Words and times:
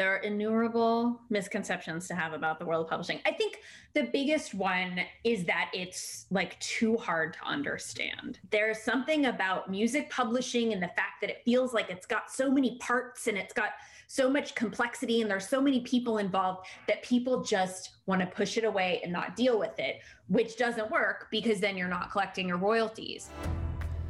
there 0.00 0.14
are 0.14 0.20
innumerable 0.20 1.20
misconceptions 1.28 2.08
to 2.08 2.14
have 2.14 2.32
about 2.32 2.58
the 2.58 2.64
world 2.64 2.84
of 2.84 2.88
publishing. 2.88 3.20
I 3.26 3.32
think 3.32 3.58
the 3.92 4.04
biggest 4.04 4.54
one 4.54 5.00
is 5.24 5.44
that 5.44 5.70
it's 5.74 6.24
like 6.30 6.58
too 6.58 6.96
hard 6.96 7.34
to 7.34 7.44
understand. 7.44 8.38
There's 8.50 8.80
something 8.80 9.26
about 9.26 9.70
music 9.70 10.08
publishing 10.08 10.72
and 10.72 10.82
the 10.82 10.88
fact 10.88 11.20
that 11.20 11.28
it 11.28 11.42
feels 11.44 11.74
like 11.74 11.90
it's 11.90 12.06
got 12.06 12.30
so 12.30 12.50
many 12.50 12.78
parts 12.78 13.26
and 13.26 13.36
it's 13.36 13.52
got 13.52 13.72
so 14.06 14.30
much 14.30 14.54
complexity 14.54 15.20
and 15.20 15.30
there's 15.30 15.46
so 15.46 15.60
many 15.60 15.80
people 15.80 16.16
involved 16.16 16.66
that 16.88 17.02
people 17.02 17.44
just 17.44 17.96
want 18.06 18.22
to 18.22 18.26
push 18.26 18.56
it 18.56 18.64
away 18.64 19.02
and 19.04 19.12
not 19.12 19.36
deal 19.36 19.58
with 19.58 19.78
it, 19.78 20.00
which 20.28 20.56
doesn't 20.56 20.90
work 20.90 21.26
because 21.30 21.60
then 21.60 21.76
you're 21.76 21.88
not 21.88 22.10
collecting 22.10 22.48
your 22.48 22.56
royalties. 22.56 23.28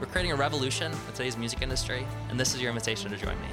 We're 0.00 0.06
creating 0.06 0.32
a 0.32 0.36
revolution 0.36 0.90
in 0.90 1.12
today's 1.12 1.36
music 1.36 1.62
industry, 1.62 2.04
and 2.28 2.38
this 2.38 2.52
is 2.52 2.60
your 2.60 2.70
invitation 2.70 3.10
to 3.12 3.16
join 3.16 3.40
me. 3.40 3.48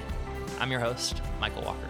I'm 0.59 0.71
your 0.71 0.79
host, 0.79 1.21
Michael 1.39 1.61
Walker. 1.61 1.87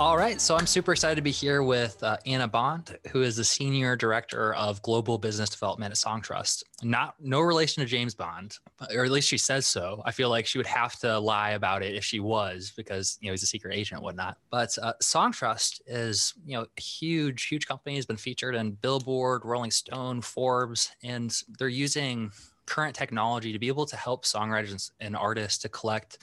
All 0.00 0.16
right, 0.16 0.40
so 0.40 0.56
I'm 0.56 0.66
super 0.66 0.92
excited 0.92 1.16
to 1.16 1.20
be 1.20 1.30
here 1.30 1.62
with 1.62 2.02
uh, 2.02 2.16
Anna 2.24 2.48
Bond, 2.48 2.96
who 3.10 3.20
is 3.20 3.36
the 3.36 3.44
senior 3.44 3.96
director 3.96 4.54
of 4.54 4.80
global 4.80 5.18
business 5.18 5.50
development 5.50 5.90
at 5.90 5.98
Songtrust. 5.98 6.62
Not 6.82 7.16
no 7.20 7.40
relation 7.40 7.82
to 7.82 7.86
James 7.86 8.14
Bond, 8.14 8.56
or 8.94 9.04
at 9.04 9.10
least 9.10 9.28
she 9.28 9.36
says 9.36 9.66
so. 9.66 10.00
I 10.06 10.12
feel 10.12 10.30
like 10.30 10.46
she 10.46 10.56
would 10.56 10.66
have 10.66 10.98
to 11.00 11.18
lie 11.18 11.50
about 11.50 11.82
it 11.82 11.94
if 11.94 12.02
she 12.02 12.18
was, 12.18 12.72
because 12.74 13.18
you 13.20 13.26
know 13.28 13.34
he's 13.34 13.42
a 13.42 13.46
secret 13.46 13.74
agent 13.74 13.98
and 13.98 14.04
whatnot. 14.06 14.38
But 14.50 14.74
uh, 14.80 14.94
Songtrust 15.02 15.82
is 15.86 16.32
you 16.46 16.56
know 16.56 16.64
huge, 16.78 17.44
huge 17.44 17.66
company. 17.66 17.96
Has 17.96 18.06
been 18.06 18.16
featured 18.16 18.54
in 18.54 18.70
Billboard, 18.70 19.44
Rolling 19.44 19.70
Stone, 19.70 20.22
Forbes, 20.22 20.92
and 21.02 21.30
they're 21.58 21.68
using 21.68 22.32
current 22.64 22.96
technology 22.96 23.52
to 23.52 23.58
be 23.58 23.68
able 23.68 23.84
to 23.84 23.96
help 23.96 24.24
songwriters 24.24 24.92
and 24.98 25.14
artists 25.14 25.58
to 25.58 25.68
collect 25.68 26.16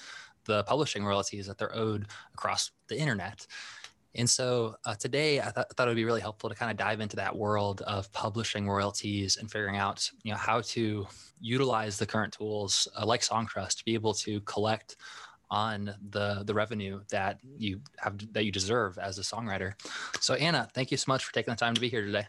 the 0.48 0.64
publishing 0.64 1.06
royalties 1.06 1.46
that 1.46 1.60
they're 1.60 1.76
owed 1.76 2.08
across 2.34 2.72
the 2.88 2.98
internet. 2.98 3.46
And 4.18 4.30
so 4.30 4.76
uh, 4.86 4.96
today, 4.96 5.40
I, 5.40 5.44
th- 5.44 5.56
I, 5.58 5.74
thought 5.76 5.88
it 5.88 5.92
would 5.92 5.96
be 5.96 6.06
really 6.06 6.22
helpful 6.22 6.50
to 6.50 6.56
kind 6.56 6.72
of 6.72 6.78
dive 6.78 7.00
into 7.00 7.16
that 7.18 7.36
world 7.36 7.82
of 7.82 8.12
publishing 8.14 8.68
royalties 8.68 9.38
and 9.38 9.50
figuring 9.50 9.78
out, 9.78 10.10
you 10.24 10.32
know, 10.32 10.38
how 10.38 10.62
to 10.62 11.08
utilize 11.40 11.98
the 11.98 12.06
current 12.06 12.34
tools 12.34 12.88
uh, 13.00 13.06
like 13.06 13.22
Songtrust 13.22 13.78
to 13.78 13.86
be 13.86 13.94
able 13.94 14.14
to 14.16 14.42
collect 14.42 14.96
on 15.50 15.94
the 16.10 16.44
the 16.46 16.54
revenue 16.54 17.00
that 17.10 17.40
you 17.58 17.80
have 17.98 18.18
that 18.34 18.44
you 18.44 18.52
deserve 18.52 18.98
as 18.98 19.18
a 19.18 19.22
songwriter. 19.22 19.74
So 20.20 20.34
Anna, 20.34 20.68
thank 20.74 20.92
you 20.92 20.98
so 20.98 21.06
much 21.08 21.24
for 21.24 21.34
taking 21.34 21.54
the 21.54 21.58
time 21.58 21.74
to 21.74 21.80
be 21.80 21.88
here 21.88 22.04
today. 22.04 22.28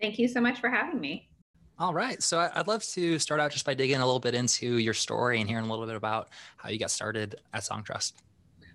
Thank 0.00 0.18
you 0.18 0.26
so 0.26 0.40
much 0.40 0.60
for 0.60 0.68
having 0.68 1.00
me. 1.00 1.28
All 1.78 1.94
right. 1.94 2.20
So 2.20 2.50
I'd 2.52 2.66
love 2.66 2.82
to 2.86 3.18
start 3.20 3.40
out 3.40 3.52
just 3.52 3.64
by 3.64 3.74
digging 3.74 3.98
a 3.98 4.04
little 4.04 4.18
bit 4.18 4.34
into 4.34 4.78
your 4.78 4.94
story 4.94 5.40
and 5.40 5.48
hearing 5.48 5.64
a 5.64 5.70
little 5.70 5.86
bit 5.86 5.94
about 5.94 6.30
how 6.56 6.70
you 6.70 6.78
got 6.78 6.90
started 6.90 7.36
at 7.54 7.62
Songtrust. 7.62 8.14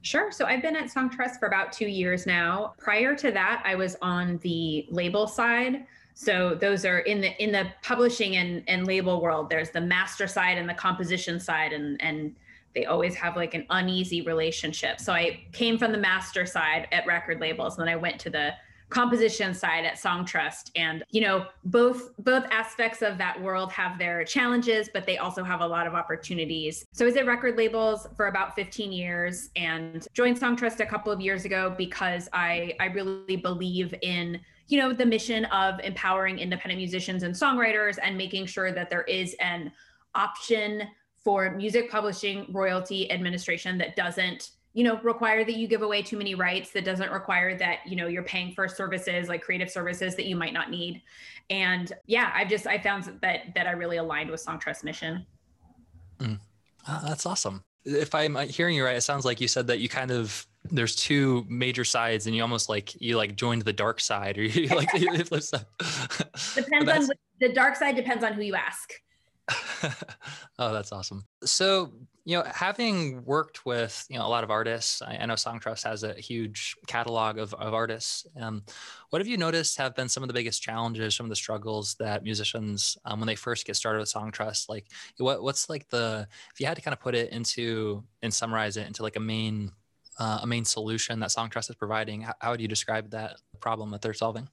Sure. 0.04 0.34
So 0.34 0.46
I've 0.46 0.62
been 0.62 0.76
at 0.76 0.90
Songtrust 0.90 1.40
for 1.40 1.48
about 1.48 1.72
two 1.72 1.88
years 1.88 2.28
now. 2.28 2.74
Prior 2.78 3.16
to 3.16 3.32
that, 3.32 3.64
I 3.66 3.76
was 3.76 3.96
on 4.02 4.38
the 4.40 4.86
label 4.90 5.28
side. 5.28 5.86
So 6.14 6.56
those 6.56 6.84
are 6.86 7.00
in 7.00 7.22
the 7.22 7.42
in 7.42 7.54
the 7.54 7.68
publishing 7.82 8.36
and, 8.36 8.64
and 8.68 8.86
label 8.86 9.22
world. 9.22 9.50
There's 9.50 9.72
the 9.72 9.80
master 9.80 10.28
side 10.28 10.58
and 10.58 10.68
the 10.68 10.74
composition 10.74 11.40
side, 11.40 11.72
and 11.72 12.00
and 12.02 12.36
they 12.76 12.86
always 12.86 13.16
have 13.16 13.38
like 13.38 13.54
an 13.54 13.66
uneasy 13.70 14.22
relationship. 14.22 15.00
So 15.00 15.14
I 15.14 15.46
came 15.54 15.78
from 15.78 15.94
the 15.94 15.98
master 15.98 16.46
side 16.46 16.90
at 16.92 17.08
record 17.08 17.40
labels, 17.40 17.78
and 17.78 17.88
then 17.88 17.94
I 17.94 17.96
went 17.96 18.20
to 18.22 18.30
the 18.30 18.52
composition 18.94 19.54
side 19.56 19.86
at 19.86 19.96
Songtrust 19.96 20.70
and 20.76 21.04
you 21.10 21.22
know 21.22 21.48
both 21.66 22.16
both 22.20 22.46
aspects 22.52 23.02
of 23.02 23.18
that 23.18 23.42
world 23.42 23.72
have 23.72 23.98
their 23.98 24.24
challenges 24.24 24.88
but 24.94 25.06
they 25.06 25.18
also 25.18 25.44
have 25.44 25.62
a 25.62 25.68
lot 25.68 25.88
of 25.88 25.96
opportunities. 25.96 26.86
So 26.94 27.04
i 27.04 27.08
was 27.08 27.18
at 27.18 27.26
record 27.26 27.58
labels 27.58 28.08
for 28.16 28.28
about 28.28 28.56
15 28.56 28.92
years 28.92 29.50
and 29.56 30.08
joined 30.14 30.40
Songtrust 30.40 30.80
a 30.80 30.86
couple 30.86 31.12
of 31.12 31.20
years 31.20 31.44
ago 31.44 31.74
because 31.76 32.30
i 32.34 32.76
i 32.80 32.86
really 32.86 33.36
believe 33.36 33.96
in 34.04 34.40
you 34.68 34.80
know 34.80 34.94
the 34.94 35.06
mission 35.06 35.46
of 35.46 35.80
empowering 35.80 36.38
independent 36.38 36.80
musicians 36.80 37.24
and 37.24 37.34
songwriters 37.34 37.98
and 38.02 38.16
making 38.16 38.46
sure 38.46 38.72
that 38.72 38.90
there 38.92 39.04
is 39.04 39.36
an 39.40 39.72
option 40.14 40.84
for 41.24 41.52
music 41.56 41.90
publishing 41.90 42.46
royalty 42.52 43.12
administration 43.12 43.78
that 43.80 43.96
doesn't 43.96 44.52
you 44.74 44.84
know 44.84 45.00
require 45.02 45.44
that 45.46 45.56
you 45.56 45.68
give 45.68 45.84
away 45.84 46.02
too 46.02 46.18
many 46.18 46.36
rights 46.36 46.72
that 46.72 46.84
doesn't 46.84 47.12
require 47.12 47.56
that 47.58 47.80
you 47.86 47.96
know 47.96 48.08
you're 48.08 48.24
paying 48.24 48.54
for 48.54 48.68
services 48.68 49.30
like 49.30 49.42
creative 49.42 49.70
services 49.70 50.16
that 50.16 50.26
you 50.26 50.36
might 50.36 50.54
not 50.54 50.70
need. 50.70 51.02
And 51.50 51.92
yeah 52.06 52.32
i've 52.34 52.50
just 52.50 52.68
i 52.68 52.78
found 52.78 53.20
that 53.22 53.54
that 53.56 53.68
i 53.68 53.72
really 53.72 53.98
aligned 53.98 54.30
with 54.30 54.44
songtrust 54.44 54.84
mission. 54.84 55.26
Mm. 56.20 56.40
oh, 56.88 57.02
that's 57.06 57.26
awesome. 57.26 57.64
If 57.86 58.16
i'm 58.16 58.36
hearing 58.48 58.76
you 58.76 58.86
right 58.86 58.96
it 58.96 59.02
sounds 59.02 59.26
like 59.26 59.40
you 59.42 59.48
said 59.48 59.68
that 59.68 59.80
you 59.80 59.90
kind 59.90 60.12
of 60.12 60.48
there's 60.72 60.96
two 60.96 61.46
major 61.50 61.84
sides 61.84 62.26
and 62.26 62.36
you 62.36 62.42
almost 62.42 62.70
like 62.70 63.00
you 63.02 63.18
like 63.18 63.36
joined 63.36 63.64
the 63.64 63.74
dark 63.74 64.00
side 64.00 64.38
or 64.38 64.44
you 64.44 64.68
like 64.70 64.88
you 64.94 65.12
flip 65.26 65.44
side. 65.44 65.66
depends 66.56 67.10
on 67.10 67.16
the 67.40 67.54
dark 67.54 67.76
side 67.76 67.96
depends 67.96 68.24
on 68.24 68.34
who 68.34 68.42
you 68.42 68.56
ask. 68.56 68.94
Oh 70.58 70.72
that's 70.72 70.94
awesome. 70.94 71.26
So 71.44 71.92
you 72.26 72.38
know, 72.38 72.44
having 72.50 73.24
worked 73.26 73.66
with 73.66 74.06
you 74.10 74.18
know 74.18 74.26
a 74.26 74.30
lot 74.30 74.44
of 74.44 74.52
artists, 74.52 75.02
I, 75.02 75.18
I 75.18 75.26
know 75.26 75.34
Songtrust 75.34 75.84
has 75.84 76.04
a 76.04 76.14
huge 76.14 76.76
catalog 76.88 77.38
of, 77.38 77.54
of 77.56 77.74
artists. 77.74 78.26
Um, 78.40 78.64
what 79.10 79.20
have 79.20 79.28
you 79.28 79.38
noticed 79.38 79.78
have 79.78 79.96
been 79.96 80.08
some 80.08 80.24
of 80.24 80.28
the 80.28 80.34
biggest 80.34 80.62
challenges, 80.62 81.16
some 81.16 81.26
of 81.26 81.30
the 81.30 81.36
struggles 81.36 81.96
that 81.96 82.24
musicians 82.24 82.98
um, 83.06 83.20
when 83.20 83.28
they 83.28 83.36
first 83.36 83.66
get 83.66 83.76
started 83.76 84.00
with 84.00 84.14
Songtrust? 84.14 84.70
Like, 84.70 84.88
what 85.18 85.44
what's 85.44 85.70
like 85.70 85.90
the 85.90 86.28
if 86.54 86.60
you 86.60 86.66
had 86.66 86.76
to 86.76 86.82
kind 86.82 86.94
of 86.94 87.02
put 87.02 87.16
it 87.16 87.32
into 87.32 88.04
and 88.22 88.34
summarize 88.34 88.78
it 88.78 88.88
into 88.88 89.04
like 89.04 89.18
a 89.18 89.22
main 89.22 89.72
uh, 90.18 90.40
a 90.44 90.48
main 90.48 90.64
solution 90.64 91.20
that 91.20 91.30
Songtrust 91.30 91.70
is 91.70 91.76
providing, 91.76 92.22
how, 92.22 92.34
how 92.40 92.52
would 92.52 92.62
you 92.62 92.68
describe 92.68 93.10
that 93.12 93.38
problem 93.60 93.92
that 93.92 94.02
they're 94.02 94.14
solving? 94.14 94.48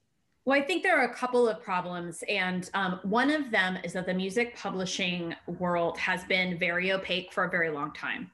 Well, 0.45 0.59
I 0.59 0.62
think 0.62 0.83
there 0.83 0.99
are 0.99 1.05
a 1.05 1.15
couple 1.15 1.49
of 1.49 1.62
problems. 1.62 2.25
And 2.28 2.71
um, 2.75 3.01
one 3.03 3.31
of 3.31 3.51
them 3.51 3.78
is 3.84 3.93
that 3.93 4.06
the 4.06 4.15
music 4.15 4.56
publishing 4.56 5.34
world 5.59 5.99
has 5.99 6.25
been 6.25 6.59
very 6.59 6.93
opaque 6.93 7.33
for 7.33 7.45
a 7.45 7.51
very 7.51 7.71
long 7.71 7.93
time. 7.93 8.31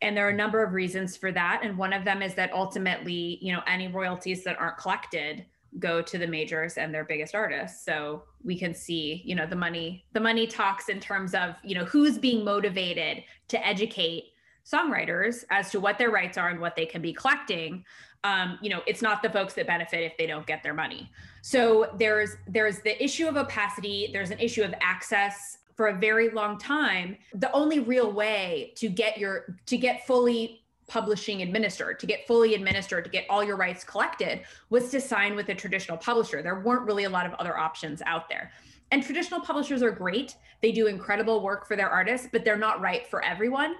And 0.00 0.16
there 0.16 0.26
are 0.26 0.30
a 0.30 0.36
number 0.36 0.62
of 0.64 0.72
reasons 0.72 1.16
for 1.16 1.30
that. 1.32 1.60
And 1.62 1.76
one 1.76 1.92
of 1.92 2.04
them 2.04 2.22
is 2.22 2.34
that 2.34 2.52
ultimately, 2.52 3.38
you 3.40 3.52
know, 3.52 3.62
any 3.66 3.86
royalties 3.88 4.42
that 4.44 4.58
aren't 4.58 4.78
collected 4.78 5.44
go 5.78 6.02
to 6.02 6.18
the 6.18 6.26
majors 6.26 6.76
and 6.76 6.92
their 6.92 7.04
biggest 7.04 7.34
artists. 7.34 7.84
So 7.84 8.24
we 8.44 8.58
can 8.58 8.74
see, 8.74 9.22
you 9.24 9.34
know, 9.34 9.46
the 9.46 9.56
money, 9.56 10.04
the 10.12 10.20
money 10.20 10.46
talks 10.46 10.88
in 10.88 11.00
terms 11.00 11.34
of, 11.34 11.54
you 11.62 11.74
know, 11.74 11.84
who's 11.84 12.18
being 12.18 12.44
motivated 12.44 13.24
to 13.48 13.66
educate 13.66 14.32
songwriters 14.66 15.44
as 15.50 15.70
to 15.70 15.80
what 15.80 15.98
their 15.98 16.10
rights 16.10 16.36
are 16.36 16.48
and 16.48 16.60
what 16.60 16.76
they 16.76 16.86
can 16.86 17.02
be 17.02 17.12
collecting 17.12 17.84
um, 18.24 18.58
you 18.62 18.70
know 18.70 18.82
it's 18.86 19.02
not 19.02 19.22
the 19.22 19.30
folks 19.30 19.54
that 19.54 19.66
benefit 19.66 20.02
if 20.02 20.16
they 20.16 20.26
don't 20.26 20.46
get 20.46 20.62
their 20.62 20.74
money. 20.74 21.10
So 21.42 21.90
there's 21.98 22.36
there's 22.46 22.80
the 22.80 23.02
issue 23.02 23.26
of 23.26 23.36
opacity 23.36 24.10
there's 24.12 24.30
an 24.30 24.38
issue 24.38 24.62
of 24.62 24.74
access. 24.80 25.58
For 25.74 25.88
a 25.88 25.98
very 25.98 26.28
long 26.28 26.58
time 26.58 27.16
the 27.34 27.50
only 27.52 27.80
real 27.80 28.12
way 28.12 28.72
to 28.76 28.90
get 28.90 29.16
your 29.16 29.56
to 29.64 29.78
get 29.78 30.06
fully 30.06 30.62
publishing 30.86 31.40
administered 31.40 31.98
to 32.00 32.06
get 32.06 32.26
fully 32.26 32.54
administered 32.54 33.04
to 33.04 33.10
get 33.10 33.24
all 33.30 33.42
your 33.42 33.56
rights 33.56 33.82
collected 33.82 34.42
was 34.68 34.90
to 34.90 35.00
sign 35.00 35.34
with 35.34 35.48
a 35.48 35.54
traditional 35.54 35.96
publisher. 35.96 36.42
There 36.42 36.60
weren't 36.60 36.82
really 36.82 37.04
a 37.04 37.10
lot 37.10 37.24
of 37.24 37.32
other 37.34 37.56
options 37.56 38.02
out 38.04 38.28
there 38.28 38.52
and 38.92 39.02
traditional 39.02 39.40
publishers 39.40 39.82
are 39.82 39.90
great. 39.90 40.36
They 40.60 40.70
do 40.70 40.86
incredible 40.86 41.42
work 41.42 41.66
for 41.66 41.76
their 41.76 41.88
artists 41.88 42.28
but 42.30 42.44
they're 42.44 42.56
not 42.56 42.80
right 42.80 43.06
for 43.06 43.24
everyone. 43.24 43.74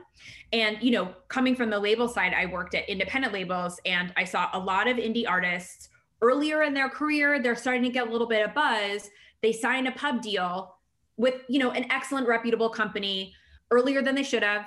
And 0.53 0.79
you 0.81 0.91
know 0.91 1.14
coming 1.29 1.55
from 1.55 1.70
the 1.70 1.79
label 1.79 2.09
side 2.09 2.35
i 2.35 2.47
worked 2.47 2.75
at 2.75 2.88
independent 2.88 3.32
labels 3.32 3.79
and 3.87 4.12
i 4.17 4.25
saw 4.25 4.49
a 4.53 4.59
lot 4.59 4.88
of 4.88 4.97
indie 4.97 5.29
artists 5.29 5.88
earlier 6.20 6.62
in 6.62 6.75
their 6.75 6.88
career 6.88 7.41
they're 7.41 7.55
starting 7.55 7.82
to 7.82 7.91
get 7.91 8.09
a 8.09 8.11
little 8.11 8.26
bit 8.26 8.44
of 8.44 8.55
buzz. 8.55 9.11
They 9.43 9.53
sign 9.53 9.87
a 9.87 9.93
pub 9.93 10.23
deal 10.23 10.76
with 11.17 11.35
you 11.49 11.58
know 11.58 11.70
an 11.70 11.91
excellent 11.93 12.26
reputable 12.26 12.70
company 12.70 13.35
earlier 13.70 14.03
than 14.03 14.15
they 14.15 14.25
should 14.25 14.43
have. 14.43 14.67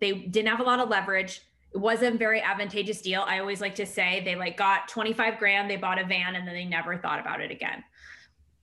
They 0.00 0.12
didn't 0.12 0.48
have 0.48 0.60
a 0.60 0.64
lot 0.64 0.78
of 0.78 0.88
leverage. 0.88 1.40
It 1.74 1.78
wasn't 1.78 2.14
a 2.14 2.18
very 2.18 2.40
advantageous 2.40 3.00
deal. 3.00 3.24
I 3.26 3.40
always 3.40 3.60
like 3.60 3.74
to 3.76 3.86
say 3.86 4.22
they 4.24 4.36
like 4.36 4.56
got 4.56 4.88
25 4.88 5.38
grand 5.38 5.70
they 5.70 5.76
bought 5.76 5.98
a 5.98 6.04
van 6.04 6.36
and 6.36 6.46
then 6.46 6.54
they 6.54 6.64
never 6.64 6.98
thought 6.98 7.18
about 7.18 7.40
it 7.40 7.50
again 7.50 7.82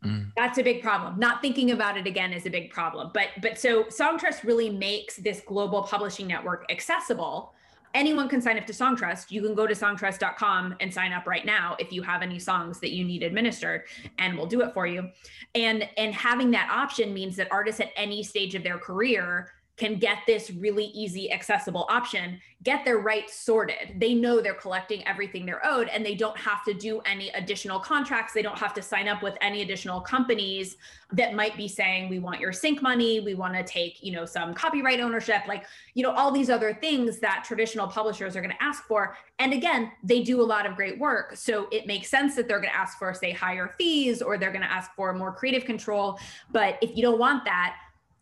Mm. 0.04 0.32
That's 0.36 0.58
a 0.58 0.64
big 0.64 0.82
problem. 0.82 1.20
Not 1.20 1.42
thinking 1.42 1.72
about 1.72 1.98
it 1.98 2.08
again 2.08 2.34
is 2.34 2.46
a 2.46 2.50
big 2.50 2.72
problem. 2.72 3.12
But 3.14 3.30
but 3.42 3.60
so 3.60 3.84
Songtrust 3.84 4.44
really 4.44 4.70
makes 4.70 5.18
this 5.18 5.42
global 5.42 5.84
publishing 5.84 6.28
network 6.28 6.66
accessible 6.72 7.54
anyone 7.94 8.30
can 8.30 8.42
sign 8.42 8.58
up 8.58 8.66
to 8.68 8.74
Songtrust. 8.74 9.32
You 9.32 9.42
can 9.42 9.56
go 9.56 9.68
to 9.68 9.74
songtrust.com 9.74 10.76
and 10.80 10.94
sign 10.94 11.14
up 11.14 11.28
right 11.28 11.46
now 11.46 11.76
if 11.80 11.92
you 11.92 12.02
have 12.02 12.22
any 12.22 12.40
songs 12.40 12.80
that 12.80 12.92
you 12.92 13.04
need 13.04 13.24
administered 13.24 13.84
and 14.20 14.38
we'll 14.38 14.48
do 14.48 14.62
it 14.62 14.74
for 14.74 14.88
you. 14.88 15.10
And 15.56 15.88
and 15.98 16.14
having 16.14 16.52
that 16.52 16.70
option 16.72 17.14
means 17.14 17.36
that 17.38 17.48
artists 17.52 17.82
at 17.82 17.90
any 17.96 18.24
stage 18.24 18.56
of 18.56 18.64
their 18.64 18.78
career 18.78 19.50
can 19.78 19.98
get 19.98 20.20
this 20.28 20.52
really 20.52 20.86
easy, 20.86 21.32
accessible 21.32 21.88
option, 21.90 22.40
get 22.64 22.86
their 22.86 23.00
rights 23.00 23.40
sorted. 23.40 23.96
They 23.98 24.14
know 24.14 24.40
they're 24.40 24.54
collecting 24.54 25.06
everything 25.08 25.46
they're 25.46 25.66
owed 25.66 25.88
and 25.88 26.06
they 26.06 26.14
don't 26.14 26.38
have 26.38 26.64
to 26.66 26.74
do 26.74 27.00
any 27.02 27.30
additional 27.30 27.80
contracts. 27.80 28.34
They 28.34 28.44
don't 28.44 28.58
have 28.60 28.74
to 28.76 28.82
sign 28.82 29.08
up 29.08 29.24
with 29.24 29.36
any 29.42 29.64
additional 29.64 30.00
companies 30.00 30.78
that 31.14 31.34
might 31.34 31.58
be 31.58 31.68
saying, 31.68 32.10
we 32.10 32.20
want 32.20 32.40
your 32.40 32.54
sync 32.54 32.82
money, 32.82 33.20
we 33.22 33.34
want 33.34 33.56
to 33.56 33.64
take, 33.64 34.04
you 34.04 34.12
know, 34.12 34.26
some 34.26 34.54
copyright 34.54 35.00
ownership, 35.00 35.42
like, 35.48 35.66
you 35.96 36.04
know, 36.04 36.12
all 36.12 36.32
these 36.32 36.50
other 36.50 36.74
things 36.74 37.20
that 37.20 37.44
traditional 37.44 37.88
publishers 37.88 38.36
are 38.36 38.42
going 38.42 38.54
to 38.54 38.64
ask 38.64 38.84
for. 38.84 39.18
And 39.40 39.54
again, 39.54 39.92
they 40.04 40.22
do 40.22 40.42
a 40.42 40.44
lot 40.44 40.68
of 40.68 40.76
great 40.76 41.00
work. 41.00 41.36
So 41.36 41.68
it 41.72 41.88
makes 41.88 42.10
sense 42.10 42.36
that 42.36 42.48
they're 42.48 42.60
going 42.60 42.72
to 42.72 42.78
ask 42.78 43.00
for, 43.00 43.14
say, 43.14 43.32
higher 43.32 43.74
fees 43.78 44.22
or 44.22 44.38
they're 44.38 44.52
going 44.52 44.62
to 44.62 44.72
ask 44.72 44.94
for 44.96 45.12
more 45.14 45.34
creative 45.34 45.66
control. 45.66 46.20
But 46.52 46.78
if 46.82 46.96
you 46.96 47.02
don't 47.02 47.20
want 47.20 47.46
that, 47.46 47.76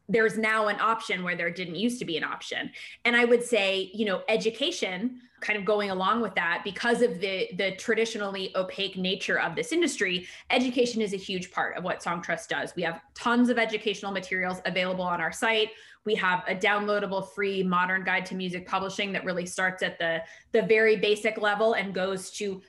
there's 0.10 0.38
now 0.38 0.68
an 0.68 0.80
option 0.82 1.24
where 1.24 1.36
there 1.36 1.52
didn't 1.52 1.76
used 1.76 2.00
to 2.00 2.06
be 2.06 2.18
an 2.18 2.24
option. 2.24 2.72
And 3.06 3.16
i 3.16 3.24
would 3.26 3.44
say 3.44 3.92
you 3.94 4.06
know 4.06 4.22
education 4.28 5.22
kind 5.42 5.58
of 5.58 5.66
going 5.66 5.90
along 5.90 6.22
with 6.22 6.36
that 6.36 6.62
because 6.64 7.02
of 7.02 7.20
the 7.20 7.50
the 7.58 7.76
traditionally 7.78 8.52
opaque 8.56 8.98
nature 8.98 9.40
of 9.40 9.56
this 9.56 9.72
industry 9.72 10.28
education 10.50 11.02
is 11.02 11.14
a 11.14 11.18
huge 11.18 11.52
part 11.52 11.78
of 11.78 11.84
what 11.84 12.02
songtrust 12.02 12.48
does. 12.48 12.76
We 12.76 12.84
have 12.84 13.02
tons 13.14 13.50
of 13.50 13.58
educational 13.58 14.12
materials 14.12 14.62
available 14.66 15.04
on 15.04 15.22
our 15.22 15.32
site. 15.32 15.70
We 16.06 16.16
have 16.16 16.44
a 16.48 16.56
downloadable 16.56 17.30
free 17.34 17.64
modern 17.64 18.04
guide 18.04 18.26
to 18.28 18.36
music 18.36 18.68
publishing 18.68 19.12
that 19.14 19.26
really 19.26 19.46
starts 19.46 19.84
at 19.84 19.98
the 20.00 20.22
the 20.52 20.64
very 20.64 20.98
basic 20.98 21.38
level 21.38 21.74
and 21.74 21.94
goes 21.94 22.32
to 22.32 22.62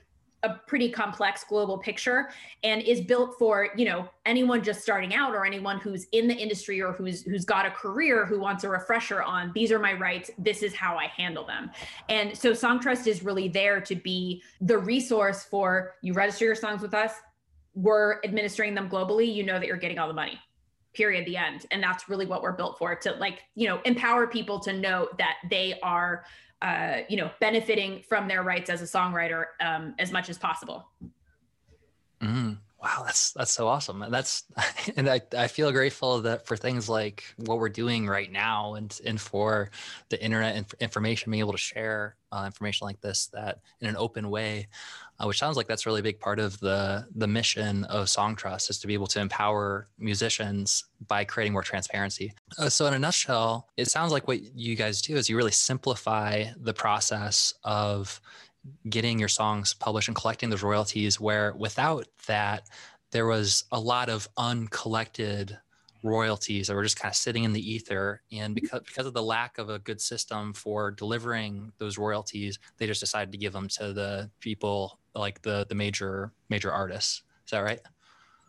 a 0.43 0.55
pretty 0.67 0.89
complex 0.89 1.43
global 1.47 1.77
picture 1.77 2.29
and 2.63 2.81
is 2.81 3.01
built 3.01 3.37
for 3.37 3.69
you 3.75 3.85
know 3.85 4.07
anyone 4.25 4.63
just 4.63 4.81
starting 4.81 5.13
out 5.13 5.33
or 5.35 5.45
anyone 5.45 5.79
who's 5.79 6.07
in 6.11 6.27
the 6.27 6.33
industry 6.33 6.81
or 6.81 6.93
who's 6.93 7.23
who's 7.23 7.45
got 7.45 7.65
a 7.65 7.71
career 7.71 8.25
who 8.25 8.39
wants 8.39 8.63
a 8.63 8.69
refresher 8.69 9.21
on 9.21 9.51
these 9.53 9.71
are 9.71 9.79
my 9.79 9.93
rights. 9.93 10.31
This 10.37 10.63
is 10.63 10.73
how 10.73 10.97
i 10.97 11.05
handle 11.07 11.45
them. 11.45 11.71
And 12.09 12.35
so 12.37 12.51
songtrust 12.51 13.07
is 13.07 13.23
really 13.23 13.47
there 13.47 13.81
to 13.81 13.95
be 13.95 14.41
the 14.61 14.77
resource 14.77 15.43
for 15.43 15.95
you 16.01 16.13
register 16.13 16.45
your 16.45 16.55
songs 16.55 16.81
with 16.81 16.93
us. 16.93 17.13
We're 17.73 18.19
administering 18.23 18.75
them 18.75 18.89
globally. 18.89 19.33
You 19.33 19.43
know 19.43 19.59
that 19.59 19.67
you're 19.67 19.77
getting 19.77 19.99
all 19.99 20.07
the 20.07 20.13
money 20.13 20.39
period 20.93 21.25
the 21.25 21.37
end 21.37 21.65
and 21.71 21.81
that's 21.81 22.09
really 22.09 22.25
what 22.25 22.41
we're 22.41 22.51
built 22.51 22.77
for 22.77 22.95
to 22.95 23.13
like 23.13 23.39
you 23.55 23.67
know 23.67 23.79
empower 23.85 24.27
people 24.27 24.59
to 24.59 24.73
know 24.73 25.07
that 25.17 25.37
they 25.49 25.79
are 25.81 26.23
uh, 26.61 27.01
you 27.09 27.17
know, 27.17 27.31
benefiting 27.39 28.03
from 28.07 28.27
their 28.27 28.43
rights 28.43 28.69
as 28.69 28.81
a 28.81 28.85
songwriter 28.85 29.45
um, 29.61 29.95
as 29.97 30.11
much 30.11 30.29
as 30.29 30.37
possible. 30.37 30.87
Mm, 32.21 32.57
wow, 32.81 33.03
that's 33.05 33.31
that's 33.33 33.51
so 33.51 33.67
awesome. 33.67 34.01
And 34.01 34.13
that's 34.13 34.43
and 34.95 35.09
I, 35.09 35.21
I 35.37 35.47
feel 35.47 35.71
grateful 35.71 36.21
that 36.21 36.45
for 36.45 36.57
things 36.57 36.89
like 36.89 37.23
what 37.37 37.59
we're 37.59 37.69
doing 37.69 38.07
right 38.07 38.31
now 38.31 38.75
and 38.75 38.97
and 39.05 39.19
for 39.19 39.69
the 40.09 40.21
internet 40.23 40.55
and 40.55 40.65
information 40.79 41.31
being 41.31 41.41
able 41.41 41.51
to 41.53 41.57
share 41.57 42.15
uh, 42.31 42.43
information 42.45 42.85
like 42.85 43.01
this 43.01 43.27
that 43.27 43.59
in 43.81 43.87
an 43.87 43.97
open 43.97 44.29
way 44.29 44.67
uh, 45.21 45.27
which 45.27 45.37
sounds 45.37 45.57
like 45.57 45.67
that's 45.67 45.85
really 45.85 45.99
a 45.99 46.03
big 46.03 46.19
part 46.19 46.39
of 46.39 46.59
the 46.59 47.05
the 47.15 47.27
mission 47.27 47.83
of 47.85 48.09
song 48.09 48.35
trust 48.35 48.69
is 48.69 48.79
to 48.79 48.87
be 48.87 48.93
able 48.93 49.07
to 49.07 49.19
empower 49.19 49.87
musicians 49.99 50.85
by 51.07 51.23
creating 51.23 51.53
more 51.53 51.61
transparency. 51.61 52.33
Uh, 52.57 52.69
so, 52.69 52.87
in 52.87 52.93
a 52.93 52.99
nutshell, 52.99 53.67
it 53.77 53.89
sounds 53.89 54.11
like 54.11 54.27
what 54.27 54.41
you 54.55 54.75
guys 54.75 55.01
do 55.01 55.15
is 55.15 55.29
you 55.29 55.37
really 55.37 55.51
simplify 55.51 56.45
the 56.57 56.73
process 56.73 57.53
of 57.63 58.19
getting 58.89 59.19
your 59.19 59.27
songs 59.27 59.73
published 59.73 60.07
and 60.07 60.15
collecting 60.15 60.49
those 60.49 60.63
royalties. 60.63 61.19
Where 61.19 61.53
without 61.53 62.07
that, 62.27 62.67
there 63.11 63.25
was 63.25 63.65
a 63.71 63.79
lot 63.79 64.09
of 64.09 64.27
uncollected 64.37 65.57
royalties 66.03 66.67
that 66.67 66.75
were 66.75 66.83
just 66.83 66.99
kind 66.99 67.11
of 67.11 67.15
sitting 67.15 67.43
in 67.43 67.53
the 67.53 67.71
ether. 67.71 68.21
And 68.31 68.55
mm-hmm. 68.55 68.61
because 68.61 68.81
because 68.81 69.05
of 69.05 69.13
the 69.13 69.23
lack 69.23 69.57
of 69.57 69.69
a 69.69 69.79
good 69.79 70.01
system 70.01 70.53
for 70.53 70.91
delivering 70.91 71.71
those 71.77 71.97
royalties, 71.97 72.59
they 72.77 72.87
just 72.87 72.99
decided 72.99 73.31
to 73.31 73.37
give 73.37 73.53
them 73.53 73.67
to 73.69 73.93
the 73.93 74.29
people 74.39 74.99
like 75.15 75.41
the 75.41 75.65
the 75.67 75.75
major 75.75 76.31
major 76.49 76.71
artists. 76.71 77.23
Is 77.45 77.51
that 77.51 77.59
right? 77.59 77.79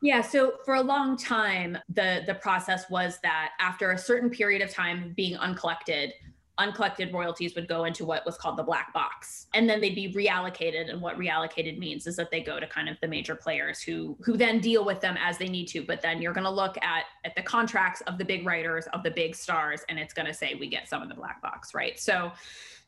Yeah, 0.04 0.20
so 0.20 0.54
for 0.64 0.74
a 0.74 0.82
long 0.82 1.16
time, 1.16 1.78
the 1.88 2.22
the 2.26 2.34
process 2.34 2.90
was 2.90 3.18
that 3.22 3.50
after 3.60 3.92
a 3.92 3.98
certain 3.98 4.30
period 4.30 4.60
of 4.60 4.70
time 4.70 5.12
being 5.16 5.36
uncollected, 5.36 6.12
uncollected 6.58 7.12
royalties 7.12 7.54
would 7.54 7.66
go 7.66 7.84
into 7.84 8.04
what 8.04 8.24
was 8.26 8.36
called 8.36 8.58
the 8.58 8.62
black 8.62 8.92
box 8.92 9.46
and 9.54 9.68
then 9.68 9.80
they'd 9.80 9.94
be 9.94 10.12
reallocated 10.12 10.90
and 10.90 11.00
what 11.00 11.18
reallocated 11.18 11.78
means 11.78 12.06
is 12.06 12.14
that 12.14 12.30
they 12.30 12.42
go 12.42 12.60
to 12.60 12.66
kind 12.66 12.90
of 12.90 12.96
the 13.00 13.08
major 13.08 13.34
players 13.34 13.80
who 13.80 14.16
who 14.20 14.36
then 14.36 14.60
deal 14.60 14.84
with 14.84 15.00
them 15.00 15.16
as 15.18 15.38
they 15.38 15.48
need 15.48 15.66
to 15.66 15.82
but 15.82 16.02
then 16.02 16.20
you're 16.20 16.34
going 16.34 16.44
to 16.44 16.50
look 16.50 16.76
at 16.82 17.04
at 17.24 17.34
the 17.36 17.42
contracts 17.42 18.02
of 18.02 18.18
the 18.18 18.24
big 18.24 18.46
writers 18.46 18.86
of 18.92 19.02
the 19.02 19.10
big 19.10 19.34
stars 19.34 19.82
and 19.88 19.98
it's 19.98 20.12
going 20.12 20.26
to 20.26 20.34
say 20.34 20.54
we 20.54 20.68
get 20.68 20.86
some 20.86 21.02
of 21.02 21.08
the 21.08 21.14
black 21.14 21.40
box 21.40 21.74
right 21.74 21.98
so 21.98 22.30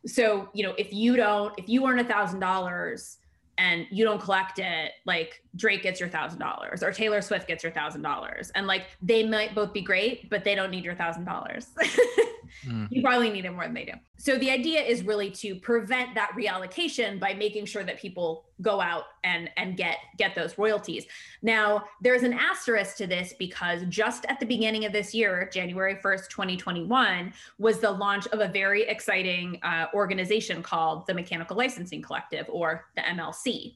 so 0.07 0.47
you 0.53 0.63
know 0.63 0.75
if 0.77 0.93
you 0.93 1.17
don't 1.17 1.55
if 1.59 1.67
you 1.67 1.87
earn 1.87 1.99
a 1.99 2.05
thousand 2.05 2.41
dollars 2.41 3.17
and 3.57 3.87
you 3.91 4.05
don't 4.05 4.21
collect 4.21 4.59
it, 4.59 4.93
like 5.07 5.43
Drake 5.57 5.83
gets 5.83 6.01
your 6.01 6.09
thousand 6.09 6.41
dollars 6.41 6.83
or 6.83 6.93
Taylor 6.93 7.23
Swift 7.23 7.47
gets 7.47 7.63
your 7.63 7.73
thousand 7.73 8.03
dollars. 8.03 8.51
And 8.55 8.67
like 8.67 8.87
they 9.01 9.27
might 9.27 9.55
both 9.55 9.73
be 9.73 9.81
great, 9.81 10.29
but 10.29 10.45
they 10.45 10.55
don't 10.55 10.71
need 10.71 10.85
your 10.85 10.95
thousand 10.95 11.25
dollars. 11.25 11.69
Mm. 12.67 12.89
You 12.91 13.03
probably 13.03 13.31
need 13.31 13.45
it 13.45 13.51
more 13.51 13.65
than 13.65 13.75
they 13.75 13.85
do. 13.85 13.93
So 14.17 14.39
the 14.39 14.51
idea 14.51 14.81
is 14.81 15.03
really 15.03 15.31
to 15.33 15.55
prevent 15.57 16.15
that 16.15 16.31
reallocation 16.37 17.19
by 17.21 17.35
making 17.35 17.67
sure 17.67 17.85
that 17.85 17.99
people 17.99 18.47
go 18.63 18.81
out 18.81 19.05
and 19.25 19.51
and 19.57 19.77
get 19.77 19.97
get 20.17 20.35
those 20.35 20.57
royalties. 20.57 21.07
Now, 21.43 21.85
there's 22.01 22.23
an 22.23 22.33
asterisk 22.33 22.97
to 22.99 23.07
this 23.07 23.35
because 23.39 23.83
just 23.89 24.25
at 24.27 24.41
the 24.41 24.47
beginning 24.47 24.85
of 24.85 24.93
this 24.93 25.15
year, 25.15 25.51
January 25.53 25.97
1st, 25.97 26.29
2021, 26.29 27.33
was 27.59 27.81
the 27.81 27.91
launch 27.91 28.27
of 28.29 28.41
a 28.41 28.49
very 28.49 28.83
exciting 28.85 29.59
uh, 29.63 29.87
organization 29.93 30.63
called 30.63 31.07
the 31.07 31.15
Mechanical 31.15 31.57
Licensing 31.57 32.01
Collective 32.01 32.47
or 32.49 32.87
the 32.97 33.03
MLC. 33.03 33.75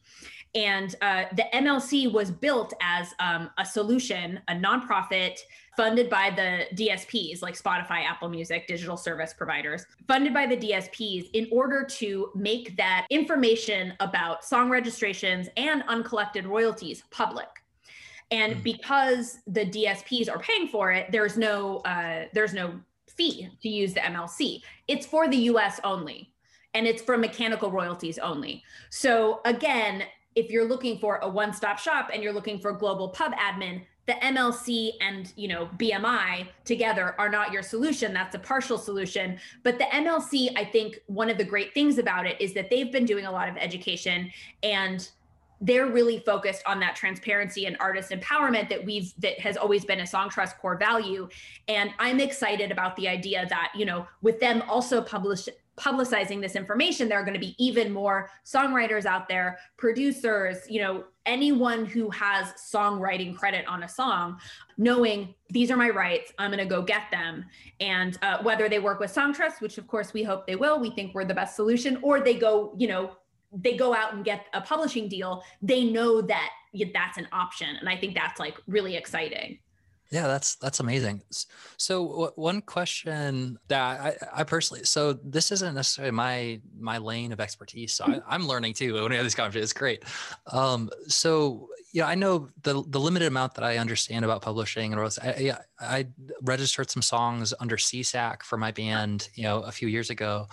And 0.55 0.95
uh, 1.03 1.25
the 1.37 1.45
MLC 1.53 2.11
was 2.11 2.31
built 2.31 2.73
as 2.81 3.15
um, 3.21 3.51
a 3.59 3.67
solution, 3.67 4.41
a 4.49 4.55
nonprofit 4.55 5.39
funded 5.79 6.11
by 6.11 6.29
the 6.29 6.67
DSPs 6.75 7.41
like 7.41 7.57
Spotify, 7.57 8.03
Apple 8.03 8.29
Music, 8.29 8.67
digital 8.67 8.97
service 8.97 9.33
providers, 9.33 9.87
funded 10.09 10.35
by 10.35 10.45
the 10.45 10.57
DSPs 10.57 11.31
in 11.35 11.47
order 11.53 11.85
to 11.85 12.33
make 12.35 12.77
that 12.77 13.07
information 13.11 13.95
about 14.01 14.45
song 14.45 14.71
registrations 14.71 15.49
and 15.57 15.85
uncollected 15.87 16.47
royalties 16.47 17.05
public. 17.13 17.47
And 18.33 18.57
mm. 18.57 18.63
because 18.65 19.39
the 19.47 19.67
DSPs 19.67 20.29
are 20.29 20.41
paying 20.41 20.67
for 20.67 20.91
it, 20.91 21.13
there's 21.13 21.37
no 21.37 21.79
uh, 21.85 22.25
there's 22.33 22.55
no 22.55 22.81
fee 23.07 23.49
to 23.63 23.69
use 23.69 23.95
the 23.95 24.01
MLC. 24.01 24.63
It's 24.89 25.07
for 25.07 25.29
the 25.29 25.37
US 25.53 25.79
only 25.85 26.33
and 26.75 26.89
it's 26.89 27.03
for 27.03 27.17
mechanical 27.17 27.71
royalties 27.71 28.19
only. 28.19 28.65
So 28.91 29.41
again, 29.45 30.03
if 30.35 30.51
you're 30.51 30.69
looking 30.69 30.99
for 30.99 31.19
a 31.23 31.29
one-stop 31.29 31.79
shop 31.79 32.11
and 32.13 32.21
you're 32.21 32.33
looking 32.33 32.59
for 32.59 32.73
global 32.73 33.11
pub 33.11 33.33
admin, 33.35 33.83
the 34.09 34.15
MLC 34.15 34.93
and 35.03 35.33
you 35.37 35.47
know 35.47 35.69
BMI 35.77 36.49
together 36.65 37.15
are 37.19 37.29
not 37.29 37.53
your 37.53 37.63
solution. 37.63 38.15
That's 38.15 38.35
a 38.35 38.39
partial 38.39 38.79
solution. 38.79 39.39
But 39.63 39.79
the 39.79 39.85
MLC, 39.85 40.51
I 40.57 40.65
think 40.65 40.99
one 41.07 41.29
of 41.29 41.37
the 41.37 41.45
great 41.45 41.75
things 41.75 41.99
about 41.99 42.27
it 42.27 42.41
is 42.41 42.55
that 42.55 42.71
they've 42.71 42.91
been 42.91 43.05
doing 43.05 43.27
a 43.27 43.31
lot 43.31 43.51
of 43.51 43.57
education 43.59 44.33
and 44.63 45.09
they're 45.61 45.89
really 45.89 46.21
focused 46.21 46.63
on 46.67 46.81
that 46.81 46.97
transparency 46.97 47.67
and 47.67 47.77
artist 47.81 48.11
empowerment 48.11 48.71
that 48.71 48.83
we've 48.83 49.13
that 49.19 49.39
has 49.41 49.57
always 49.59 49.85
been 49.85 50.01
a 50.01 50.05
Songtrust 50.05 50.57
core 50.59 50.79
value 50.79 51.29
and 51.67 51.91
i'm 51.99 52.21
excited 52.21 52.71
about 52.71 52.95
the 52.95 53.09
idea 53.09 53.45
that 53.49 53.73
you 53.75 53.85
know 53.85 54.07
with 54.23 54.39
them 54.39 54.63
also 54.69 55.03
publish 55.03 55.49
publicizing 55.77 56.41
this 56.41 56.55
information 56.55 57.09
there 57.09 57.19
are 57.19 57.25
going 57.25 57.35
to 57.35 57.41
be 57.41 57.57
even 57.59 57.93
more 57.93 58.31
songwriters 58.47 59.05
out 59.05 59.29
there 59.29 59.59
producers 59.77 60.59
you 60.69 60.81
know 60.81 61.03
anyone 61.29 61.85
who 61.85 62.11
has 62.11 62.55
songwriting 62.55 63.37
credit 63.37 63.65
on 63.69 63.85
a 63.85 63.89
song 63.89 64.41
knowing 64.79 65.35
these 65.51 65.71
are 65.71 65.77
my 65.77 65.91
rights. 65.91 66.33
I'm 66.39 66.51
going 66.51 66.59
to 66.59 66.65
go 66.65 66.83
get 66.83 67.03
them. 67.11 67.45
And 67.81 68.19
uh, 68.23 68.39
whether 68.43 68.69
they 68.69 68.79
work 68.79 68.99
with 68.99 69.15
songtrust 69.15 69.61
which 69.61 69.79
of 69.79 69.87
course 69.87 70.13
we 70.13 70.23
hope 70.23 70.47
they 70.47 70.57
will 70.57 70.81
we 70.81 70.91
think 70.91 71.15
we're 71.15 71.25
the 71.25 71.35
best 71.35 71.55
solution 71.55 71.99
or 72.03 72.21
they 72.21 72.35
go 72.35 72.75
you 72.77 72.89
know 72.89 73.13
they 73.53 73.77
go 73.77 73.95
out 73.95 74.15
and 74.15 74.25
get 74.25 74.47
a 74.55 74.61
publishing 74.61 75.09
deal 75.09 75.43
they 75.63 75.85
know 75.85 76.21
that 76.21 76.51
that's 76.93 77.19
an 77.19 77.29
option. 77.33 77.77
And 77.77 77.89
i 77.89 77.97
think 77.97 78.15
that's 78.15 78.41
like 78.41 78.57
really 78.67 78.97
exciting 78.97 79.59
yeah, 80.11 80.27
that's 80.27 80.57
that's 80.57 80.81
amazing. 80.81 81.23
So 81.77 82.09
w- 82.09 82.33
one 82.37 82.63
question 82.63 83.59
that 83.69 84.01
I, 84.01 84.41
I 84.41 84.45
personally, 84.45 84.85
so 84.85 85.13
this 85.13 85.53
isn't 85.53 85.75
necessarily 85.75 86.13
my 86.13 86.61
my 86.79 86.97
lane 86.97 87.31
of 87.31 87.41
expertise. 87.41 87.93
So 87.93 88.05
I, 88.27 88.35
am 88.35 88.47
learning 88.47 88.73
too 88.73 88.95
when 88.95 89.11
we 89.11 89.17
have 89.17 89.25
these 89.25 89.35
conversations. 89.35 89.71
It's 89.71 89.79
great. 89.79 90.05
Um, 90.51 90.89
so 91.09 91.69
yeah, 91.93 92.07
I 92.07 92.15
know 92.15 92.49
the 92.63 92.83
the 92.87 93.01
limited 93.01 93.29
amount 93.29 93.55
that 93.55 93.65
I 93.65 93.77
understand 93.77 94.25
about 94.25 94.41
publishing 94.41 94.95
and 94.95 95.19
I, 95.23 95.37
yeah, 95.39 95.59
I 95.79 96.07
registered 96.43 96.91
some 96.91 97.03
songs 97.03 97.53
under 97.61 97.77
SESAC 97.77 98.43
for 98.43 98.57
my 98.57 98.73
band, 98.73 99.29
you 99.35 99.43
know, 99.43 99.61
a 99.61 99.73
few 99.73 99.89
years 99.89 100.09
ago, 100.09 100.49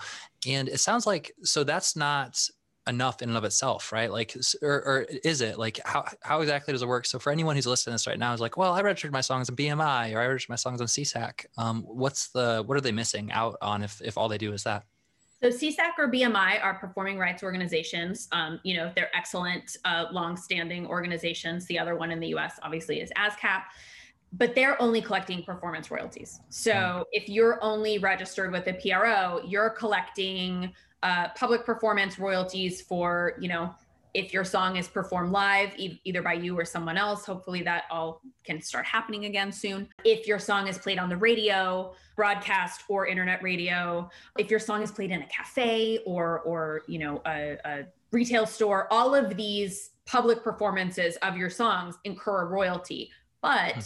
and 0.46 0.68
it 0.68 0.80
sounds 0.80 1.06
like 1.06 1.32
so 1.42 1.64
that's 1.64 1.96
not 1.96 2.46
enough 2.86 3.22
in 3.22 3.28
and 3.28 3.38
of 3.38 3.44
itself, 3.44 3.92
right? 3.92 4.10
Like, 4.10 4.36
or, 4.62 4.68
or, 4.68 5.06
is 5.24 5.40
it 5.40 5.58
like 5.58 5.80
how 5.84 6.04
how 6.22 6.40
exactly 6.40 6.72
does 6.72 6.82
it 6.82 6.88
work? 6.88 7.06
So 7.06 7.18
for 7.18 7.32
anyone 7.32 7.56
who's 7.56 7.66
listening 7.66 7.92
to 7.92 7.94
this 7.94 8.06
right 8.06 8.18
now, 8.18 8.32
is 8.32 8.40
like, 8.40 8.56
well, 8.56 8.72
I 8.72 8.82
registered 8.82 9.12
my 9.12 9.20
songs 9.20 9.50
on 9.50 9.56
BMI 9.56 10.14
or 10.14 10.20
I 10.20 10.26
registered 10.26 10.50
my 10.50 10.56
songs 10.56 10.80
on 10.80 10.86
SESAC. 10.86 11.46
Um, 11.58 11.82
what's 11.82 12.28
the 12.28 12.62
what 12.64 12.76
are 12.76 12.80
they 12.80 12.92
missing 12.92 13.32
out 13.32 13.56
on 13.60 13.82
if 13.82 14.00
if 14.02 14.16
all 14.16 14.28
they 14.28 14.38
do 14.38 14.52
is 14.52 14.62
that? 14.64 14.84
So 15.42 15.48
SESAC 15.48 15.92
or 15.98 16.10
BMI 16.10 16.62
are 16.62 16.74
performing 16.74 17.18
rights 17.18 17.42
organizations. 17.42 18.26
Um, 18.32 18.58
you 18.62 18.74
know, 18.76 18.90
they're 18.96 19.14
excellent, 19.14 19.76
uh, 19.84 20.06
long-standing 20.10 20.86
organizations. 20.86 21.66
The 21.66 21.78
other 21.78 21.94
one 21.94 22.10
in 22.10 22.20
the 22.20 22.28
U.S. 22.28 22.58
obviously 22.62 23.00
is 23.00 23.12
ASCAP, 23.18 23.62
but 24.32 24.54
they're 24.54 24.80
only 24.80 25.02
collecting 25.02 25.42
performance 25.42 25.90
royalties. 25.90 26.40
So 26.48 26.72
mm. 26.72 27.04
if 27.12 27.28
you're 27.28 27.62
only 27.62 27.98
registered 27.98 28.50
with 28.50 28.66
a 28.66 28.72
PRO, 28.72 29.42
you're 29.46 29.70
collecting 29.70 30.72
uh, 31.02 31.28
public 31.36 31.64
performance 31.64 32.18
royalties 32.18 32.80
for 32.80 33.34
you 33.40 33.48
know 33.48 33.74
if 34.14 34.32
your 34.32 34.44
song 34.44 34.76
is 34.76 34.88
performed 34.88 35.30
live 35.30 35.70
e- 35.76 36.00
either 36.04 36.22
by 36.22 36.32
you 36.32 36.58
or 36.58 36.64
someone 36.64 36.96
else 36.96 37.26
hopefully 37.26 37.62
that 37.62 37.84
all 37.90 38.22
can 38.44 38.62
start 38.62 38.86
happening 38.86 39.26
again 39.26 39.52
soon 39.52 39.88
if 40.04 40.26
your 40.26 40.38
song 40.38 40.66
is 40.68 40.78
played 40.78 40.98
on 40.98 41.08
the 41.08 41.16
radio 41.16 41.92
broadcast 42.16 42.82
or 42.88 43.06
internet 43.06 43.42
radio 43.42 44.08
if 44.38 44.50
your 44.50 44.58
song 44.58 44.82
is 44.82 44.90
played 44.90 45.10
in 45.10 45.22
a 45.22 45.26
cafe 45.26 45.98
or 46.06 46.40
or 46.40 46.82
you 46.88 46.98
know 46.98 47.20
a, 47.26 47.58
a 47.64 47.84
retail 48.10 48.46
store 48.46 48.88
all 48.90 49.14
of 49.14 49.36
these 49.36 49.90
public 50.06 50.42
performances 50.42 51.16
of 51.16 51.36
your 51.36 51.50
songs 51.50 51.96
incur 52.04 52.42
a 52.42 52.46
royalty 52.46 53.10
but 53.42 53.74
hmm. 53.74 53.80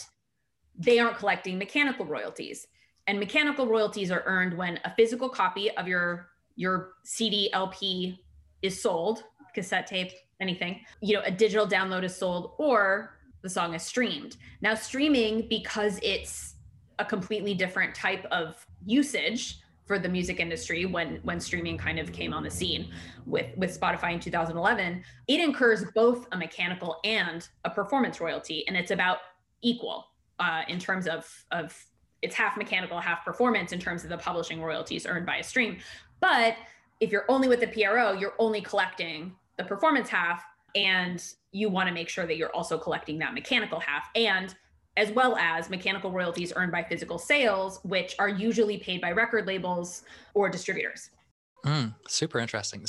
they 0.78 1.00
aren't 1.00 1.16
collecting 1.16 1.58
mechanical 1.58 2.06
royalties 2.06 2.68
and 3.08 3.18
mechanical 3.18 3.66
royalties 3.66 4.12
are 4.12 4.22
earned 4.26 4.56
when 4.56 4.78
a 4.84 4.94
physical 4.94 5.28
copy 5.28 5.70
of 5.72 5.88
your 5.88 6.29
your 6.57 6.92
CD, 7.04 7.50
LP 7.52 8.23
is 8.62 8.80
sold, 8.80 9.25
cassette 9.54 9.87
tape, 9.87 10.12
anything, 10.40 10.80
you 11.00 11.14
know, 11.14 11.23
a 11.25 11.30
digital 11.30 11.66
download 11.66 12.04
is 12.04 12.14
sold, 12.14 12.52
or 12.59 13.16
the 13.42 13.49
song 13.49 13.75
is 13.75 13.83
streamed. 13.83 14.37
Now, 14.61 14.75
streaming, 14.75 15.49
because 15.49 15.99
it's 16.02 16.54
a 16.99 17.04
completely 17.04 17.54
different 17.54 17.95
type 17.95 18.26
of 18.30 18.64
usage 18.85 19.61
for 19.87 19.99
the 19.99 20.09
music 20.09 20.38
industry 20.38 20.87
when 20.87 21.16
when 21.25 21.40
streaming 21.40 21.76
kind 21.76 21.99
of 21.99 22.12
came 22.12 22.33
on 22.33 22.45
the 22.45 22.50
scene 22.50 22.92
with 23.26 23.47
with 23.57 23.76
Spotify 23.76 24.12
in 24.12 24.21
2011 24.21 25.02
it 25.26 25.40
incurs 25.40 25.85
both 25.97 26.28
a 26.30 26.37
mechanical 26.37 27.00
and 27.02 27.49
a 27.64 27.71
performance 27.71 28.21
royalty 28.21 28.64
and 28.69 28.76
it's 28.76 28.92
about 28.92 29.19
equal 29.62 30.07
uh, 30.38 30.62
in 30.69 30.78
terms 30.78 31.09
of 31.09 31.28
of 31.50 31.76
it's 32.23 32.37
half 32.37 32.57
mechanical 32.57 33.00
half 33.00 33.25
performance 33.25 33.73
in 33.73 33.80
terms 33.80 34.04
of 34.04 34.11
the 34.11 34.19
publishing 34.19 34.62
royalties 34.62 35.07
earned 35.07 35.26
by 35.26 35.38
a 35.38 35.42
stream 35.42 35.78
but 36.20 36.56
if 37.00 37.10
you're 37.10 37.24
only 37.28 37.48
with 37.48 37.60
the 37.60 37.66
PRO, 37.66 38.12
you're 38.12 38.34
only 38.38 38.60
collecting 38.60 39.34
the 39.56 39.64
performance 39.64 40.08
half, 40.08 40.44
and 40.74 41.22
you 41.52 41.68
want 41.68 41.88
to 41.88 41.94
make 41.94 42.08
sure 42.08 42.26
that 42.26 42.36
you're 42.36 42.54
also 42.54 42.78
collecting 42.78 43.18
that 43.18 43.34
mechanical 43.34 43.80
half, 43.80 44.08
and 44.14 44.54
as 44.96 45.10
well 45.12 45.36
as 45.36 45.70
mechanical 45.70 46.10
royalties 46.10 46.52
earned 46.56 46.72
by 46.72 46.82
physical 46.82 47.18
sales, 47.18 47.80
which 47.84 48.14
are 48.18 48.28
usually 48.28 48.78
paid 48.78 49.00
by 49.00 49.12
record 49.12 49.46
labels 49.46 50.02
or 50.34 50.48
distributors. 50.48 51.10
Mm, 51.64 51.94
super 52.08 52.38
interesting. 52.38 52.84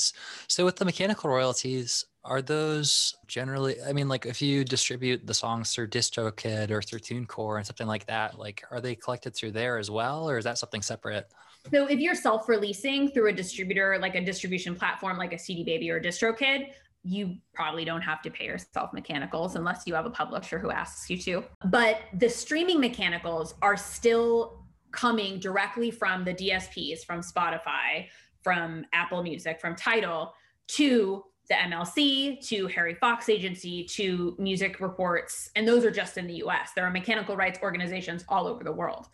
So, 0.48 0.66
with 0.66 0.78
the 0.78 0.86
mechanical 0.86 1.30
royalties, 1.30 2.06
are 2.24 2.42
those 2.42 3.16
generally? 3.28 3.82
I 3.82 3.92
mean, 3.92 4.08
like 4.08 4.26
if 4.26 4.42
you 4.42 4.64
distribute 4.64 5.28
the 5.28 5.34
songs 5.34 5.74
through 5.74 5.90
DistroKid 5.90 6.70
or 6.70 6.82
through 6.82 7.00
TuneCore 7.00 7.58
and 7.58 7.66
something 7.66 7.88
like 7.88 8.06
that, 8.06 8.40
like 8.40 8.64
are 8.72 8.80
they 8.80 8.96
collected 8.96 9.36
through 9.36 9.52
there 9.52 9.78
as 9.78 9.92
well, 9.92 10.30
or 10.30 10.38
is 10.38 10.46
that 10.46 10.58
something 10.58 10.82
separate? 10.82 11.32
So 11.70 11.86
if 11.86 12.00
you're 12.00 12.16
self-releasing 12.16 13.12
through 13.12 13.30
a 13.30 13.34
distributor, 13.34 13.98
like 14.00 14.16
a 14.16 14.24
distribution 14.24 14.76
platform 14.76 15.18
like 15.18 15.34
a 15.34 15.38
CD 15.38 15.64
Baby 15.64 15.92
or 15.92 16.02
DistroKid, 16.02 16.72
you 17.04 17.36
probably 17.54 17.86
don't 17.86 18.02
have 18.02 18.22
to 18.22 18.30
pay 18.30 18.46
yourself 18.46 18.94
mechanicals 18.94 19.56
unless 19.56 19.84
you 19.86 19.94
have 19.94 20.06
a 20.06 20.10
publisher 20.10 20.60
who 20.60 20.72
asks 20.72 21.10
you 21.10 21.18
to. 21.18 21.44
But 21.66 22.02
the 22.14 22.30
streaming 22.30 22.80
mechanicals 22.80 23.56
are 23.62 23.78
still 23.78 24.66
coming 24.92 25.40
directly 25.40 25.90
from 25.90 26.26
the 26.26 26.34
DSPs, 26.34 27.04
from 27.06 27.22
Spotify, 27.22 28.08
from 28.44 28.86
Apple 28.94 29.24
Music, 29.24 29.60
from 29.60 29.76
Tidal 29.76 30.34
to 30.70 31.24
the 31.50 31.56
MLC, 31.56 32.46
to 32.48 32.68
Harry 32.68 32.94
Fox 32.96 33.30
Agency, 33.30 33.84
to 33.86 34.36
Music 34.38 34.80
Reports. 34.80 35.50
And 35.56 35.68
those 35.68 35.84
are 35.86 35.92
just 35.92 36.18
in 36.18 36.28
the 36.28 36.36
US. 36.46 36.72
There 36.76 36.86
are 36.86 36.92
mechanical 36.92 37.36
rights 37.36 37.60
organizations 37.62 38.24
all 38.30 38.48
over 38.48 38.64
the 38.64 38.72
world 38.72 39.08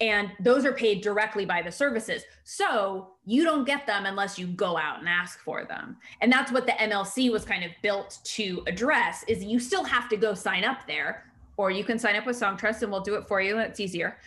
and 0.00 0.30
those 0.40 0.64
are 0.64 0.72
paid 0.72 1.02
directly 1.02 1.46
by 1.46 1.62
the 1.62 1.72
services. 1.72 2.24
So 2.44 3.08
you 3.24 3.44
don't 3.44 3.64
get 3.64 3.86
them 3.86 4.04
unless 4.06 4.38
you 4.38 4.46
go 4.46 4.76
out 4.76 4.98
and 4.98 5.08
ask 5.08 5.38
for 5.40 5.64
them. 5.64 5.96
And 6.20 6.30
that's 6.30 6.52
what 6.52 6.66
the 6.66 6.72
mlc 6.72 7.32
was 7.32 7.44
kind 7.44 7.64
of 7.64 7.70
built 7.82 8.18
to 8.24 8.62
address 8.66 9.24
is 9.26 9.42
you 9.42 9.58
still 9.58 9.84
have 9.84 10.08
to 10.10 10.16
go 10.16 10.34
sign 10.34 10.64
up 10.64 10.86
there 10.86 11.24
or 11.56 11.70
you 11.70 11.84
can 11.84 11.98
sign 11.98 12.16
up 12.16 12.26
with 12.26 12.38
songtrust 12.38 12.82
and 12.82 12.92
we'll 12.92 13.00
do 13.00 13.14
it 13.14 13.26
for 13.26 13.40
you 13.40 13.58
it's 13.58 13.80
easier. 13.80 14.18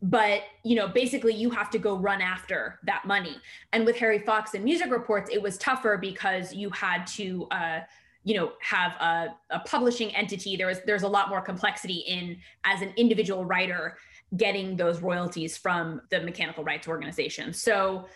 But 0.00 0.42
you 0.64 0.76
know 0.76 0.88
basically 0.88 1.34
you 1.34 1.50
have 1.50 1.70
to 1.70 1.78
go 1.78 1.96
run 1.96 2.22
after 2.22 2.78
that 2.84 3.04
money. 3.04 3.36
And 3.72 3.84
with 3.84 3.96
harry 3.96 4.20
fox 4.20 4.54
and 4.54 4.64
music 4.64 4.90
reports 4.90 5.30
it 5.30 5.42
was 5.42 5.58
tougher 5.58 5.98
because 5.98 6.54
you 6.54 6.70
had 6.70 7.06
to 7.08 7.46
uh, 7.50 7.80
you 8.24 8.34
know 8.34 8.52
have 8.60 8.92
a, 9.00 9.34
a, 9.50 9.60
publishing 9.60 10.14
entity. 10.14 10.56
There 10.56 10.66
was 10.66 10.80
there's 10.86 11.02
a 11.02 11.08
lot 11.08 11.28
more 11.28 11.40
complexity 11.40 12.04
in 12.06 12.36
as 12.64 12.82
an 12.82 12.92
individual 12.96 13.44
writer 13.44 13.96
getting 14.36 14.76
those 14.76 15.00
royalties 15.00 15.56
from 15.56 16.02
the 16.10 16.20
mechanical 16.20 16.64
rights 16.64 16.86
organization. 16.86 17.52
So 17.52 18.06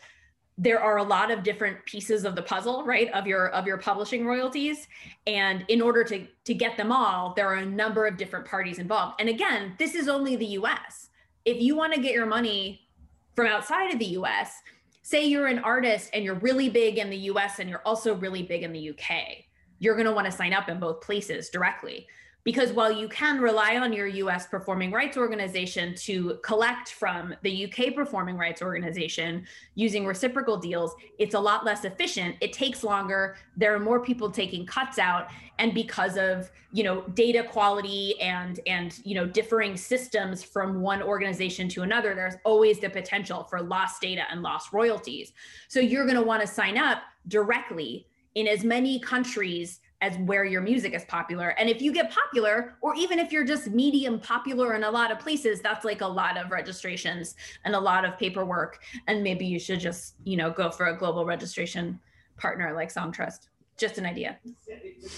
there 0.59 0.81
are 0.81 0.99
a 0.99 1.02
lot 1.02 1.31
of 1.31 1.42
different 1.42 1.85
pieces 1.87 2.25
of 2.25 2.37
the 2.37 2.42
puzzle 2.42 2.85
right 2.85 3.11
of 3.12 3.26
your 3.26 3.49
of 3.49 3.66
your 3.66 3.78
publishing 3.78 4.26
royalties. 4.26 4.87
And 5.26 5.64
in 5.69 5.81
order 5.81 6.04
to 6.04 6.26
to 6.45 6.54
get 6.54 6.76
them 6.76 6.92
all 6.92 7.33
there 7.35 7.49
are 7.49 7.57
a 7.57 7.64
number 7.64 8.07
of 8.07 8.16
different 8.16 8.47
parties 8.47 8.78
involved. 8.78 9.16
And 9.19 9.28
again 9.28 9.75
this 9.78 9.95
is 9.95 10.09
only 10.09 10.37
the 10.37 10.47
US 10.47 11.09
if 11.45 11.61
you 11.61 11.75
want 11.75 11.95
to 11.95 12.00
get 12.00 12.12
your 12.12 12.26
money 12.26 12.87
from 13.35 13.47
outside 13.47 13.92
of 13.92 13.99
the 13.99 14.07
US 14.19 14.61
say 15.02 15.25
you're 15.25 15.47
an 15.47 15.59
artist 15.61 16.11
and 16.12 16.23
you're 16.23 16.35
really 16.35 16.69
big 16.69 16.99
in 16.99 17.09
the 17.09 17.16
US 17.16 17.59
and 17.59 17.71
you're 17.71 17.83
also 17.87 18.14
really 18.14 18.42
big 18.42 18.62
in 18.62 18.73
the 18.73 18.90
UK 18.90 19.45
you're 19.78 19.97
going 19.97 20.07
to 20.07 20.12
want 20.12 20.26
to 20.26 20.33
sign 20.33 20.52
up 20.52 20.69
in 20.69 20.78
both 20.78 21.00
places 21.00 21.49
directly 21.49 22.07
because 22.45 22.73
while 22.73 22.91
you 22.91 23.09
can 23.09 23.41
rely 23.41 23.77
on 23.77 23.93
your 23.93 24.07
US 24.07 24.47
performing 24.47 24.91
rights 24.91 25.17
organization 25.17 25.95
to 25.97 26.39
collect 26.43 26.93
from 26.93 27.35
the 27.43 27.65
UK 27.67 27.95
performing 27.95 28.37
rights 28.37 28.63
organization 28.63 29.47
using 29.75 30.05
reciprocal 30.05 30.57
deals, 30.57 30.95
it's 31.19 31.35
a 31.35 31.41
lot 31.41 31.65
less 31.65 31.85
efficient. 31.85 32.37
It 32.41 32.53
takes 32.53 32.83
longer. 32.83 33.37
There 33.57 33.75
are 33.75 33.79
more 33.79 34.01
people 34.01 34.31
taking 34.31 34.67
cuts 34.67 34.99
out 34.99 35.31
and 35.59 35.73
because 35.73 36.17
of, 36.17 36.51
you 36.73 36.83
know, 36.83 37.03
data 37.15 37.45
quality 37.45 38.21
and 38.21 38.59
and 38.67 38.99
you 39.05 39.15
know, 39.15 39.27
differing 39.27 39.77
systems 39.77 40.43
from 40.43 40.81
one 40.81 41.03
organization 41.03 41.69
to 41.69 41.83
another, 41.83 42.15
there's 42.15 42.35
always 42.45 42.81
the 42.81 42.91
potential 42.91 43.45
for 43.45 43.63
lost 43.63 44.01
data 44.01 44.23
and 44.31 44.43
lost 44.43 44.73
royalties. 44.73 45.33
So 45.69 45.79
you're 45.79 46.05
going 46.05 46.17
to 46.17 46.23
want 46.23 46.41
to 46.41 46.49
sign 46.49 46.77
up 46.77 47.03
directly 47.29 48.07
in 48.35 48.49
as 48.49 48.65
many 48.65 48.99
countries 48.99 49.79
as 50.03 50.19
where 50.19 50.45
your 50.45 50.61
music 50.61 50.93
is 50.93 51.05
popular. 51.05 51.51
And 51.51 51.71
if 51.71 51.81
you 51.81 51.93
get 51.93 52.11
popular, 52.11 52.75
or 52.83 52.95
even 52.97 53.19
if 53.21 53.33
you're 53.33 53.45
just 53.45 53.69
medium 53.69 54.19
popular 54.19 54.75
in 54.75 54.83
a 54.83 54.91
lot 54.91 55.13
of 55.13 55.21
places, 55.21 55.61
that's 55.61 55.85
like 55.85 56.01
a 56.01 56.07
lot 56.07 56.37
of 56.37 56.51
registrations 56.51 57.37
and 57.65 57.75
a 57.75 57.81
lot 57.81 58.05
of 58.05 58.19
paperwork. 58.19 58.81
And 59.07 59.23
maybe 59.23 59.47
you 59.47 59.61
should 59.61 59.79
just, 59.79 60.17
you 60.25 60.37
know, 60.37 60.51
go 60.51 60.71
for 60.71 60.87
a 60.87 60.99
global 60.99 61.25
registration 61.25 62.01
partner 62.37 62.75
like 62.75 62.93
Songtrust. 62.93 63.49
Just 63.79 63.97
an 63.97 64.05
idea. 64.05 64.39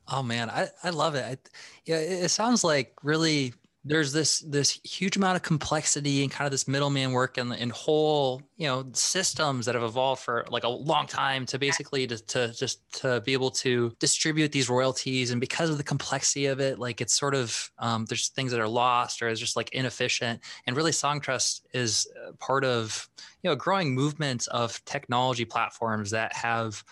oh 0.08 0.24
man, 0.24 0.50
I, 0.50 0.68
I 0.84 0.90
love 0.90 1.14
it. 1.14 1.24
I, 1.24 1.38
yeah, 1.86 1.98
it 1.98 2.30
sounds 2.30 2.64
like 2.64 2.94
really 3.04 3.54
there's 3.86 4.12
this 4.12 4.40
this 4.40 4.80
huge 4.84 5.16
amount 5.16 5.38
of 5.38 5.42
complexity 5.42 6.22
and 6.22 6.32
kind 6.32 6.46
of 6.46 6.52
this 6.52 6.68
middleman 6.68 7.14
work 7.14 7.38
and, 7.38 7.54
and 7.54 7.72
whole 7.72 8.42
you 8.58 8.68
know 8.68 8.86
systems 8.94 9.66
that 9.66 9.74
have 9.74 9.84
evolved 9.84 10.22
for 10.22 10.46
like 10.50 10.66
a 10.66 10.70
long 10.70 11.08
time 11.08 11.46
to 11.46 11.58
basically 11.58 12.06
to, 12.06 12.18
to 12.26 12.54
just 12.54 12.82
to 12.92 13.22
be 13.22 13.32
able 13.32 13.50
to 13.50 13.96
distribute 14.00 14.52
these 14.52 14.70
royalties. 14.70 15.32
And 15.32 15.40
because 15.40 15.70
of 15.70 15.78
the 15.78 15.84
complexity 15.84 16.48
of 16.48 16.60
it 16.60 16.78
like 16.78 17.00
it's 17.00 17.18
sort 17.18 17.36
of 17.36 17.72
um, 17.80 18.06
there's 18.06 18.28
things 18.28 18.52
that 18.52 18.60
are 18.60 18.68
lost 18.68 19.22
or 19.22 19.30
is 19.30 19.40
just 19.40 19.56
like 19.56 19.70
inefficient. 19.70 20.42
And 20.68 20.76
really 20.76 20.92
songtrust 20.92 21.62
is 21.74 22.08
part 22.40 22.66
of 22.66 23.10
you 23.44 23.50
know 23.50 23.54
a 23.54 23.58
growing 23.58 23.96
movement 23.96 24.48
of 24.50 24.84
technology 24.84 25.46
platforms 25.46 26.12
that 26.12 26.34
have 26.34 26.84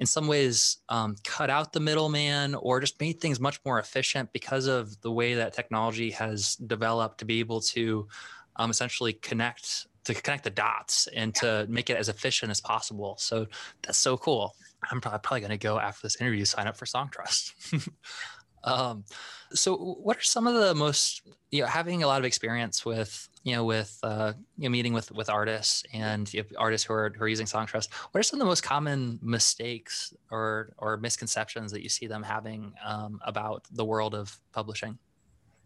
in 0.00 0.06
some 0.06 0.26
ways 0.26 0.78
um, 0.88 1.14
cut 1.24 1.50
out 1.50 1.72
the 1.72 1.78
middleman 1.78 2.54
or 2.54 2.80
just 2.80 2.98
made 3.00 3.20
things 3.20 3.38
much 3.38 3.60
more 3.66 3.78
efficient 3.78 4.32
because 4.32 4.66
of 4.66 5.00
the 5.02 5.12
way 5.12 5.34
that 5.34 5.52
technology 5.52 6.10
has 6.10 6.56
developed 6.56 7.18
to 7.18 7.26
be 7.26 7.38
able 7.38 7.60
to 7.60 8.08
um, 8.56 8.70
essentially 8.70 9.12
connect 9.12 9.86
to 10.04 10.14
connect 10.14 10.44
the 10.44 10.50
dots 10.50 11.06
and 11.08 11.34
to 11.34 11.66
make 11.68 11.90
it 11.90 11.98
as 11.98 12.08
efficient 12.08 12.50
as 12.50 12.58
possible. 12.58 13.16
So 13.18 13.46
that's 13.82 13.98
so 13.98 14.16
cool. 14.16 14.56
I'm 14.90 14.98
probably 15.02 15.40
going 15.40 15.50
to 15.50 15.58
go 15.58 15.78
after 15.78 16.06
this 16.06 16.16
interview 16.16 16.46
sign 16.46 16.66
up 16.66 16.78
for 16.78 16.86
Songtrust. 16.86 17.52
um, 18.64 19.04
so, 19.52 19.76
what 19.76 20.16
are 20.16 20.22
some 20.22 20.46
of 20.46 20.54
the 20.54 20.74
most 20.74 21.20
you 21.50 21.60
know 21.60 21.66
having 21.66 22.02
a 22.02 22.06
lot 22.06 22.18
of 22.18 22.24
experience 22.24 22.86
with 22.86 23.28
you 23.42 23.54
know 23.54 23.64
with 23.64 23.98
uh, 24.02 24.32
you 24.56 24.64
know 24.64 24.70
meeting 24.70 24.92
with 24.92 25.10
with 25.12 25.30
artists 25.30 25.84
and 25.92 26.32
you 26.32 26.42
know, 26.42 26.48
artists 26.58 26.86
who 26.86 26.94
are 26.94 27.12
who 27.16 27.24
are 27.24 27.28
using 27.28 27.46
Songtrust? 27.46 27.92
What 28.10 28.20
are 28.20 28.22
some 28.22 28.38
of 28.38 28.44
the 28.44 28.48
most 28.48 28.62
common 28.62 29.18
mistakes 29.22 30.14
or 30.30 30.74
or 30.78 30.96
misconceptions 30.96 31.72
that 31.72 31.82
you 31.82 31.88
see 31.88 32.06
them 32.06 32.22
having 32.22 32.72
um, 32.84 33.20
about 33.24 33.66
the 33.72 33.84
world 33.84 34.14
of 34.14 34.38
publishing? 34.52 34.98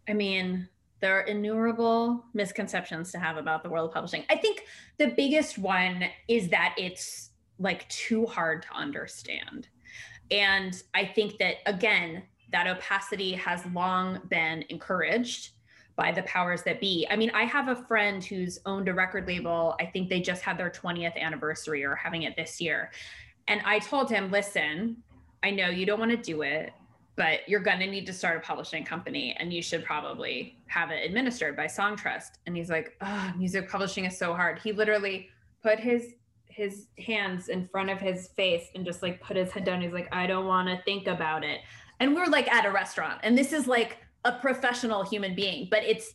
I 0.08 0.12
mean, 0.12 0.68
there 1.00 1.18
are 1.18 1.22
innumerable 1.22 2.24
misconceptions 2.34 3.12
to 3.12 3.18
have 3.18 3.36
about 3.36 3.62
the 3.62 3.68
world 3.68 3.88
of 3.88 3.94
publishing. 3.94 4.24
I 4.30 4.36
think 4.36 4.64
the 4.98 5.08
biggest 5.08 5.58
one 5.58 6.04
is 6.28 6.48
that 6.48 6.74
it's 6.78 7.30
like 7.58 7.88
too 7.88 8.26
hard 8.26 8.62
to 8.62 8.68
understand. 8.74 9.68
And 10.30 10.80
I 10.94 11.04
think 11.04 11.38
that, 11.38 11.56
again, 11.66 12.22
that 12.52 12.66
opacity 12.66 13.32
has 13.32 13.66
long 13.66 14.20
been 14.28 14.64
encouraged 14.68 15.50
by 15.96 16.10
the 16.10 16.22
powers 16.22 16.62
that 16.64 16.80
be. 16.80 17.06
I 17.10 17.16
mean, 17.16 17.30
I 17.34 17.44
have 17.44 17.68
a 17.68 17.76
friend 17.76 18.22
who's 18.24 18.58
owned 18.66 18.88
a 18.88 18.94
record 18.94 19.26
label. 19.26 19.76
I 19.80 19.86
think 19.86 20.08
they 20.08 20.20
just 20.20 20.42
had 20.42 20.58
their 20.58 20.70
20th 20.70 21.16
anniversary 21.16 21.84
or 21.84 21.94
having 21.94 22.22
it 22.22 22.36
this 22.36 22.60
year. 22.60 22.90
And 23.46 23.60
I 23.64 23.78
told 23.78 24.10
him, 24.10 24.30
listen, 24.30 24.96
I 25.42 25.50
know 25.50 25.68
you 25.68 25.86
don't 25.86 26.00
want 26.00 26.10
to 26.10 26.16
do 26.16 26.42
it, 26.42 26.72
but 27.16 27.48
you're 27.48 27.60
going 27.60 27.78
to 27.78 27.86
need 27.86 28.06
to 28.06 28.12
start 28.12 28.38
a 28.38 28.40
publishing 28.40 28.84
company 28.84 29.36
and 29.38 29.52
you 29.52 29.62
should 29.62 29.84
probably 29.84 30.58
have 30.66 30.90
it 30.90 31.04
administered 31.04 31.56
by 31.56 31.66
Songtrust. 31.66 32.38
And 32.46 32.56
he's 32.56 32.70
like, 32.70 32.96
oh, 33.00 33.32
music 33.36 33.68
publishing 33.68 34.04
is 34.04 34.18
so 34.18 34.34
hard. 34.34 34.58
He 34.58 34.72
literally 34.72 35.28
put 35.62 35.78
his 35.78 36.14
his 36.46 36.86
hands 37.04 37.48
in 37.48 37.66
front 37.66 37.90
of 37.90 37.98
his 37.98 38.28
face 38.28 38.68
and 38.76 38.84
just 38.84 39.02
like 39.02 39.20
put 39.20 39.36
his 39.36 39.50
head 39.50 39.64
down. 39.64 39.80
He's 39.80 39.92
like, 39.92 40.08
I 40.14 40.28
don't 40.28 40.46
want 40.46 40.68
to 40.68 40.80
think 40.84 41.08
about 41.08 41.42
it. 41.42 41.60
And 41.98 42.14
we're 42.14 42.26
like 42.26 42.48
at 42.52 42.64
a 42.64 42.70
restaurant, 42.70 43.20
and 43.22 43.36
this 43.36 43.52
is 43.52 43.66
like 43.66 43.98
a 44.24 44.32
professional 44.32 45.02
human 45.04 45.34
being, 45.34 45.68
but 45.70 45.82
it's 45.84 46.12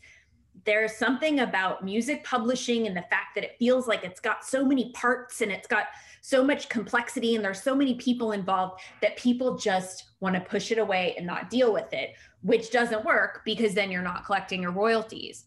there's 0.65 0.95
something 0.95 1.39
about 1.39 1.85
music 1.85 2.23
publishing 2.23 2.85
and 2.85 2.95
the 2.95 3.03
fact 3.03 3.35
that 3.35 3.43
it 3.43 3.55
feels 3.57 3.87
like 3.87 4.03
it's 4.03 4.19
got 4.19 4.43
so 4.43 4.65
many 4.65 4.91
parts 4.91 5.41
and 5.41 5.51
it's 5.51 5.67
got 5.67 5.85
so 6.21 6.43
much 6.43 6.67
complexity 6.69 7.35
and 7.35 7.43
there's 7.43 7.61
so 7.61 7.73
many 7.73 7.95
people 7.95 8.33
involved 8.33 8.81
that 9.01 9.15
people 9.15 9.57
just 9.57 10.09
want 10.19 10.35
to 10.35 10.41
push 10.41 10.71
it 10.71 10.77
away 10.77 11.13
and 11.17 11.25
not 11.25 11.49
deal 11.49 11.71
with 11.71 11.91
it, 11.93 12.13
which 12.41 12.71
doesn't 12.71 13.05
work 13.05 13.41
because 13.45 13.73
then 13.73 13.89
you're 13.89 14.01
not 14.01 14.25
collecting 14.25 14.61
your 14.61 14.71
royalties. 14.71 15.45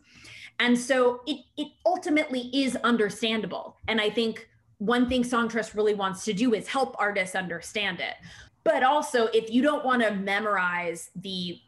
And 0.61 0.79
so 0.79 1.21
it 1.27 1.39
it 1.57 1.69
ultimately 1.85 2.51
is 2.53 2.77
understandable. 2.77 3.77
And 3.89 4.01
I 4.01 4.11
think 4.11 4.49
one 4.79 5.09
thing 5.09 5.23
Songtrust 5.23 5.75
really 5.75 5.95
wants 5.95 6.25
to 6.25 6.33
do 6.33 6.55
is 6.55 6.67
help 6.67 6.97
artists 6.99 7.37
understand 7.37 8.01
it. 8.01 8.15
But 8.65 8.83
also, 8.83 9.27
if 9.27 9.51
you 9.51 9.63
don't 9.63 9.85
want 9.85 10.03
to 10.03 10.13
memorize 10.15 11.11
the 11.17 11.59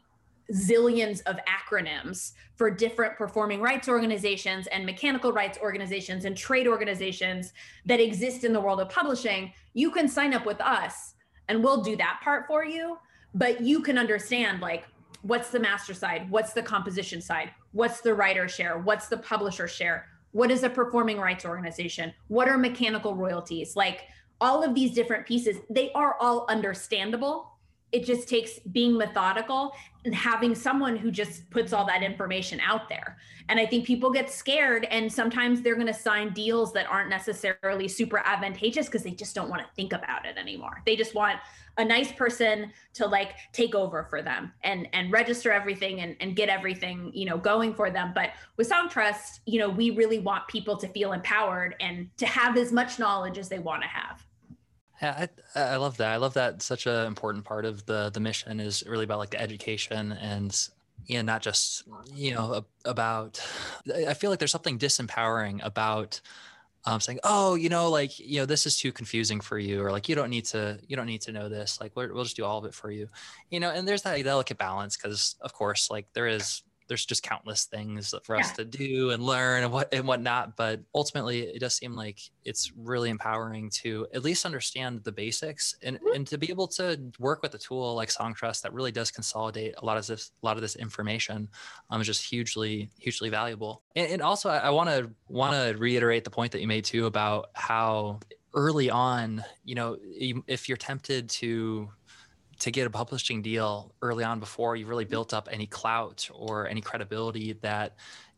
zillions 0.53 1.21
of 1.25 1.37
acronyms 1.47 2.33
for 2.55 2.69
different 2.69 3.17
performing 3.17 3.61
rights 3.61 3.87
organizations 3.87 4.67
and 4.67 4.85
mechanical 4.85 5.31
rights 5.31 5.57
organizations 5.61 6.25
and 6.25 6.37
trade 6.37 6.67
organizations 6.67 7.53
that 7.85 7.99
exist 7.99 8.43
in 8.43 8.53
the 8.53 8.61
world 8.61 8.79
of 8.79 8.89
publishing, 8.89 9.51
you 9.73 9.91
can 9.91 10.07
sign 10.07 10.33
up 10.33 10.45
with 10.45 10.61
us 10.61 11.15
and 11.47 11.63
we'll 11.63 11.81
do 11.81 11.95
that 11.95 12.19
part 12.23 12.47
for 12.47 12.63
you. 12.63 12.97
But 13.33 13.61
you 13.61 13.81
can 13.81 13.97
understand 13.97 14.61
like 14.61 14.85
what's 15.23 15.49
the 15.49 15.59
master 15.59 15.93
side, 15.93 16.29
what's 16.29 16.53
the 16.53 16.61
composition 16.61 17.21
side, 17.21 17.51
what's 17.71 18.01
the 18.01 18.13
writer 18.13 18.47
share, 18.47 18.77
what's 18.77 19.07
the 19.07 19.17
publisher 19.17 19.67
share, 19.67 20.07
what 20.31 20.51
is 20.51 20.63
a 20.63 20.69
performing 20.69 21.17
rights 21.17 21.45
organization? 21.45 22.13
What 22.27 22.47
are 22.47 22.57
mechanical 22.57 23.15
royalties? 23.15 23.75
Like 23.75 24.01
all 24.41 24.63
of 24.63 24.75
these 24.75 24.93
different 24.93 25.25
pieces, 25.25 25.57
they 25.69 25.91
are 25.93 26.17
all 26.19 26.45
understandable. 26.49 27.54
It 27.91 28.05
just 28.05 28.27
takes 28.27 28.59
being 28.59 28.97
methodical 28.97 29.73
and 30.05 30.13
having 30.13 30.53
someone 30.53 30.95
who 30.95 31.11
just 31.11 31.49
puts 31.49 31.73
all 31.73 31.85
that 31.85 32.03
information 32.03 32.59
out 32.59 32.87
there. 32.89 33.17
And 33.49 33.59
I 33.59 33.65
think 33.65 33.85
people 33.85 34.11
get 34.11 34.29
scared 34.29 34.85
and 34.85 35.11
sometimes 35.11 35.61
they're 35.61 35.75
going 35.75 35.87
to 35.87 35.93
sign 35.93 36.33
deals 36.33 36.73
that 36.73 36.87
aren't 36.87 37.09
necessarily 37.09 37.87
super 37.87 38.19
advantageous 38.19 38.85
because 38.87 39.03
they 39.03 39.11
just 39.11 39.35
don't 39.35 39.49
want 39.49 39.61
to 39.61 39.67
think 39.75 39.93
about 39.93 40.25
it 40.25 40.37
anymore. 40.37 40.81
They 40.85 40.95
just 40.95 41.15
want 41.15 41.39
a 41.77 41.85
nice 41.85 42.11
person 42.11 42.71
to 42.93 43.05
like 43.05 43.35
take 43.51 43.75
over 43.75 44.03
for 44.09 44.21
them 44.21 44.53
and 44.63 44.87
and 44.93 45.11
register 45.11 45.51
everything 45.51 46.01
and, 46.01 46.15
and 46.21 46.35
get 46.35 46.49
everything 46.49 47.11
you 47.13 47.25
know 47.25 47.37
going 47.37 47.73
for 47.73 47.89
them 47.89 48.11
but 48.15 48.31
with 48.57 48.69
Songtrust 48.69 49.39
you 49.45 49.59
know 49.59 49.69
we 49.69 49.89
really 49.89 50.19
want 50.19 50.47
people 50.47 50.77
to 50.77 50.87
feel 50.87 51.11
empowered 51.13 51.75
and 51.79 52.09
to 52.17 52.25
have 52.25 52.57
as 52.57 52.71
much 52.71 52.97
knowledge 52.97 53.37
as 53.37 53.49
they 53.49 53.59
want 53.59 53.81
to 53.81 53.87
have 53.87 54.24
yeah, 55.05 55.27
I, 55.55 55.59
I 55.59 55.75
love 55.77 55.97
that. 55.97 56.11
I 56.11 56.17
love 56.17 56.33
that. 56.33 56.61
Such 56.61 56.87
an 56.87 57.05
important 57.05 57.45
part 57.45 57.65
of 57.65 57.85
the 57.85 58.09
the 58.13 58.19
mission 58.19 58.59
is 58.59 58.83
really 58.87 59.03
about 59.03 59.19
like 59.19 59.31
the 59.31 59.41
education 59.41 60.11
and 60.13 60.69
you 61.05 61.17
know, 61.17 61.21
not 61.21 61.41
just 61.41 61.83
you 62.13 62.33
know 62.33 62.65
about. 62.85 63.39
I 63.93 64.13
feel 64.13 64.29
like 64.29 64.39
there's 64.39 64.51
something 64.51 64.79
disempowering 64.79 65.63
about 65.63 66.21
um, 66.85 66.99
saying, 66.99 67.19
"Oh, 67.23 67.55
you 67.55 67.69
know, 67.69 67.89
like 67.89 68.17
you 68.19 68.39
know, 68.39 68.45
this 68.45 68.65
is 68.65 68.79
too 68.79 68.91
confusing 68.91 69.39
for 69.39 69.59
you," 69.59 69.83
or 69.83 69.91
like 69.91 70.09
you 70.09 70.15
don't 70.15 70.29
need 70.29 70.45
to, 70.45 70.79
you 70.87 70.95
don't 70.95 71.05
need 71.05 71.21
to 71.21 71.31
know 71.31 71.49
this. 71.49 71.79
Like 71.79 71.95
we'll 71.95 72.23
just 72.23 72.35
do 72.35 72.45
all 72.45 72.57
of 72.57 72.65
it 72.65 72.73
for 72.73 72.91
you, 72.91 73.07
you 73.49 73.59
know. 73.59 73.69
And 73.69 73.87
there's 73.87 74.03
that 74.03 74.23
delicate 74.23 74.57
balance 74.57 74.97
because, 74.97 75.35
of 75.41 75.53
course, 75.53 75.91
like 75.91 76.07
there 76.13 76.27
is 76.27 76.63
there's 76.87 77.05
just 77.05 77.23
countless 77.23 77.65
things 77.65 78.13
for 78.23 78.35
us 78.35 78.51
to 78.53 78.65
do 78.65 79.11
and 79.11 79.23
learn 79.23 79.63
and 79.63 79.71
what 79.71 79.93
and 79.93 80.07
whatnot. 80.07 80.55
But 80.55 80.81
ultimately, 80.93 81.41
it 81.41 81.59
does 81.59 81.73
seem 81.73 81.95
like 81.95 82.19
it's 82.43 82.71
really 82.77 83.09
empowering 83.09 83.69
to 83.81 84.07
at 84.13 84.23
least 84.23 84.45
understand 84.45 85.03
the 85.03 85.11
basics 85.11 85.75
and, 85.81 85.97
mm-hmm. 85.97 86.15
and 86.15 86.27
to 86.27 86.37
be 86.37 86.49
able 86.49 86.67
to 86.67 86.99
work 87.19 87.41
with 87.41 87.53
a 87.55 87.57
tool 87.57 87.95
like 87.95 88.09
Songtrust 88.09 88.61
that 88.61 88.73
really 88.73 88.91
does 88.91 89.11
consolidate 89.11 89.75
a 89.77 89.85
lot 89.85 89.97
of 89.97 90.05
this 90.05 90.31
a 90.41 90.45
lot 90.45 90.57
of 90.57 90.61
this 90.61 90.75
information. 90.75 91.49
Um, 91.89 92.01
is 92.01 92.07
just 92.07 92.23
hugely 92.23 92.89
hugely 92.99 93.29
valuable. 93.29 93.83
And, 93.95 94.11
and 94.11 94.21
also, 94.21 94.49
I 94.49 94.69
want 94.69 94.89
to 94.89 95.09
want 95.27 95.53
to 95.53 95.77
reiterate 95.77 96.23
the 96.23 96.29
point 96.29 96.51
that 96.51 96.61
you 96.61 96.67
made 96.67 96.85
too 96.85 97.05
about 97.05 97.49
how 97.53 98.19
early 98.53 98.89
on, 98.89 99.43
you 99.63 99.75
know, 99.75 99.97
if 100.47 100.69
you're 100.69 100.77
tempted 100.77 101.29
to 101.29 101.89
to 102.59 102.71
get 102.71 102.87
a 102.87 102.89
publishing 102.89 103.41
deal 103.41 103.93
early 104.01 104.23
on 104.23 104.39
before 104.39 104.75
you've 104.75 104.89
really 104.89 105.05
built 105.05 105.33
up 105.33 105.49
any 105.51 105.67
clout 105.67 106.29
or 106.33 106.67
any 106.67 106.81
credibility 106.81 107.53
that 107.61 107.95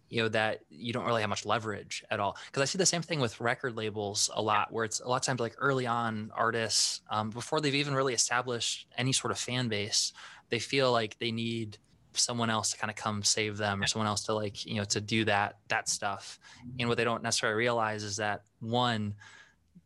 you 0.10 0.22
know 0.22 0.30
that 0.30 0.62
you 0.70 0.94
don't 0.94 1.06
really 1.06 1.22
have 1.22 1.30
much 1.30 1.46
leverage 1.46 2.04
at 2.10 2.20
all. 2.20 2.38
Because 2.46 2.62
i 2.62 2.66
see 2.66 2.78
the 2.78 2.86
same 2.86 3.02
thing 3.02 3.20
with 3.20 3.40
record 3.42 3.76
labels 3.76 4.30
a 4.34 4.42
lot 4.42 4.72
where 4.72 4.86
it's 4.86 5.00
a 5.02 5.08
lot 5.08 5.18
of 5.18 5.22
times 5.24 5.40
like 5.40 5.56
early 5.58 5.86
on 5.86 6.32
artists 6.36 7.02
um, 7.10 7.30
before 7.30 7.60
they've 7.60 7.76
even 7.76 7.94
really 7.94 8.14
established 8.14 8.88
any 8.98 9.12
sort 9.12 9.32
of 9.32 9.38
fan 9.38 9.68
base 9.68 10.14
they 10.50 10.60
feel 10.60 10.92
like 10.92 11.18
they 11.20 11.32
need 11.32 11.78
someone 12.20 12.50
else 12.50 12.72
to 12.72 12.78
kind 12.78 12.90
of 12.90 12.96
come 12.96 13.24
save 13.24 13.58
them 13.58 13.82
or 13.82 13.88
someone 13.88 14.08
else 14.08 14.24
to 14.24 14.34
like 14.34 14.66
you 14.66 14.76
know 14.76 14.84
to 14.86 15.02
do 15.02 15.26
that 15.26 15.58
that 15.68 15.88
stuff. 15.90 16.40
And 16.80 16.90
what 16.90 16.98
they 16.98 17.04
don't 17.04 17.24
necessarily 17.24 17.58
realize 17.58 18.04
is 18.04 18.18
that 18.18 18.42
one 18.60 19.16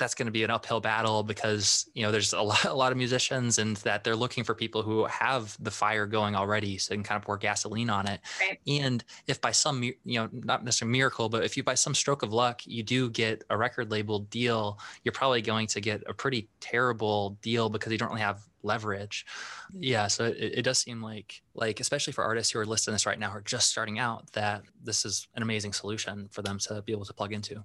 that's 0.02 0.16
going 0.16 0.26
to 0.26 0.32
be 0.32 0.44
an 0.44 0.50
uphill 0.50 0.82
battle 0.82 1.22
because 1.22 1.88
you 1.94 2.02
know 2.02 2.12
there's 2.12 2.34
a 2.34 2.42
lot, 2.42 2.66
a 2.66 2.74
lot 2.74 2.92
of 2.92 2.98
musicians 2.98 3.60
and 3.60 3.78
that 3.78 4.04
they're 4.04 4.16
looking 4.16 4.44
for 4.44 4.56
people 4.56 4.82
who 4.82 5.06
have 5.06 5.56
the 5.60 5.70
fire 5.70 6.08
going 6.08 6.36
already 6.36 6.78
so 6.80 6.90
they 6.90 6.96
can 6.98 7.04
kind 7.04 7.18
of 7.18 7.24
pour 7.24 7.38
gasoline 7.38 7.90
on 7.90 8.08
it. 8.08 8.20
Right. 8.42 8.60
and 8.68 9.04
if 9.28 9.40
by 9.40 9.52
some 9.52 9.84
you 9.84 9.94
know 10.06 10.28
not 10.34 10.66
necessarily 10.66 10.92
miracle 10.98 11.30
but 11.30 11.44
if 11.44 11.56
you 11.56 11.64
by 11.64 11.76
some 11.76 11.94
stroke 11.94 12.24
of 12.24 12.34
luck 12.34 12.62
you 12.66 12.82
do 12.82 13.10
get 13.12 13.44
a 13.52 13.58
record 13.58 13.92
label 13.92 14.20
deal 14.20 14.80
you're 15.04 15.12
probably 15.12 15.42
going 15.42 15.68
to 15.68 15.80
get 15.80 16.04
a 16.08 16.14
pretty 16.14 16.50
terrible 16.60 17.38
deal 17.44 17.70
because 17.70 17.92
you 17.92 17.98
don't 17.98 18.10
really 18.10 18.22
have 18.22 18.42
leverage. 18.64 19.26
Mm-hmm. 19.72 19.84
Yeah 19.84 20.08
so 20.08 20.26
it, 20.26 20.38
it 20.40 20.62
does 20.64 20.80
seem 20.80 21.02
like 21.02 21.44
like 21.54 21.80
especially 21.80 22.14
for 22.14 22.24
artists 22.24 22.52
who 22.52 22.60
are 22.60 22.66
listening 22.66 22.94
to 22.94 22.96
this 22.96 23.06
right 23.06 23.20
now 23.20 23.30
who 23.30 23.38
are 23.38 23.42
just 23.42 23.70
starting 23.70 24.00
out 24.00 24.32
that 24.34 24.64
this 24.84 25.06
is 25.06 25.28
an 25.36 25.44
amazing 25.44 25.74
solution 25.74 26.28
for 26.32 26.42
them 26.42 26.58
to 26.60 26.82
be 26.82 26.92
able 26.92 27.06
to 27.06 27.14
plug 27.14 27.34
into 27.34 27.64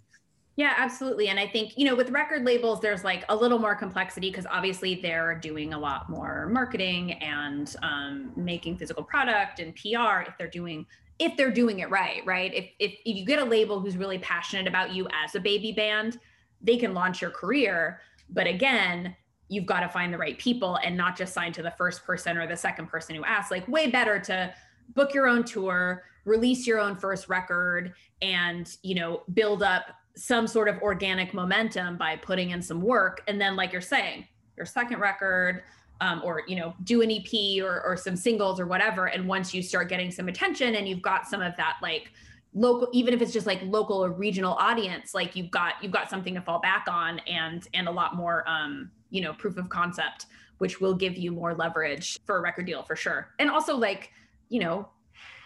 yeah, 0.56 0.72
absolutely. 0.78 1.28
And 1.28 1.38
I 1.38 1.46
think, 1.46 1.76
you 1.76 1.84
know, 1.84 1.94
with 1.94 2.08
record 2.10 2.46
labels, 2.46 2.80
there's 2.80 3.04
like 3.04 3.24
a 3.28 3.36
little 3.36 3.58
more 3.58 3.74
complexity 3.74 4.30
because 4.30 4.46
obviously 4.50 4.94
they're 4.94 5.34
doing 5.34 5.74
a 5.74 5.78
lot 5.78 6.08
more 6.08 6.48
marketing 6.50 7.12
and 7.14 7.76
um, 7.82 8.32
making 8.36 8.78
physical 8.78 9.04
product 9.04 9.60
and 9.60 9.74
PR 9.74 10.22
if 10.26 10.36
they're 10.38 10.48
doing 10.48 10.86
if 11.18 11.34
they're 11.36 11.50
doing 11.50 11.78
it 11.78 11.90
right, 11.90 12.20
right? 12.26 12.52
If, 12.54 12.66
if 12.78 12.92
if 13.04 13.16
you 13.16 13.24
get 13.24 13.38
a 13.38 13.44
label 13.44 13.80
who's 13.80 13.96
really 13.96 14.18
passionate 14.18 14.66
about 14.66 14.94
you 14.94 15.06
as 15.24 15.34
a 15.34 15.40
baby 15.40 15.72
band, 15.72 16.18
they 16.62 16.78
can 16.78 16.94
launch 16.94 17.20
your 17.20 17.30
career. 17.30 18.00
But 18.30 18.46
again, 18.46 19.14
you've 19.48 19.66
got 19.66 19.80
to 19.80 19.88
find 19.88 20.12
the 20.12 20.18
right 20.18 20.38
people 20.38 20.76
and 20.76 20.96
not 20.96 21.16
just 21.16 21.34
sign 21.34 21.52
to 21.52 21.62
the 21.62 21.70
first 21.72 22.04
person 22.04 22.36
or 22.36 22.46
the 22.46 22.56
second 22.56 22.88
person 22.88 23.14
who 23.14 23.24
asks. 23.24 23.50
Like 23.50 23.68
way 23.68 23.90
better 23.90 24.18
to 24.20 24.54
book 24.94 25.12
your 25.12 25.26
own 25.26 25.44
tour, 25.44 26.04
release 26.24 26.66
your 26.66 26.80
own 26.80 26.96
first 26.96 27.28
record 27.28 27.94
and, 28.22 28.76
you 28.82 28.94
know, 28.94 29.22
build 29.34 29.62
up 29.62 29.84
some 30.16 30.46
sort 30.46 30.68
of 30.68 30.80
organic 30.82 31.34
momentum 31.34 31.96
by 31.96 32.16
putting 32.16 32.50
in 32.50 32.62
some 32.62 32.80
work 32.80 33.22
and 33.28 33.40
then 33.40 33.56
like 33.56 33.72
you're 33.72 33.80
saying 33.80 34.26
your 34.56 34.66
second 34.66 34.98
record 34.98 35.62
um, 36.00 36.20
or 36.24 36.42
you 36.46 36.56
know 36.56 36.74
do 36.84 37.02
an 37.02 37.10
ep 37.10 37.62
or, 37.62 37.82
or 37.82 37.96
some 37.96 38.16
singles 38.16 38.58
or 38.58 38.66
whatever 38.66 39.06
and 39.06 39.26
once 39.26 39.52
you 39.52 39.62
start 39.62 39.88
getting 39.88 40.10
some 40.10 40.28
attention 40.28 40.76
and 40.76 40.88
you've 40.88 41.02
got 41.02 41.26
some 41.26 41.42
of 41.42 41.54
that 41.56 41.76
like 41.82 42.10
local 42.54 42.88
even 42.92 43.12
if 43.12 43.20
it's 43.20 43.32
just 43.32 43.46
like 43.46 43.60
local 43.64 44.02
or 44.02 44.10
regional 44.10 44.54
audience 44.54 45.14
like 45.14 45.36
you've 45.36 45.50
got 45.50 45.74
you've 45.82 45.92
got 45.92 46.08
something 46.08 46.34
to 46.34 46.40
fall 46.40 46.60
back 46.60 46.86
on 46.88 47.18
and 47.20 47.68
and 47.74 47.88
a 47.88 47.90
lot 47.90 48.16
more 48.16 48.48
um 48.48 48.90
you 49.10 49.20
know, 49.20 49.32
proof 49.32 49.56
of 49.56 49.68
concept, 49.68 50.26
which 50.58 50.80
will 50.80 50.94
give 50.94 51.16
you 51.16 51.32
more 51.32 51.54
leverage 51.54 52.18
for 52.24 52.38
a 52.38 52.40
record 52.40 52.66
deal 52.66 52.82
for 52.82 52.96
sure. 52.96 53.30
And 53.38 53.50
also 53.50 53.76
like, 53.76 54.10
you 54.48 54.60
know, 54.60 54.88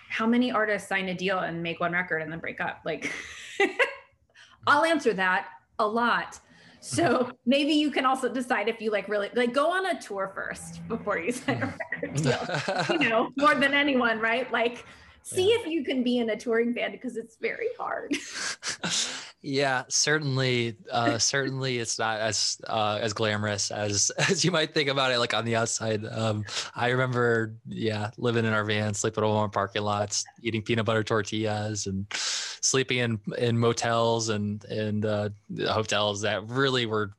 how 0.09 0.27
many 0.27 0.51
artists 0.51 0.89
sign 0.89 1.09
a 1.09 1.15
deal 1.15 1.39
and 1.39 1.63
make 1.63 1.81
one 1.81 1.93
record 1.93 2.23
and 2.23 2.33
then 2.33 2.41
break 2.41 2.61
up? 2.61 2.81
Like 2.85 3.13
I'll 4.67 4.85
answer 4.85 5.13
that 5.15 5.49
a 5.79 5.87
lot. 5.87 6.41
So 6.81 7.31
maybe 7.45 7.73
you 7.73 7.91
can 7.91 8.07
also 8.07 8.29
decide 8.29 8.69
if 8.69 8.81
you 8.81 8.91
like 8.91 9.09
really 9.09 9.31
like 9.35 9.53
go 9.53 9.71
on 9.71 9.87
a 9.87 10.01
tour 10.01 10.33
first 10.35 10.87
before 10.89 11.19
you 11.19 11.31
sign 11.31 11.63
a 11.63 11.75
record 11.93 12.15
deal. 12.89 13.01
you 13.01 13.09
know, 13.09 13.31
more 13.37 13.55
than 13.55 13.75
anyone, 13.75 14.19
right? 14.19 14.51
Like 14.51 14.85
see 15.23 15.51
yeah. 15.51 15.57
if 15.61 15.67
you 15.67 15.85
can 15.85 16.03
be 16.03 16.19
in 16.19 16.31
a 16.31 16.37
touring 16.37 16.73
band 16.73 16.93
because 16.93 17.17
it's 17.17 17.37
very 17.37 17.69
hard. 17.79 18.15
yeah, 19.43 19.85
certainly. 19.89 20.77
Uh, 20.91 21.19
certainly, 21.19 21.79
it's 21.79 21.99
not 21.99 22.21
as 22.21 22.59
uh, 22.67 22.99
as 23.01 23.13
glamorous 23.13 23.71
as 23.71 24.11
as 24.31 24.45
you 24.45 24.51
might 24.51 24.75
think 24.75 24.89
about 24.89 25.13
it. 25.13 25.19
Like 25.19 25.33
on 25.33 25.45
the 25.45 25.57
outside, 25.57 26.05
um, 26.05 26.45
I 26.75 26.89
remember, 26.89 27.55
yeah, 27.67 28.11
living 28.19 28.45
in 28.45 28.53
our 28.53 28.65
van, 28.65 28.93
sleeping 28.93 29.25
in 29.25 29.31
Walmart 29.31 29.53
parking 29.53 29.83
lots, 29.83 30.25
eating 30.43 30.63
peanut 30.63 30.85
butter 30.85 31.03
tortillas, 31.03 31.87
and 31.87 32.07
sleeping 32.13 32.99
in 32.99 33.21
in 33.39 33.59
motels 33.59 34.29
and 34.29 34.63
and 34.67 35.07
uh, 35.07 35.31
hotels 35.69 36.21
that 36.21 36.47
really 36.47 36.85
were 36.85 37.13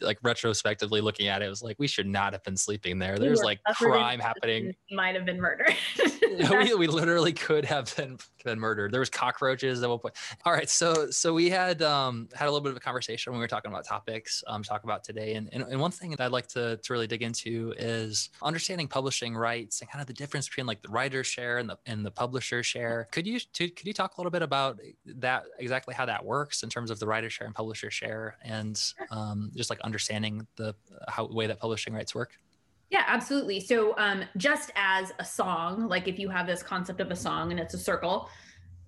like 0.00 0.18
retrospectively 0.22 1.00
looking 1.00 1.28
at 1.28 1.42
it, 1.42 1.46
it 1.46 1.48
was 1.48 1.62
like 1.62 1.76
we 1.78 1.86
should 1.86 2.06
not 2.06 2.32
have 2.32 2.42
been 2.44 2.56
sleeping 2.56 2.98
there. 2.98 3.18
There's 3.18 3.42
like 3.42 3.60
crime 3.74 4.20
happening. 4.20 4.74
Might 4.90 5.14
have 5.14 5.26
been 5.26 5.40
murdered. 5.40 5.74
we, 6.50 6.74
we 6.74 6.86
literally 6.86 7.32
could 7.32 7.64
have 7.64 7.94
been 7.96 8.18
been 8.44 8.58
murdered. 8.58 8.92
There 8.92 9.00
was 9.00 9.10
cockroaches 9.10 9.82
at 9.82 9.88
one 9.88 9.98
point. 9.98 10.14
All 10.44 10.52
right, 10.52 10.68
so 10.68 11.10
so 11.10 11.34
we 11.34 11.50
had 11.50 11.82
um 11.82 12.28
had 12.34 12.46
a 12.46 12.50
little 12.50 12.62
bit 12.62 12.70
of 12.70 12.76
a 12.76 12.80
conversation 12.80 13.32
when 13.32 13.38
we 13.38 13.44
were 13.44 13.48
talking 13.48 13.70
about 13.70 13.86
topics 13.86 14.44
um 14.46 14.62
talk 14.62 14.84
about 14.84 15.04
today, 15.04 15.34
and 15.34 15.48
and, 15.52 15.64
and 15.64 15.80
one 15.80 15.90
thing 15.90 16.10
that 16.10 16.20
I'd 16.20 16.32
like 16.32 16.46
to 16.48 16.76
to 16.76 16.92
really 16.92 17.06
dig 17.06 17.22
into 17.22 17.74
is 17.76 18.30
understanding 18.42 18.88
publishing 18.88 19.36
rights 19.36 19.80
and 19.80 19.90
kind 19.90 20.00
of 20.00 20.06
the 20.06 20.14
difference 20.14 20.48
between 20.48 20.66
like 20.66 20.82
the 20.82 20.88
writer 20.88 21.24
share 21.24 21.58
and 21.58 21.68
the 21.68 21.78
and 21.86 22.04
the 22.04 22.10
publisher 22.10 22.62
share. 22.62 23.08
Could 23.10 23.26
you 23.26 23.40
to, 23.40 23.68
could 23.68 23.86
you 23.86 23.92
talk 23.92 24.16
a 24.16 24.20
little 24.20 24.30
bit 24.30 24.42
about 24.42 24.78
that 25.06 25.44
exactly 25.58 25.94
how 25.94 26.06
that 26.06 26.24
works 26.24 26.62
in 26.62 26.68
terms 26.68 26.90
of 26.90 26.98
the 26.98 27.06
writer 27.06 27.30
share 27.30 27.46
and 27.46 27.54
publisher 27.54 27.90
share 27.90 28.36
and 28.42 28.80
um, 29.10 29.39
just 29.56 29.70
like 29.70 29.80
understanding 29.80 30.46
the 30.56 30.74
how 31.08 31.26
way 31.26 31.46
that 31.46 31.60
publishing 31.60 31.94
rights 31.94 32.14
work? 32.14 32.32
Yeah, 32.90 33.04
absolutely. 33.06 33.60
So, 33.60 33.94
um, 33.98 34.24
just 34.36 34.72
as 34.74 35.12
a 35.20 35.24
song, 35.24 35.88
like 35.88 36.08
if 36.08 36.18
you 36.18 36.28
have 36.28 36.46
this 36.46 36.62
concept 36.62 37.00
of 37.00 37.10
a 37.10 37.16
song 37.16 37.52
and 37.52 37.60
it's 37.60 37.74
a 37.74 37.78
circle, 37.78 38.28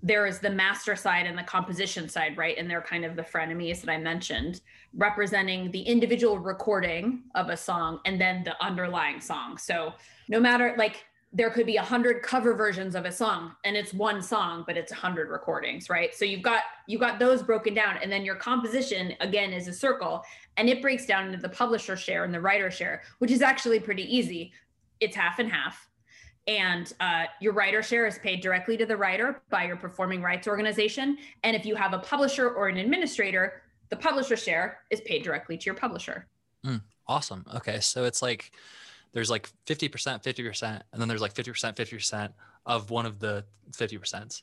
there 0.02 0.26
is 0.26 0.40
the 0.40 0.50
master 0.50 0.96
side 0.96 1.26
and 1.26 1.38
the 1.38 1.44
composition 1.44 2.08
side, 2.08 2.36
right? 2.36 2.58
And 2.58 2.68
they're 2.68 2.82
kind 2.82 3.04
of 3.04 3.14
the 3.14 3.22
frenemies 3.22 3.80
that 3.82 3.90
I 3.90 3.98
mentioned, 3.98 4.60
representing 4.96 5.70
the 5.70 5.82
individual 5.82 6.40
recording 6.40 7.22
of 7.36 7.50
a 7.50 7.56
song 7.56 8.00
and 8.04 8.20
then 8.20 8.42
the 8.42 8.60
underlying 8.60 9.20
song. 9.20 9.56
So, 9.56 9.92
no 10.28 10.40
matter 10.40 10.74
like 10.76 11.04
there 11.32 11.50
could 11.50 11.64
be 11.64 11.76
a 11.76 11.82
hundred 11.82 12.22
cover 12.22 12.52
versions 12.52 12.94
of 12.94 13.06
a 13.06 13.12
song 13.12 13.52
and 13.64 13.76
it's 13.76 13.94
one 13.94 14.20
song 14.20 14.64
but 14.66 14.76
it's 14.76 14.92
a 14.92 14.94
hundred 14.94 15.30
recordings 15.30 15.88
right? 15.88 16.14
So 16.14 16.24
you've 16.24 16.42
got 16.42 16.62
you've 16.86 17.00
got 17.00 17.18
those 17.18 17.42
broken 17.42 17.72
down 17.74 17.96
and 18.02 18.12
then 18.12 18.24
your 18.24 18.34
composition 18.34 19.14
again 19.20 19.52
is 19.52 19.66
a 19.66 19.72
circle 19.72 20.22
and 20.56 20.68
it 20.68 20.82
breaks 20.82 21.06
down 21.06 21.26
into 21.26 21.38
the 21.38 21.48
publisher 21.48 21.96
share 21.96 22.24
and 22.24 22.34
the 22.34 22.40
writer 22.40 22.70
share 22.70 23.02
which 23.18 23.30
is 23.30 23.40
actually 23.40 23.80
pretty 23.80 24.04
easy. 24.14 24.52
It's 25.00 25.16
half 25.16 25.38
and 25.38 25.50
half 25.50 25.88
and 26.46 26.92
uh, 27.00 27.24
your 27.40 27.52
writer 27.52 27.82
share 27.82 28.06
is 28.06 28.18
paid 28.18 28.40
directly 28.40 28.76
to 28.76 28.84
the 28.84 28.96
writer 28.96 29.40
by 29.48 29.64
your 29.64 29.76
performing 29.76 30.20
rights 30.20 30.46
organization 30.46 31.16
and 31.44 31.56
if 31.56 31.64
you 31.64 31.74
have 31.74 31.94
a 31.94 31.98
publisher 31.98 32.50
or 32.50 32.68
an 32.68 32.76
administrator 32.76 33.62
the 33.88 33.96
publisher 33.96 34.36
share 34.36 34.80
is 34.90 35.00
paid 35.02 35.22
directly 35.22 35.56
to 35.56 35.66
your 35.66 35.74
publisher. 35.74 36.26
Mm, 36.66 36.82
awesome. 37.08 37.46
Okay 37.54 37.80
so 37.80 38.04
it's 38.04 38.20
like 38.20 38.52
there's 39.12 39.30
like 39.30 39.50
50%, 39.66 39.90
50%, 40.22 40.82
and 40.92 41.00
then 41.00 41.08
there's 41.08 41.20
like 41.20 41.34
50%, 41.34 41.76
50% 41.76 42.32
of 42.66 42.90
one 42.90 43.06
of 43.06 43.18
the 43.18 43.44
50%. 43.70 44.42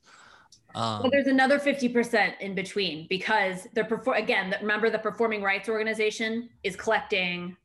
Um, 0.76 1.02
well, 1.02 1.12
there's 1.12 1.28
another 1.28 1.58
50% 1.60 2.40
in 2.40 2.54
between 2.54 3.08
because 3.10 3.68
the 3.74 3.84
perform 3.84 4.18
again, 4.18 4.54
remember 4.62 4.90
the 4.90 5.00
performing 5.00 5.42
rights 5.42 5.68
organization 5.68 6.50
is 6.64 6.76
collecting 6.76 7.58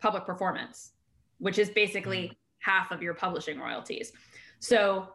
public 0.00 0.24
performance, 0.24 0.92
which 1.38 1.58
is 1.58 1.70
basically 1.70 2.24
mm-hmm. 2.24 2.34
half 2.58 2.90
of 2.90 3.02
your 3.02 3.14
publishing 3.14 3.60
royalties. 3.60 4.12
So 4.58 5.10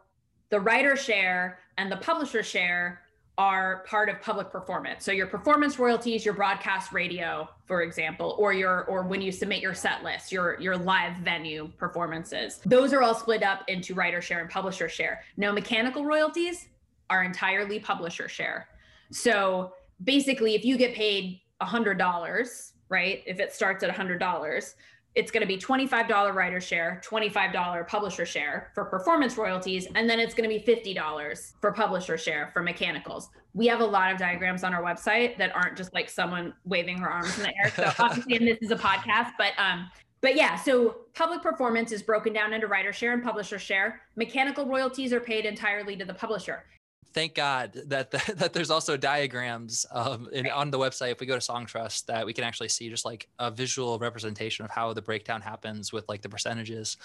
the 0.48 0.60
writer 0.60 0.96
share 0.96 1.58
and 1.76 1.92
the 1.92 1.98
publisher 1.98 2.42
share 2.42 3.02
are 3.38 3.84
part 3.86 4.08
of 4.08 4.20
public 4.22 4.50
performance. 4.50 5.04
So 5.04 5.12
your 5.12 5.26
performance 5.26 5.78
royalties, 5.78 6.24
your 6.24 6.32
broadcast 6.32 6.92
radio, 6.92 7.48
for 7.66 7.82
example, 7.82 8.34
or 8.38 8.52
your 8.52 8.84
or 8.84 9.02
when 9.02 9.20
you 9.20 9.30
submit 9.30 9.60
your 9.60 9.74
set 9.74 10.02
list, 10.02 10.32
your 10.32 10.58
your 10.60 10.76
live 10.76 11.16
venue 11.18 11.70
performances. 11.76 12.60
Those 12.64 12.92
are 12.92 13.02
all 13.02 13.14
split 13.14 13.42
up 13.42 13.62
into 13.68 13.94
writer 13.94 14.22
share 14.22 14.40
and 14.40 14.48
publisher 14.48 14.88
share. 14.88 15.22
Now 15.36 15.52
mechanical 15.52 16.04
royalties 16.04 16.68
are 17.10 17.24
entirely 17.24 17.78
publisher 17.78 18.28
share. 18.28 18.68
So 19.12 19.72
basically 20.02 20.54
if 20.54 20.64
you 20.64 20.76
get 20.76 20.94
paid 20.94 21.40
$100, 21.62 22.72
right? 22.88 23.22
If 23.26 23.38
it 23.38 23.52
starts 23.52 23.82
at 23.84 23.94
$100, 23.94 24.74
it's 25.16 25.30
going 25.30 25.40
to 25.40 25.46
be 25.46 25.56
$25 25.56 26.34
writer 26.34 26.60
share, 26.60 27.00
$25 27.02 27.88
publisher 27.88 28.26
share 28.26 28.70
for 28.74 28.84
performance 28.84 29.38
royalties, 29.38 29.88
and 29.94 30.08
then 30.08 30.20
it's 30.20 30.34
going 30.34 30.48
to 30.48 30.54
be 30.54 30.62
$50 30.62 31.52
for 31.62 31.72
publisher 31.72 32.18
share 32.18 32.50
for 32.52 32.62
mechanicals. 32.62 33.30
We 33.54 33.66
have 33.68 33.80
a 33.80 33.84
lot 33.84 34.12
of 34.12 34.18
diagrams 34.18 34.62
on 34.62 34.74
our 34.74 34.82
website 34.82 35.38
that 35.38 35.56
aren't 35.56 35.78
just 35.78 35.94
like 35.94 36.10
someone 36.10 36.52
waving 36.66 36.98
her 36.98 37.10
arms 37.10 37.38
in 37.38 37.44
the 37.44 37.52
air. 37.56 37.72
So 37.74 37.90
obviously, 37.98 38.36
and 38.36 38.46
this 38.46 38.58
is 38.60 38.70
a 38.70 38.76
podcast, 38.76 39.30
but 39.38 39.52
um, 39.56 39.90
but 40.20 40.36
yeah, 40.36 40.56
so 40.56 40.96
public 41.14 41.42
performance 41.42 41.92
is 41.92 42.02
broken 42.02 42.32
down 42.32 42.52
into 42.52 42.66
writer 42.66 42.92
share 42.92 43.12
and 43.12 43.22
publisher 43.22 43.58
share. 43.58 44.02
Mechanical 44.16 44.66
royalties 44.66 45.12
are 45.12 45.20
paid 45.20 45.46
entirely 45.46 45.96
to 45.96 46.04
the 46.04 46.14
publisher 46.14 46.64
thank 47.12 47.34
God 47.34 47.72
that 47.86 48.10
that, 48.10 48.26
that 48.36 48.52
there's 48.52 48.70
also 48.70 48.96
diagrams 48.96 49.86
um, 49.90 50.28
in, 50.32 50.48
on 50.50 50.70
the 50.70 50.78
website. 50.78 51.12
If 51.12 51.20
we 51.20 51.26
go 51.26 51.38
to 51.38 51.52
Songtrust, 51.52 52.06
that 52.06 52.26
we 52.26 52.32
can 52.32 52.44
actually 52.44 52.68
see 52.68 52.88
just 52.88 53.04
like 53.04 53.28
a 53.38 53.50
visual 53.50 53.98
representation 53.98 54.64
of 54.64 54.70
how 54.70 54.92
the 54.92 55.02
breakdown 55.02 55.40
happens 55.40 55.92
with 55.92 56.08
like 56.08 56.22
the 56.22 56.28
percentages. 56.28 56.96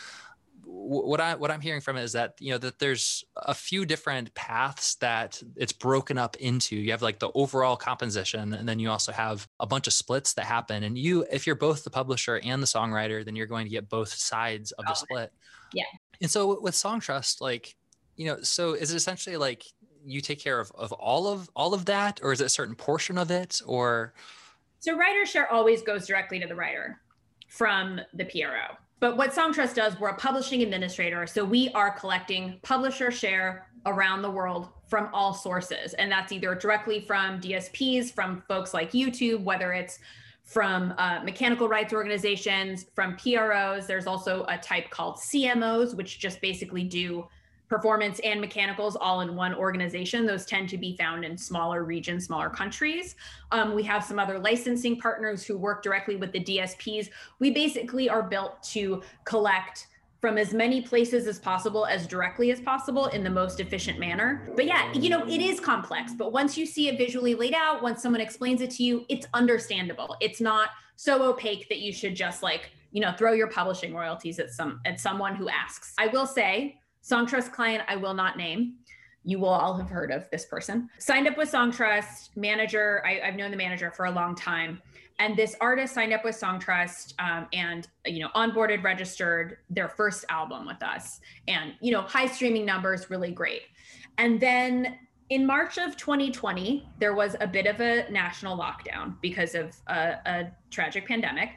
What 0.63 1.19
I 1.19 1.35
what 1.35 1.49
I'm 1.49 1.59
hearing 1.59 1.81
from 1.81 1.97
it 1.97 2.03
is 2.03 2.13
that 2.13 2.35
you 2.39 2.51
know 2.51 2.57
that 2.59 2.77
there's 2.79 3.25
a 3.35 3.53
few 3.53 3.85
different 3.85 4.33
paths 4.35 4.95
that 4.95 5.41
it's 5.55 5.73
broken 5.73 6.17
up 6.17 6.35
into. 6.37 6.75
You 6.75 6.91
have 6.91 7.01
like 7.01 7.19
the 7.19 7.31
overall 7.33 7.75
composition, 7.75 8.53
and 8.53 8.69
then 8.69 8.79
you 8.79 8.89
also 8.89 9.11
have 9.11 9.47
a 9.59 9.65
bunch 9.65 9.87
of 9.87 9.93
splits 9.93 10.33
that 10.33 10.45
happen. 10.45 10.83
And 10.83 10.97
you, 10.97 11.25
if 11.31 11.47
you're 11.47 11.55
both 11.55 11.83
the 11.83 11.89
publisher 11.89 12.39
and 12.43 12.61
the 12.61 12.67
songwriter, 12.67 13.25
then 13.25 13.35
you're 13.35 13.47
going 13.47 13.65
to 13.65 13.71
get 13.71 13.89
both 13.89 14.13
sides 14.13 14.71
of 14.73 14.85
the 14.85 14.93
split. 14.93 15.33
Yeah. 15.73 15.83
And 16.21 16.29
so 16.29 16.61
with 16.61 16.75
Songtrust, 16.75 17.41
like 17.41 17.75
you 18.15 18.27
know, 18.27 18.41
so 18.41 18.73
is 18.73 18.91
it 18.91 18.95
essentially 18.95 19.37
like 19.37 19.65
you 20.05 20.21
take 20.21 20.39
care 20.39 20.59
of, 20.59 20.71
of 20.71 20.91
all 20.93 21.27
of 21.27 21.49
all 21.55 21.73
of 21.73 21.85
that 21.85 22.19
or 22.23 22.31
is 22.31 22.41
it 22.41 22.45
a 22.45 22.49
certain 22.49 22.75
portion 22.75 23.17
of 23.17 23.31
it 23.31 23.61
or? 23.65 24.13
So 24.79 24.97
writer 24.97 25.25
share 25.25 25.51
always 25.51 25.81
goes 25.81 26.07
directly 26.07 26.39
to 26.39 26.47
the 26.47 26.55
writer 26.55 26.99
from 27.47 28.01
the 28.13 28.25
pro 28.25 28.49
but 28.99 29.17
what 29.17 29.31
songtrust 29.31 29.75
does 29.75 29.99
we're 29.99 30.09
a 30.09 30.15
publishing 30.15 30.61
administrator 30.61 31.27
so 31.27 31.43
we 31.43 31.69
are 31.69 31.91
collecting 31.91 32.59
publisher 32.63 33.11
share 33.11 33.67
around 33.85 34.21
the 34.21 34.29
world 34.29 34.69
from 34.87 35.09
all 35.13 35.33
sources. 35.33 35.93
And 35.95 36.11
that's 36.11 36.31
either 36.31 36.53
directly 36.55 37.01
from 37.01 37.39
dsps 37.41 38.11
from 38.11 38.43
folks 38.47 38.73
like 38.73 38.91
youtube 38.91 39.43
whether 39.43 39.73
it's 39.73 39.99
from 40.43 40.93
uh, 40.97 41.21
mechanical 41.23 41.69
rights 41.69 41.93
organizations 41.93 42.85
from 42.93 43.15
pros 43.15 43.87
there's 43.87 44.07
also 44.07 44.45
a 44.49 44.57
type 44.57 44.89
called 44.89 45.15
cmos 45.15 45.95
which 45.95 46.19
just 46.19 46.41
basically 46.41 46.83
do 46.83 47.25
performance 47.71 48.19
and 48.25 48.41
mechanicals 48.41 48.97
all 48.97 49.21
in 49.21 49.33
one 49.33 49.55
organization. 49.55 50.25
Those 50.25 50.45
tend 50.45 50.67
to 50.69 50.77
be 50.77 50.97
found 50.97 51.23
in 51.23 51.37
smaller 51.37 51.85
regions, 51.85 52.25
smaller 52.25 52.49
countries. 52.49 53.15
Um, 53.53 53.73
we 53.73 53.81
have 53.83 54.03
some 54.03 54.19
other 54.19 54.37
licensing 54.37 54.99
partners 54.99 55.45
who 55.45 55.57
work 55.57 55.81
directly 55.81 56.17
with 56.17 56.33
the 56.33 56.43
DSPs. 56.43 57.07
We 57.39 57.51
basically 57.51 58.09
are 58.09 58.23
built 58.23 58.61
to 58.73 59.01
collect 59.23 59.87
from 60.19 60.37
as 60.37 60.53
many 60.53 60.81
places 60.81 61.27
as 61.27 61.39
possible, 61.39 61.85
as 61.85 62.05
directly 62.05 62.51
as 62.51 62.59
possible 62.59 63.05
in 63.07 63.23
the 63.23 63.29
most 63.29 63.61
efficient 63.61 63.97
manner. 63.97 64.51
But 64.53 64.65
yeah, 64.65 64.91
you 64.91 65.09
know, 65.09 65.25
it 65.25 65.39
is 65.39 65.61
complex, 65.61 66.11
but 66.13 66.33
once 66.33 66.57
you 66.57 66.65
see 66.65 66.89
it 66.89 66.97
visually 66.97 67.35
laid 67.35 67.53
out, 67.53 67.81
once 67.81 68.03
someone 68.03 68.19
explains 68.19 68.59
it 68.59 68.71
to 68.71 68.83
you, 68.83 69.05
it's 69.07 69.25
understandable. 69.33 70.17
It's 70.19 70.41
not 70.41 70.71
so 70.97 71.23
opaque 71.23 71.69
that 71.69 71.79
you 71.79 71.93
should 71.93 72.17
just 72.17 72.43
like, 72.43 72.71
you 72.91 72.99
know, 72.99 73.13
throw 73.13 73.31
your 73.31 73.47
publishing 73.47 73.95
royalties 73.95 74.39
at 74.39 74.51
some 74.51 74.81
at 74.85 74.99
someone 74.99 75.35
who 75.35 75.47
asks. 75.47 75.93
I 75.97 76.07
will 76.07 76.27
say 76.27 76.80
Songtrust 77.03 77.51
client, 77.51 77.83
I 77.87 77.95
will 77.95 78.13
not 78.13 78.37
name. 78.37 78.75
You 79.23 79.39
will 79.39 79.49
all 79.49 79.75
have 79.75 79.89
heard 79.89 80.11
of 80.11 80.29
this 80.31 80.45
person. 80.45 80.89
Signed 80.97 81.27
up 81.27 81.37
with 81.37 81.51
Songtrust, 81.51 82.35
manager. 82.35 83.03
I, 83.05 83.25
have 83.25 83.35
known 83.35 83.51
the 83.51 83.57
manager 83.57 83.91
for 83.91 84.05
a 84.05 84.11
long 84.11 84.35
time. 84.35 84.81
And 85.19 85.37
this 85.37 85.55
artist 85.61 85.93
signed 85.93 86.13
up 86.13 86.23
with 86.23 86.39
Songtrust 86.39 87.13
um, 87.19 87.47
and 87.53 87.87
you 88.05 88.19
know 88.19 88.29
onboarded, 88.35 88.83
registered 88.83 89.57
their 89.69 89.87
first 89.87 90.25
album 90.29 90.65
with 90.65 90.81
us, 90.81 91.21
and 91.47 91.73
you 91.79 91.91
know 91.91 92.01
high 92.01 92.25
streaming 92.25 92.65
numbers, 92.65 93.11
really 93.11 93.31
great. 93.31 93.61
And 94.17 94.39
then 94.39 94.97
in 95.29 95.45
March 95.45 95.77
of 95.77 95.95
2020, 95.95 96.89
there 96.99 97.13
was 97.13 97.35
a 97.39 97.47
bit 97.47 97.67
of 97.67 97.79
a 97.79 98.09
national 98.11 98.57
lockdown 98.57 99.15
because 99.21 99.55
of 99.55 99.75
a, 99.87 100.17
a 100.25 100.51
tragic 100.71 101.07
pandemic. 101.07 101.51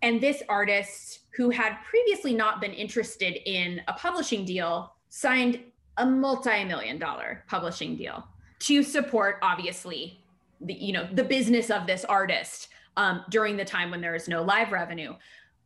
And 0.00 0.20
this 0.20 0.42
artist, 0.48 1.20
who 1.34 1.50
had 1.50 1.76
previously 1.88 2.34
not 2.34 2.60
been 2.60 2.72
interested 2.72 3.38
in 3.48 3.80
a 3.88 3.92
publishing 3.94 4.44
deal, 4.44 4.94
signed 5.08 5.60
a 5.98 6.06
multi-million 6.06 6.98
dollar 6.98 7.44
publishing 7.48 7.96
deal 7.96 8.26
to 8.60 8.82
support, 8.82 9.38
obviously, 9.42 10.20
the 10.60 10.74
you 10.74 10.92
know 10.92 11.08
the 11.12 11.24
business 11.24 11.70
of 11.70 11.86
this 11.86 12.04
artist 12.04 12.68
um, 12.96 13.24
during 13.30 13.56
the 13.56 13.64
time 13.64 13.90
when 13.90 14.00
there 14.00 14.14
is 14.14 14.28
no 14.28 14.42
live 14.42 14.72
revenue. 14.72 15.14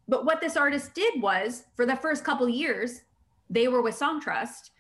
But 0.09 0.25
what 0.25 0.41
this 0.41 0.57
artist 0.57 0.95
did 0.95 1.21
was, 1.21 1.65
for 1.75 1.85
the 1.85 1.97
first 1.97 2.25
couple 2.25 2.49
years, 2.49 3.03
they 3.51 3.69
were 3.69 3.83
with 3.83 3.99
Songtrust 3.99 4.71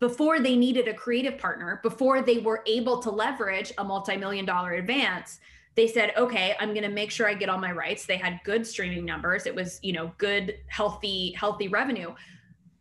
before 0.00 0.40
they 0.40 0.56
needed 0.56 0.88
a 0.88 0.94
creative 0.94 1.38
partner, 1.38 1.80
before 1.82 2.22
they 2.22 2.38
were 2.38 2.62
able 2.66 3.00
to 3.00 3.10
leverage 3.10 3.72
a 3.78 3.84
multi-million 3.84 4.44
dollar 4.44 4.74
advance. 4.74 5.40
They 5.78 5.86
said, 5.86 6.12
"Okay, 6.16 6.56
I'm 6.58 6.70
going 6.70 6.82
to 6.82 6.88
make 6.88 7.12
sure 7.12 7.28
I 7.28 7.34
get 7.34 7.48
all 7.48 7.56
my 7.56 7.70
rights." 7.70 8.04
They 8.04 8.16
had 8.16 8.40
good 8.42 8.66
streaming 8.66 9.04
numbers. 9.04 9.46
It 9.46 9.54
was, 9.54 9.78
you 9.80 9.92
know, 9.92 10.10
good, 10.18 10.56
healthy, 10.66 11.30
healthy 11.38 11.68
revenue. 11.68 12.16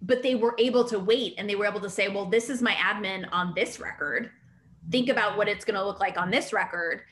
But 0.02 0.24
they 0.24 0.34
were 0.34 0.56
able 0.58 0.84
to 0.86 0.98
wait 0.98 1.36
and 1.38 1.48
they 1.48 1.54
were 1.54 1.68
able 1.68 1.82
to 1.82 1.92
say, 1.92 2.10
"Well, 2.10 2.26
this 2.26 2.50
is 2.50 2.60
my 2.60 2.74
admin 2.74 3.30
on 3.32 3.54
this 3.54 3.80
record. 3.80 4.32
Think 4.90 5.10
about 5.10 5.38
what 5.38 5.48
it's 5.48 5.64
going 5.64 5.80
to 5.80 5.86
look 5.86 6.00
like 6.00 6.18
on 6.18 6.32
this 6.32 6.52
record." 6.52 7.04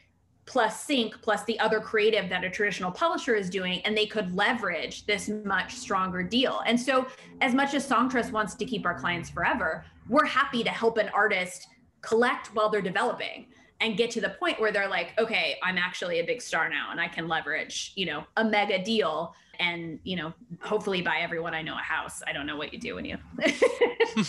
plus 0.48 0.84
sync 0.84 1.20
plus 1.24 1.44
the 1.46 1.60
other 1.60 1.80
creative 1.80 2.30
that 2.30 2.44
a 2.44 2.50
traditional 2.52 2.92
publisher 2.92 3.34
is 3.34 3.50
doing 3.50 3.82
and 3.82 3.98
they 3.98 4.06
could 4.06 4.32
leverage 4.36 5.04
this 5.08 5.28
much 5.44 5.74
stronger 5.74 6.22
deal 6.22 6.62
and 6.68 6.80
so 6.80 7.08
as 7.42 7.56
much 7.56 7.74
as 7.74 7.90
songtrust 7.90 8.32
wants 8.32 8.54
to 8.54 8.64
keep 8.64 8.86
our 8.86 8.94
clients 8.94 9.28
forever 9.28 9.84
we're 10.08 10.24
happy 10.24 10.64
to 10.64 10.70
help 10.70 11.00
an 11.00 11.10
artist 11.16 11.66
collect 12.02 12.54
while 12.54 12.70
they're 12.70 12.80
developing 12.80 13.48
and 13.82 13.98
get 13.98 14.12
to 14.12 14.22
the 14.22 14.30
point 14.30 14.60
where 14.60 14.72
they're 14.72 14.90
like 14.90 15.14
okay 15.20 15.58
i'm 15.64 15.78
actually 15.78 16.20
a 16.20 16.24
big 16.24 16.42
star 16.42 16.70
now 16.70 16.92
and 16.92 17.00
i 17.00 17.08
can 17.08 17.28
leverage 17.28 17.92
you 17.96 18.06
know 18.06 18.24
a 18.38 18.44
mega 18.44 18.84
deal 18.84 19.34
and 19.60 20.00
you 20.04 20.16
know 20.16 20.34
hopefully 20.62 21.02
buy 21.02 21.20
everyone 21.20 21.54
i 21.54 21.62
know 21.62 21.76
a 21.76 21.78
house. 21.78 22.22
I 22.28 22.34
don't 22.34 22.46
know 22.46 22.58
what 22.58 22.74
you 22.74 22.80
do 22.80 22.96
when 22.96 23.06
you 23.06 23.18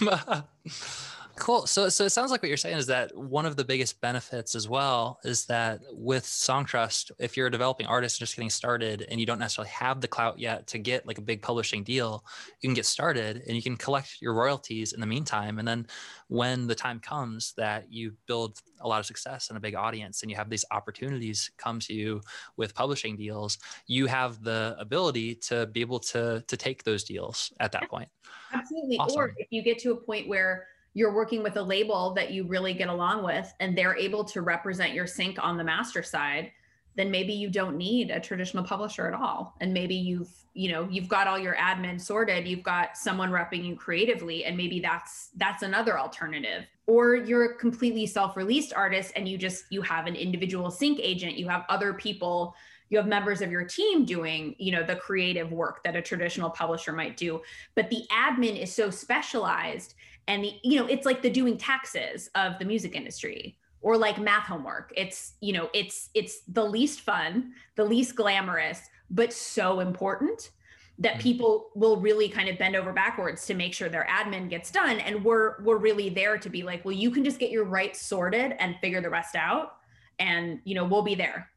Cool. 1.39 1.67
So, 1.67 1.91
so 1.91 2.05
it 2.05 2.11
sounds 2.11 2.31
like 2.31 2.43
what 2.43 2.49
you're 2.49 2.57
saying 2.57 2.79
is 2.79 2.87
that 2.87 3.15
one 3.15 3.45
of 3.45 3.57
the 3.57 3.65
biggest 3.65 4.01
benefits 4.01 4.55
as 4.55 4.71
well 4.71 5.19
is 5.23 5.45
that 5.47 5.81
with 5.93 6.25
Songtrust, 6.25 7.11
if 7.19 7.37
you're 7.37 7.49
a 7.49 7.51
developing 7.51 7.87
artist 7.87 8.19
just 8.19 8.35
getting 8.35 8.49
started 8.49 9.07
and 9.11 9.21
you 9.21 9.27
don't 9.27 9.39
necessarily 9.39 9.71
have 9.71 10.01
the 10.01 10.09
clout 10.09 10.39
yet 10.39 10.67
to 10.69 10.79
get 10.79 11.07
like 11.07 11.19
a 11.19 11.23
big 11.23 11.43
publishing 11.43 11.85
deal, 11.85 12.25
you 12.61 12.69
can 12.69 12.75
get 12.75 12.87
started 12.87 13.43
and 13.47 13.55
you 13.55 13.63
can 13.63 13.77
collect 13.77 14.17
your 14.23 14.33
royalties 14.33 14.95
in 14.95 15.01
the 15.01 15.07
meantime. 15.07 15.59
And 15.59 15.69
then 15.69 15.87
when 16.29 16.67
the 16.67 16.75
time 16.75 17.01
comes 17.01 17.53
that 17.59 17.93
you 17.93 18.15
build 18.27 18.59
a 18.81 18.89
lot 18.89 19.01
of 19.01 19.07
success 19.07 19.51
and 19.51 19.59
a 19.59 19.61
big 19.61 19.75
audience 19.75 20.23
and 20.23 20.31
you 20.31 20.37
have 20.39 20.49
these 20.49 20.65
opportunities 20.71 21.51
come 21.59 21.81
to 21.81 21.93
you 21.93 22.23
with 22.57 22.75
publishing 22.75 23.15
deals, 23.15 23.59
you 23.87 24.07
have 24.07 24.43
the 24.43 24.75
ability 24.79 25.35
to 25.35 25.67
be 25.67 25.83
able 25.83 25.99
to 25.99 26.43
to 26.47 26.57
take 26.57 26.83
those 26.83 27.05
deals 27.05 27.53
at 27.61 27.73
that 27.73 27.91
point. 27.91 28.09
Absolutely. 28.55 28.97
Awesome. 28.97 29.21
Or 29.21 29.35
if 29.37 29.49
you 29.51 29.63
get 29.63 29.79
to 29.81 29.93
a 29.93 29.97
point 29.97 30.29
where 30.29 30.69
you're 30.97 31.13
working 31.13 31.43
with 31.43 31.59
a 31.59 31.63
label 31.63 32.15
that 32.15 32.31
you 32.31 32.45
really 32.45 32.73
get 32.73 32.89
along 32.89 33.23
with 33.23 33.53
and 33.61 33.77
they're 33.77 33.97
able 33.97 34.25
to 34.25 34.41
represent 34.41 34.95
your 34.95 35.07
sync 35.07 35.37
on 35.39 35.59
the 35.59 35.65
master 35.65 36.03
side 36.03 36.51
then 36.97 37.11
maybe 37.11 37.33
you 37.33 37.51
don't 37.51 37.77
need 37.77 38.11
a 38.11 38.19
traditional 38.19 38.65
publisher 38.65 39.07
at 39.07 39.15
all. 39.15 39.55
And 39.61 39.73
maybe 39.73 39.95
you've 39.95 40.31
you 40.55 40.73
know 40.73 40.89
you've 40.91 41.09
got 41.09 41.27
all 41.27 41.39
your 41.39 41.55
admin 41.57 42.01
sorted 42.01 42.49
you've 42.49 42.63
got 42.63 42.97
someone 42.97 43.31
repping 43.31 43.63
you 43.65 43.77
creatively 43.77 44.47
and 44.47 44.57
maybe 44.57 44.81
that's 44.81 45.29
that's 45.37 45.63
another 45.63 45.99
alternative. 45.99 46.65
Or 46.87 47.15
you're 47.15 47.53
a 47.53 47.55
completely 47.57 48.07
self-released 48.07 48.73
artist 48.73 49.13
and 49.15 49.29
you 49.29 49.39
just 49.39 49.65
you 49.71 49.83
have 49.83 50.07
an 50.07 50.17
individual 50.17 50.71
sync 50.71 50.99
agent 51.03 51.37
you 51.37 51.49
have 51.49 51.65
other 51.69 51.93
people 51.93 52.55
you 52.89 52.97
have 52.97 53.07
members 53.07 53.43
of 53.43 53.51
your 53.51 53.65
team 53.65 54.05
doing 54.05 54.55
you 54.59 54.73
know 54.73 54.83
the 54.83 54.97
creative 54.97 55.53
work 55.53 55.85
that 55.85 55.97
a 55.97 56.03
traditional 56.03 56.49
publisher 56.49 56.93
might 56.93 57.17
do. 57.17 57.43
But 57.75 57.91
the 57.91 58.05
admin 58.11 58.61
is 58.61 58.75
so 58.75 58.89
specialized 58.89 59.95
and 60.29 60.45
the, 60.45 60.53
you 60.63 60.79
know 60.79 60.87
it's 60.87 61.07
like 61.07 61.23
the 61.23 61.31
doing 61.31 61.57
taxes 61.57 62.31
of 62.35 62.59
the 62.59 62.65
music 62.65 62.95
industry 62.95 63.59
or 63.81 63.97
like 63.97 64.19
math 64.19 64.45
homework. 64.45 64.93
It's 64.97 65.35
you 65.41 65.53
know 65.53 65.71
it's 65.73 66.11
it's 66.15 66.41
the 66.49 66.65
least 66.65 67.03
fun 67.03 67.53
the 67.77 67.85
least 67.85 68.17
glamorous 68.17 68.81
but 69.11 69.33
so 69.33 69.81
important 69.81 70.51
that 70.99 71.13
mm-hmm. 71.15 71.23
people 71.23 71.71
will 71.75 72.01
really 72.01 72.29
kind 72.29 72.49
of 72.49 72.59
bend 72.59 72.75
over 72.75 72.93
backwards 72.93 73.47
to 73.47 73.55
make 73.55 73.75
sure 73.75 73.89
their 73.89 74.09
admin 74.11 74.51
gets 74.51 74.71
done. 74.71 74.99
And 74.99 75.25
we're 75.25 75.63
we're 75.63 75.77
really 75.77 76.09
there 76.09 76.39
to 76.39 76.51
be 76.51 76.63
like 76.63 76.85
well 76.85 76.95
you 76.95 77.11
can 77.11 77.23
just 77.23 77.39
get 77.39 77.51
your 77.51 77.65
rights 77.65 78.03
sorted 78.03 78.55
and 78.59 78.77
figure 78.81 79.01
the 79.01 79.11
rest 79.11 79.37
out. 79.37 79.77
And 80.19 80.61
you 80.65 80.75
know 80.75 80.85
we'll 80.85 81.03
be 81.03 81.15
there. 81.15 81.49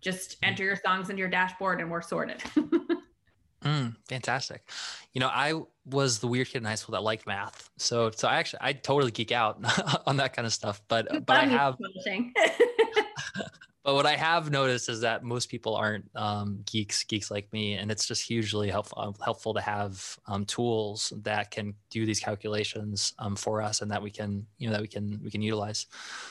Just 0.00 0.32
mm-hmm. 0.32 0.50
enter 0.50 0.64
your 0.64 0.76
songs 0.76 1.08
into 1.08 1.20
your 1.20 1.30
dashboard 1.30 1.80
and 1.80 1.90
we're 1.90 2.02
sorted 2.02 2.42
Mm, 3.64 3.96
fantastic. 4.08 4.68
You 5.12 5.20
know, 5.20 5.28
I 5.28 5.60
was 5.84 6.18
the 6.18 6.26
weird 6.26 6.48
kid 6.48 6.58
in 6.58 6.64
high 6.64 6.74
school 6.74 6.94
that 6.94 7.02
liked 7.02 7.26
math. 7.26 7.70
So, 7.76 8.10
so 8.10 8.28
I 8.28 8.36
actually, 8.36 8.60
I 8.62 8.72
totally 8.72 9.10
geek 9.10 9.32
out 9.32 9.62
on 10.06 10.16
that 10.16 10.34
kind 10.34 10.46
of 10.46 10.52
stuff, 10.52 10.80
but, 10.88 11.26
but 11.26 11.36
I 11.36 11.46
have, 11.46 11.76
but 13.84 13.94
what 13.94 14.06
I 14.06 14.16
have 14.16 14.50
noticed 14.50 14.88
is 14.88 15.00
that 15.00 15.22
most 15.22 15.48
people 15.48 15.76
aren't 15.76 16.08
um, 16.16 16.60
geeks, 16.66 17.04
geeks 17.04 17.30
like 17.30 17.52
me. 17.52 17.74
And 17.74 17.90
it's 17.90 18.06
just 18.06 18.22
hugely 18.22 18.68
helpful, 18.68 18.98
um, 19.00 19.14
helpful 19.24 19.54
to 19.54 19.60
have 19.60 20.18
um, 20.26 20.44
tools 20.44 21.12
that 21.22 21.50
can 21.50 21.74
do 21.90 22.04
these 22.04 22.20
calculations 22.20 23.14
um, 23.18 23.36
for 23.36 23.62
us 23.62 23.80
and 23.80 23.90
that 23.90 24.02
we 24.02 24.10
can, 24.10 24.44
you 24.58 24.68
know, 24.68 24.72
that 24.72 24.82
we 24.82 24.88
can, 24.88 25.20
we 25.22 25.30
can 25.30 25.42
utilize. 25.42 25.86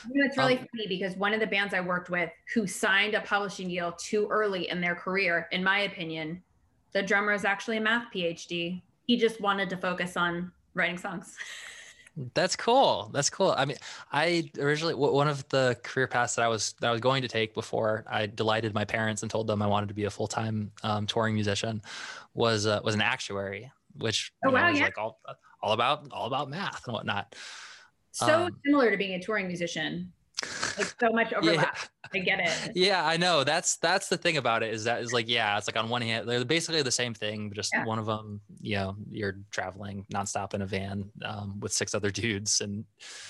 You 0.06 0.20
know, 0.20 0.26
it's 0.26 0.36
really 0.36 0.58
um, 0.58 0.66
funny 0.76 0.88
because 0.88 1.16
one 1.16 1.32
of 1.32 1.40
the 1.40 1.46
bands 1.46 1.72
I 1.72 1.80
worked 1.80 2.10
with 2.10 2.30
who 2.54 2.66
signed 2.66 3.14
a 3.14 3.22
publishing 3.22 3.68
deal 3.68 3.92
too 3.92 4.28
early 4.30 4.68
in 4.68 4.82
their 4.82 4.94
career, 4.94 5.48
in 5.50 5.64
my 5.64 5.80
opinion, 5.80 6.42
the 6.92 7.02
drummer 7.02 7.32
is 7.32 7.44
actually 7.44 7.78
a 7.78 7.80
math 7.80 8.12
PhD. 8.14 8.82
He 9.06 9.16
just 9.16 9.40
wanted 9.40 9.70
to 9.70 9.76
focus 9.76 10.16
on 10.16 10.52
writing 10.74 10.98
songs. 10.98 11.36
That's 12.34 12.56
cool. 12.56 13.10
That's 13.14 13.30
cool. 13.30 13.54
I 13.56 13.64
mean, 13.64 13.78
I 14.12 14.50
originally 14.58 14.94
one 14.94 15.28
of 15.28 15.48
the 15.48 15.78
career 15.82 16.06
paths 16.06 16.34
that 16.34 16.42
I 16.42 16.48
was 16.48 16.74
that 16.80 16.88
I 16.88 16.90
was 16.90 17.00
going 17.00 17.22
to 17.22 17.28
take 17.28 17.54
before 17.54 18.04
I 18.06 18.26
delighted 18.26 18.74
my 18.74 18.84
parents 18.84 19.22
and 19.22 19.30
told 19.30 19.46
them 19.46 19.62
I 19.62 19.66
wanted 19.66 19.88
to 19.88 19.94
be 19.94 20.04
a 20.04 20.10
full 20.10 20.26
time 20.26 20.72
um, 20.82 21.06
touring 21.06 21.34
musician 21.34 21.80
was 22.34 22.66
uh, 22.66 22.80
was 22.84 22.94
an 22.94 23.00
actuary, 23.00 23.72
which 23.96 24.30
oh, 24.44 24.50
wow, 24.50 24.60
know, 24.60 24.70
was 24.72 24.78
yeah. 24.78 24.84
like 24.84 24.98
all 24.98 25.20
all 25.62 25.72
about 25.72 26.06
all 26.12 26.26
about 26.26 26.50
math 26.50 26.82
and 26.86 26.92
whatnot. 26.92 27.34
So 28.10 28.44
um, 28.44 28.50
similar 28.66 28.90
to 28.90 28.98
being 28.98 29.14
a 29.14 29.22
touring 29.22 29.46
musician 29.46 30.12
like 30.78 30.94
so 31.00 31.10
much 31.10 31.32
overlap. 31.36 31.76
Yeah. 31.76 31.88
I 32.14 32.18
get 32.18 32.40
it. 32.40 32.72
Yeah, 32.74 33.06
I 33.06 33.16
know. 33.16 33.42
That's 33.44 33.76
that's 33.76 34.08
the 34.08 34.16
thing 34.16 34.36
about 34.36 34.62
it 34.62 34.74
is 34.74 34.84
that 34.84 35.00
is 35.00 35.12
like 35.12 35.28
yeah, 35.28 35.56
it's 35.56 35.66
like 35.66 35.76
on 35.76 35.88
one 35.88 36.02
hand 36.02 36.28
they're 36.28 36.44
basically 36.44 36.82
the 36.82 36.90
same 36.90 37.14
thing, 37.14 37.48
but 37.48 37.56
just 37.56 37.72
yeah. 37.72 37.84
one 37.84 37.98
of 37.98 38.06
them, 38.06 38.40
you 38.60 38.76
know, 38.76 38.96
you're 39.10 39.38
traveling 39.50 40.04
nonstop 40.12 40.52
in 40.54 40.62
a 40.62 40.66
van 40.66 41.10
um, 41.24 41.58
with 41.60 41.72
six 41.72 41.94
other 41.94 42.10
dudes 42.10 42.60
and 42.60 42.84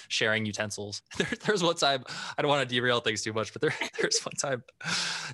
sharing 0.09 0.45
utensils. 0.47 1.03
There, 1.23 1.29
there's 1.47 1.63
one 1.63 1.77
time 1.77 2.03
I 2.37 2.43
don't 2.43 2.49
want 2.49 2.69
to 2.69 2.75
derail 2.75 3.01
things 3.01 3.23
too 3.23 3.33
much, 3.33 3.53
but 3.53 3.63
there 3.63 3.75
there's 4.01 4.21
one 4.25 4.35
time. 4.35 4.65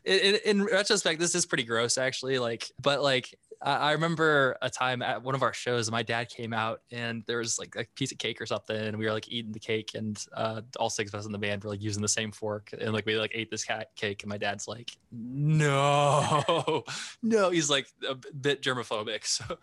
In, 0.04 0.18
in, 0.18 0.34
in 0.44 0.64
retrospect, 0.64 1.18
this 1.18 1.34
is 1.34 1.46
pretty 1.46 1.64
gross 1.64 1.96
actually. 1.96 2.38
Like, 2.38 2.70
but 2.82 3.02
like 3.02 3.34
I 3.60 3.92
remember 3.92 4.56
a 4.62 4.70
time 4.70 5.02
at 5.02 5.22
one 5.22 5.34
of 5.34 5.42
our 5.42 5.52
shows, 5.52 5.90
my 5.90 6.04
dad 6.04 6.28
came 6.28 6.52
out 6.52 6.80
and 6.92 7.24
there 7.26 7.38
was 7.38 7.58
like 7.58 7.74
a 7.76 7.84
piece 7.96 8.12
of 8.12 8.18
cake 8.18 8.40
or 8.40 8.46
something, 8.46 8.76
and 8.76 8.96
we 8.96 9.06
were 9.06 9.12
like 9.12 9.28
eating 9.28 9.50
the 9.50 9.58
cake, 9.58 9.92
and 9.94 10.24
uh, 10.34 10.62
all 10.78 10.90
six 10.90 11.12
of 11.12 11.18
us 11.18 11.26
in 11.26 11.32
the 11.32 11.38
band 11.38 11.64
were 11.64 11.70
like 11.70 11.82
using 11.82 12.02
the 12.02 12.08
same 12.08 12.30
fork, 12.30 12.70
and 12.78 12.92
like 12.92 13.04
we 13.04 13.16
like 13.16 13.32
ate 13.34 13.50
this 13.50 13.64
cake, 13.64 14.22
and 14.22 14.30
my 14.30 14.38
dad's 14.38 14.68
like, 14.68 14.92
"No, 15.10 16.84
no," 17.22 17.50
he's 17.50 17.68
like 17.68 17.88
a 18.08 18.14
bit 18.14 18.62
germophobic. 18.62 19.24
So, 19.38 19.58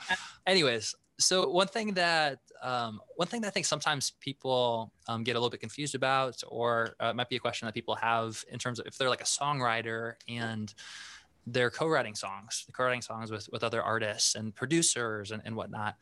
anyways, 0.45 0.95
so 1.19 1.49
one 1.49 1.67
thing 1.67 1.93
that 1.93 2.39
um, 2.62 2.99
one 3.15 3.27
thing 3.27 3.41
that 3.41 3.47
I 3.47 3.51
think 3.51 3.65
sometimes 3.65 4.12
people 4.19 4.91
um, 5.08 5.23
get 5.23 5.36
a 5.36 5.39
little 5.39 5.49
bit 5.49 5.60
confused 5.60 5.95
about, 5.95 6.41
or 6.47 6.95
uh, 7.01 7.08
it 7.08 7.15
might 7.15 7.29
be 7.29 7.36
a 7.36 7.39
question 7.39 7.65
that 7.65 7.73
people 7.73 7.95
have 7.95 8.43
in 8.51 8.60
terms 8.60 8.79
of 8.79 8.88
if 8.88 8.97
they're 8.97 9.10
like 9.10 9.21
a 9.21 9.25
songwriter 9.25 10.13
and 10.27 10.73
they're 11.47 11.69
co-writing 11.69 12.15
songs, 12.15 12.65
co-writing 12.73 13.01
songs 13.01 13.31
with, 13.31 13.47
with 13.51 13.63
other 13.63 13.81
artists 13.84 14.36
and 14.36 14.55
producers 14.55 15.31
and, 15.31 15.41
and 15.45 15.55
whatnot. 15.55 15.95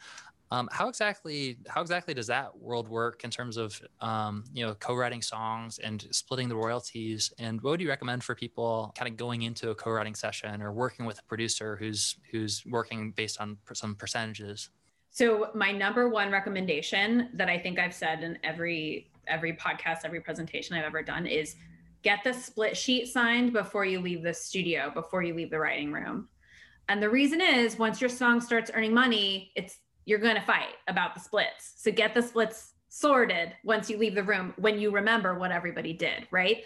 Um, 0.52 0.70
how 0.72 0.88
exactly 0.88 1.58
how 1.68 1.82
exactly 1.82 2.14
does 2.14 2.28
that 2.28 2.56
world 2.56 2.88
work 2.88 3.24
in 3.24 3.32
terms 3.32 3.58
of 3.58 3.82
um, 4.02 4.44
you 4.54 4.64
know 4.64 4.76
co-writing 4.76 5.24
songs 5.24 5.80
and 5.80 6.06
splitting 6.12 6.48
the 6.48 6.56
royalties? 6.56 7.34
And 7.40 7.60
what 7.62 7.72
would 7.72 7.82
you 7.82 7.90
recommend 7.90 8.24
for 8.24 8.36
people 8.36 8.94
kind 8.96 9.10
of 9.10 9.18
going 9.18 9.42
into 9.42 9.72
a 9.72 9.76
co-writing 9.76 10.14
session 10.14 10.62
or 10.62 10.72
working 10.72 11.08
with 11.08 11.18
a 11.18 11.24
producer 11.24 11.76
who's 11.76 12.18
who's 12.32 12.64
working 12.68 13.12
based 13.12 13.42
on 13.42 13.58
some 13.74 13.96
percentages? 13.96 14.70
So 15.10 15.50
my 15.56 15.72
number 15.72 16.08
one 16.08 16.32
recommendation 16.32 17.30
that 17.34 17.50
I 17.50 17.58
think 17.58 17.80
I've 17.80 17.94
said 17.94 18.24
in 18.24 18.38
every 18.44 19.10
every 19.28 19.54
podcast, 19.54 20.00
every 20.06 20.22
presentation 20.22 20.76
I've 20.76 20.86
ever 20.86 21.02
done 21.02 21.26
is 21.26 21.56
get 22.04 22.20
the 22.24 22.34
split 22.34 22.78
sheet 22.78 23.08
signed 23.08 23.54
before 23.54 23.86
you 23.86 24.00
leave 24.00 24.22
the 24.22 24.34
studio, 24.34 24.92
before 24.94 25.24
you 25.24 25.34
leave 25.34 25.50
the 25.50 25.60
writing 25.60 25.92
room. 25.92 26.28
And 26.90 27.02
the 27.02 27.10
reason 27.10 27.42
is 27.42 27.80
once 27.80 28.02
your 28.02 28.10
song 28.10 28.42
starts 28.42 28.70
earning 28.74 28.94
money, 28.94 29.52
it's 29.56 29.80
you're 30.06 30.20
going 30.20 30.36
to 30.36 30.42
fight 30.42 30.76
about 30.90 31.16
the 31.16 31.22
splits. 31.22 31.76
So 31.78 31.92
get 31.92 32.14
the 32.14 32.22
splits 32.22 32.74
sorted 32.90 33.54
once 33.64 33.90
you 33.90 33.98
leave 33.98 34.16
the 34.16 34.24
room 34.24 34.54
when 34.58 34.78
you 34.78 34.92
remember 34.92 35.40
what 35.40 35.52
everybody 35.52 35.94
did, 35.94 36.28
right? 36.30 36.66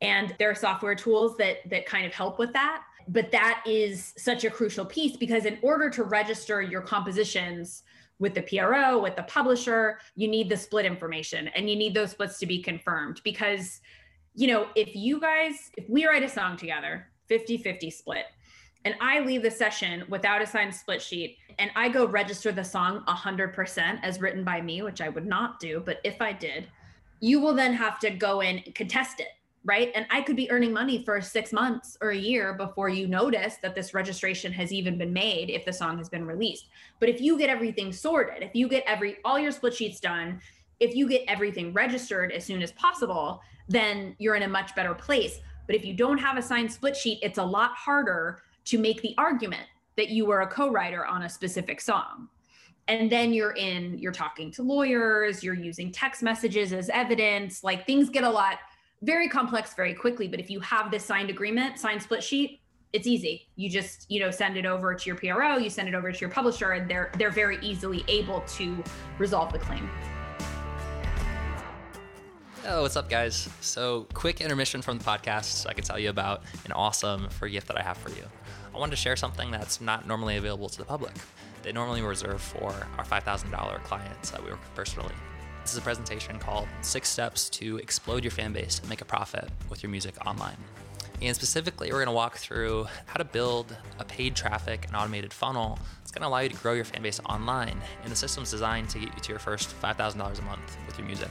And 0.00 0.34
there 0.38 0.50
are 0.50 0.54
software 0.54 0.94
tools 0.94 1.36
that 1.36 1.58
that 1.68 1.86
kind 1.86 2.06
of 2.06 2.14
help 2.14 2.38
with 2.38 2.52
that. 2.54 2.82
But 3.08 3.30
that 3.32 3.62
is 3.66 4.14
such 4.16 4.44
a 4.44 4.50
crucial 4.50 4.84
piece 4.84 5.16
because 5.16 5.44
in 5.44 5.58
order 5.62 5.90
to 5.90 6.04
register 6.04 6.62
your 6.62 6.80
compositions 6.80 7.82
with 8.18 8.34
the 8.34 8.42
PRO, 8.42 8.98
with 8.98 9.16
the 9.16 9.22
publisher, 9.24 9.98
you 10.16 10.28
need 10.28 10.48
the 10.48 10.56
split 10.56 10.84
information 10.84 11.48
and 11.48 11.70
you 11.70 11.76
need 11.76 11.94
those 11.94 12.10
splits 12.10 12.38
to 12.38 12.46
be 12.46 12.62
confirmed 12.62 13.20
because 13.22 13.80
you 14.38 14.46
know, 14.46 14.68
if 14.76 14.94
you 14.94 15.20
guys 15.20 15.72
if 15.76 15.90
we 15.90 16.06
write 16.06 16.22
a 16.22 16.28
song 16.28 16.56
together, 16.56 17.08
50-50 17.28 17.92
split, 17.92 18.26
and 18.84 18.94
I 19.00 19.18
leave 19.18 19.42
the 19.42 19.50
session 19.50 20.04
without 20.08 20.40
a 20.40 20.46
signed 20.46 20.72
split 20.72 21.02
sheet 21.02 21.38
and 21.58 21.72
I 21.74 21.88
go 21.88 22.06
register 22.06 22.52
the 22.52 22.62
song 22.62 23.02
100% 23.08 23.98
as 24.04 24.20
written 24.20 24.44
by 24.44 24.60
me, 24.60 24.82
which 24.82 25.00
I 25.00 25.08
would 25.08 25.26
not 25.26 25.58
do, 25.58 25.82
but 25.84 25.98
if 26.04 26.22
I 26.22 26.32
did, 26.32 26.68
you 27.18 27.40
will 27.40 27.52
then 27.52 27.72
have 27.72 27.98
to 27.98 28.10
go 28.10 28.40
in 28.40 28.58
and 28.58 28.74
contest 28.76 29.18
it, 29.18 29.26
right? 29.64 29.90
And 29.96 30.06
I 30.08 30.22
could 30.22 30.36
be 30.36 30.48
earning 30.52 30.72
money 30.72 31.04
for 31.04 31.20
six 31.20 31.52
months 31.52 31.98
or 32.00 32.10
a 32.10 32.16
year 32.16 32.54
before 32.54 32.88
you 32.88 33.08
notice 33.08 33.56
that 33.60 33.74
this 33.74 33.92
registration 33.92 34.52
has 34.52 34.72
even 34.72 34.96
been 34.96 35.12
made 35.12 35.50
if 35.50 35.64
the 35.64 35.72
song 35.72 35.98
has 35.98 36.08
been 36.08 36.24
released. 36.24 36.68
But 37.00 37.08
if 37.08 37.20
you 37.20 37.36
get 37.36 37.50
everything 37.50 37.92
sorted, 37.92 38.44
if 38.44 38.54
you 38.54 38.68
get 38.68 38.84
every 38.86 39.16
all 39.24 39.40
your 39.40 39.50
split 39.50 39.74
sheets 39.74 39.98
done, 39.98 40.40
if 40.78 40.94
you 40.94 41.08
get 41.08 41.24
everything 41.26 41.72
registered 41.72 42.30
as 42.30 42.44
soon 42.44 42.62
as 42.62 42.70
possible, 42.70 43.40
then 43.68 44.16
you're 44.18 44.34
in 44.34 44.42
a 44.42 44.48
much 44.48 44.74
better 44.74 44.94
place. 44.94 45.40
But 45.66 45.76
if 45.76 45.84
you 45.84 45.94
don't 45.94 46.18
have 46.18 46.36
a 46.36 46.42
signed 46.42 46.72
split 46.72 46.96
sheet, 46.96 47.18
it's 47.22 47.38
a 47.38 47.44
lot 47.44 47.72
harder 47.72 48.42
to 48.64 48.78
make 48.78 49.02
the 49.02 49.14
argument 49.18 49.66
that 49.96 50.08
you 50.08 50.24
were 50.26 50.40
a 50.40 50.46
co-writer 50.46 51.04
on 51.04 51.22
a 51.22 51.28
specific 51.28 51.80
song. 51.80 52.28
And 52.86 53.12
then 53.12 53.34
you're 53.34 53.52
in 53.52 53.98
you're 53.98 54.12
talking 54.12 54.50
to 54.52 54.62
lawyers 54.62 55.44
you're 55.44 55.54
using 55.54 55.92
text 55.92 56.22
messages 56.22 56.72
as 56.72 56.88
evidence 56.88 57.62
like 57.62 57.84
things 57.84 58.08
get 58.08 58.24
a 58.24 58.30
lot 58.30 58.54
very 59.02 59.28
complex 59.28 59.74
very 59.74 59.92
quickly. 59.92 60.26
But 60.26 60.40
if 60.40 60.48
you 60.48 60.60
have 60.60 60.90
this 60.90 61.04
signed 61.04 61.28
agreement 61.28 61.78
signed 61.78 62.02
split 62.02 62.22
sheet 62.22 62.60
it's 62.94 63.06
easy. 63.06 63.46
You 63.56 63.68
just 63.68 64.10
you 64.10 64.20
know 64.20 64.30
send 64.30 64.56
it 64.56 64.64
over 64.64 64.94
to 64.94 65.06
your 65.06 65.16
pro 65.16 65.58
you 65.58 65.68
send 65.68 65.88
it 65.88 65.94
over 65.94 66.10
to 66.10 66.18
your 66.18 66.30
publisher 66.30 66.72
and 66.72 66.90
they're 66.90 67.10
they're 67.18 67.30
very 67.30 67.58
easily 67.60 68.04
able 68.08 68.40
to 68.56 68.82
resolve 69.18 69.52
the 69.52 69.58
claim 69.58 69.90
Oh, 72.70 72.82
what's 72.82 72.96
up, 72.96 73.08
guys? 73.08 73.48
So, 73.62 74.06
quick 74.12 74.42
intermission 74.42 74.82
from 74.82 74.98
the 74.98 75.04
podcast 75.04 75.44
so 75.44 75.70
I 75.70 75.72
can 75.72 75.84
tell 75.84 75.98
you 75.98 76.10
about 76.10 76.42
an 76.66 76.72
awesome 76.72 77.30
free 77.30 77.52
gift 77.52 77.66
that 77.68 77.78
I 77.78 77.82
have 77.82 77.96
for 77.96 78.10
you. 78.10 78.22
I 78.74 78.78
wanted 78.78 78.90
to 78.90 78.98
share 78.98 79.16
something 79.16 79.50
that's 79.50 79.80
not 79.80 80.06
normally 80.06 80.36
available 80.36 80.68
to 80.68 80.76
the 80.76 80.84
public. 80.84 81.14
They 81.62 81.72
normally 81.72 82.02
reserve 82.02 82.42
for 82.42 82.74
our 82.98 83.06
$5,000 83.06 83.82
clients 83.84 84.32
that 84.32 84.44
we 84.44 84.50
work 84.50 84.60
with 84.60 84.74
personally. 84.74 85.14
This 85.62 85.72
is 85.72 85.78
a 85.78 85.80
presentation 85.80 86.38
called 86.38 86.68
Six 86.82 87.08
Steps 87.08 87.48
to 87.50 87.78
Explode 87.78 88.22
Your 88.22 88.32
Fan 88.32 88.52
Base 88.52 88.80
and 88.80 88.90
Make 88.90 89.00
a 89.00 89.06
Profit 89.06 89.48
with 89.70 89.82
Your 89.82 89.88
Music 89.88 90.14
Online. 90.26 90.58
And 91.22 91.34
specifically, 91.34 91.88
we're 91.88 92.04
going 92.04 92.06
to 92.08 92.12
walk 92.12 92.36
through 92.36 92.86
how 93.06 93.16
to 93.16 93.24
build 93.24 93.74
a 93.98 94.04
paid 94.04 94.36
traffic 94.36 94.84
and 94.86 94.94
automated 94.94 95.32
funnel 95.32 95.78
that's 96.00 96.10
going 96.10 96.20
to 96.20 96.28
allow 96.28 96.40
you 96.40 96.50
to 96.50 96.56
grow 96.56 96.74
your 96.74 96.84
fan 96.84 97.00
base 97.00 97.18
online. 97.24 97.80
And 98.02 98.12
the 98.12 98.16
system's 98.16 98.50
designed 98.50 98.90
to 98.90 98.98
get 98.98 99.14
you 99.14 99.22
to 99.22 99.28
your 99.30 99.38
first 99.38 99.74
$5,000 99.80 100.16
a 100.18 100.42
month 100.42 100.76
with 100.86 100.98
your 100.98 101.06
music. 101.06 101.30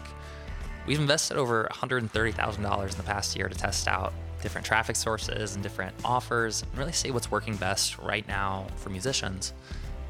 We've 0.87 0.99
invested 0.99 1.37
over 1.37 1.67
$130,000 1.69 2.91
in 2.91 2.97
the 2.97 3.03
past 3.03 3.35
year 3.35 3.49
to 3.49 3.55
test 3.55 3.87
out 3.89 4.13
different 4.41 4.65
traffic 4.65 4.95
sources 4.95 5.55
and 5.55 5.61
different 5.61 5.93
offers 6.05 6.61
and 6.61 6.77
really 6.77 6.93
see 6.93 7.11
what's 7.11 7.29
working 7.29 7.57
best 7.57 7.97
right 7.97 8.25
now 8.27 8.67
for 8.77 8.89
musicians. 8.89 9.53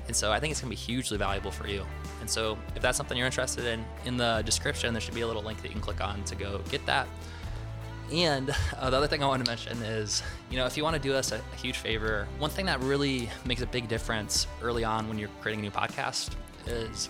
And 0.06 0.16
so 0.16 0.32
I 0.32 0.40
think 0.40 0.52
it's 0.52 0.62
going 0.62 0.72
to 0.72 0.78
be 0.78 0.82
hugely 0.82 1.18
valuable 1.18 1.50
for 1.50 1.68
you. 1.68 1.84
And 2.22 2.30
so 2.30 2.58
if 2.76 2.82
that's 2.82 2.96
something 2.96 3.18
you're 3.18 3.26
interested 3.26 3.66
in, 3.66 3.84
in 4.06 4.18
the 4.18 4.44
description, 4.46 4.94
there 4.94 5.02
should 5.02 5.16
be 5.16 5.22
a 5.22 5.28
little 5.28 5.42
link 5.42 5.62
that 5.64 5.68
you 5.68 5.74
can 5.74 5.82
click 5.82 6.00
on 6.00 6.24
to 6.26 6.36
go 6.36 6.62
get 6.70 6.86
that. 6.86 7.08
And 8.14 8.56
uh, 8.78 8.90
the 8.90 8.98
other 8.98 9.08
thing 9.08 9.24
I 9.24 9.28
want 9.28 9.44
to 9.44 9.50
mention 9.50 9.82
is, 9.82 10.22
you 10.50 10.58
know, 10.58 10.66
if 10.66 10.78
you 10.78 10.84
want 10.84 10.96
to 10.96 11.02
do 11.02 11.14
us 11.14 11.32
a, 11.32 11.38
a 11.38 11.56
huge 11.58 11.78
favor, 11.78 12.28
one 12.38 12.52
thing 12.52 12.68
that 12.68 12.80
really 12.82 13.30
makes 13.46 13.62
a 13.62 13.66
big 13.66 13.88
difference 13.88 14.48
early 14.62 14.84
on 14.84 15.10
when 15.10 15.18
you're 15.18 15.30
creating 15.42 15.60
a 15.60 15.64
new 15.64 15.72
podcast 15.72 16.30
is 16.68 17.10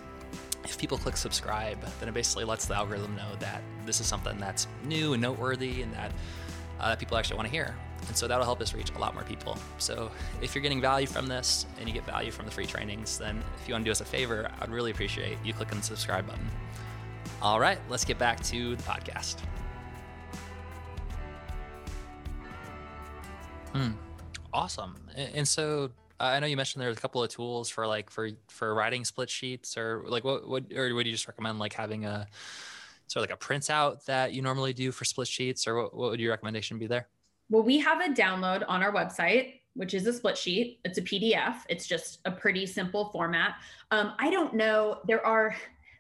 if 0.68 0.78
people 0.78 0.98
click 0.98 1.16
subscribe, 1.16 1.80
then 2.00 2.10
it 2.10 2.14
basically 2.14 2.44
lets 2.44 2.66
the 2.66 2.76
algorithm 2.76 3.16
know 3.16 3.36
that 3.40 3.62
this 3.86 4.02
is 4.02 4.06
something 4.06 4.38
that's 4.38 4.68
new 4.84 5.14
and 5.14 5.22
noteworthy 5.22 5.82
and 5.82 5.94
that 5.94 6.12
uh, 6.80 6.96
people 6.96 7.18
actually 7.18 7.38
want 7.38 7.48
to 7.48 7.52
hear. 7.52 7.76
And 8.08 8.16
so 8.16 8.28
that'll 8.28 8.44
help 8.44 8.62
us 8.62 8.74
reach 8.74 8.92
a 8.92 8.98
lot 9.00 9.14
more 9.14 9.24
people. 9.24 9.58
So 9.78 10.12
if 10.42 10.54
you're 10.54 10.62
getting 10.62 10.82
value 10.82 11.08
from 11.08 11.28
this 11.28 11.66
and 11.80 11.88
you 11.88 11.94
get 11.94 12.06
value 12.06 12.32
from 12.32 12.46
the 12.46 12.52
free 12.52 12.66
trainings, 12.66 13.18
then 13.18 13.42
if 13.60 13.68
you 13.68 13.74
want 13.74 13.86
to 13.86 13.88
do 13.88 13.92
us 13.92 14.02
a 14.02 14.06
favor, 14.06 14.52
I'd 14.60 14.70
really 14.70 14.92
appreciate 14.92 15.38
you 15.44 15.54
clicking 15.54 15.80
the 15.80 15.84
subscribe 15.84 16.28
button. 16.28 16.48
All 17.42 17.60
right, 17.60 17.80
let's 17.90 18.06
get 18.06 18.18
back 18.18 18.42
to 18.46 18.76
the 18.76 18.84
podcast. 18.84 19.38
Hmm. 23.74 23.92
Awesome. 24.54 24.96
And 25.16 25.48
so 25.48 25.92
I 26.20 26.40
know 26.40 26.48
you 26.48 26.58
mentioned 26.58 26.82
there's 26.82 26.98
a 26.98 27.00
couple 27.00 27.24
of 27.24 27.30
tools 27.30 27.70
for 27.70 27.86
like 27.86 28.10
for 28.10 28.30
for 28.48 28.74
writing 28.74 29.06
split 29.06 29.30
sheets 29.30 29.78
or 29.78 30.04
like 30.08 30.24
what 30.24 30.48
what 30.48 30.64
or 30.76 30.94
would 30.94 31.06
you 31.06 31.12
just 31.12 31.28
recommend 31.28 31.60
like 31.60 31.74
having 31.74 32.06
a 32.06 32.28
sort 33.08 33.24
of 33.24 33.30
like 33.30 33.40
a 33.40 33.46
printout 33.46 34.06
that 34.06 34.34
you 34.34 34.42
normally 34.42 34.74
do 34.74 34.92
for 34.92 35.06
split 35.06 35.28
sheets, 35.28 35.68
or 35.68 35.76
what, 35.76 35.96
what 35.96 36.12
would 36.12 36.20
your 36.20 36.32
recommendation 36.32 36.78
be 36.78 36.88
there? 36.88 37.08
Well, 37.50 37.64
we 37.64 37.80
have 37.80 38.02
a 38.02 38.14
download 38.14 38.64
on 38.68 38.84
our 38.84 38.92
website, 38.92 39.62
which 39.74 39.94
is 39.94 40.06
a 40.08 40.14
split 40.14 40.38
sheet. 40.38 40.80
It's 40.84 40.98
a 40.98 41.02
PDF. 41.02 41.56
It's 41.70 41.88
just 41.88 42.20
a 42.26 42.32
pretty 42.32 42.66
simple 42.66 43.10
format. 43.12 43.56
Um, 43.92 44.14
I 44.20 44.30
don't 44.30 44.54
know. 44.54 45.00
There 45.08 45.26
are 45.26 45.56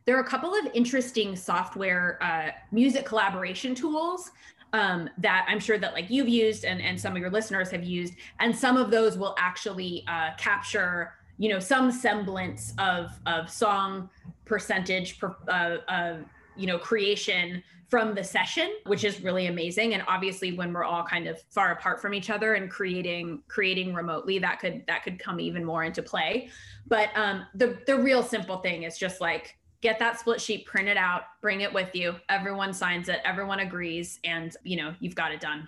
there 0.05 0.17
are 0.17 0.21
a 0.21 0.27
couple 0.27 0.53
of 0.53 0.67
interesting 0.73 1.35
software 1.35 2.17
uh, 2.21 2.51
music 2.71 3.05
collaboration 3.05 3.75
tools 3.75 4.31
um, 4.73 5.09
that 5.17 5.45
I'm 5.49 5.59
sure 5.59 5.77
that 5.77 5.93
like 5.93 6.09
you've 6.09 6.29
used 6.29 6.65
and, 6.65 6.81
and 6.81 6.99
some 6.99 7.13
of 7.13 7.19
your 7.19 7.31
listeners 7.31 7.71
have 7.71 7.83
used. 7.83 8.15
And 8.39 8.55
some 8.55 8.77
of 8.77 8.91
those 8.91 9.17
will 9.17 9.35
actually 9.37 10.03
uh, 10.07 10.31
capture, 10.37 11.13
you 11.37 11.49
know, 11.49 11.59
some 11.59 11.91
semblance 11.91 12.73
of, 12.77 13.11
of 13.25 13.49
song 13.49 14.09
percentage 14.45 15.19
per, 15.19 15.35
uh, 15.47 15.77
uh, 15.91 16.17
you 16.57 16.67
know 16.67 16.77
creation 16.77 17.63
from 17.89 18.13
the 18.13 18.23
session 18.23 18.69
which 18.85 19.03
is 19.03 19.21
really 19.21 19.47
amazing 19.47 19.93
and 19.93 20.03
obviously 20.07 20.51
when 20.51 20.73
we're 20.73 20.83
all 20.83 21.03
kind 21.03 21.27
of 21.27 21.41
far 21.49 21.71
apart 21.71 22.01
from 22.01 22.13
each 22.13 22.29
other 22.29 22.55
and 22.55 22.69
creating 22.69 23.41
creating 23.47 23.93
remotely 23.93 24.39
that 24.39 24.59
could 24.59 24.83
that 24.87 25.03
could 25.03 25.19
come 25.19 25.39
even 25.39 25.63
more 25.63 25.83
into 25.83 26.01
play 26.01 26.49
but 26.87 27.09
um 27.15 27.45
the 27.55 27.77
the 27.85 27.97
real 27.97 28.21
simple 28.21 28.57
thing 28.57 28.83
is 28.83 28.97
just 28.97 29.21
like 29.21 29.57
get 29.81 29.99
that 29.99 30.19
split 30.19 30.41
sheet 30.41 30.65
printed 30.65 30.97
out 30.97 31.23
bring 31.41 31.61
it 31.61 31.71
with 31.71 31.93
you 31.93 32.15
everyone 32.29 32.73
signs 32.73 33.09
it 33.09 33.19
everyone 33.25 33.59
agrees 33.59 34.19
and 34.23 34.55
you 34.63 34.77
know 34.77 34.93
you've 34.99 35.15
got 35.15 35.31
it 35.31 35.39
done 35.39 35.67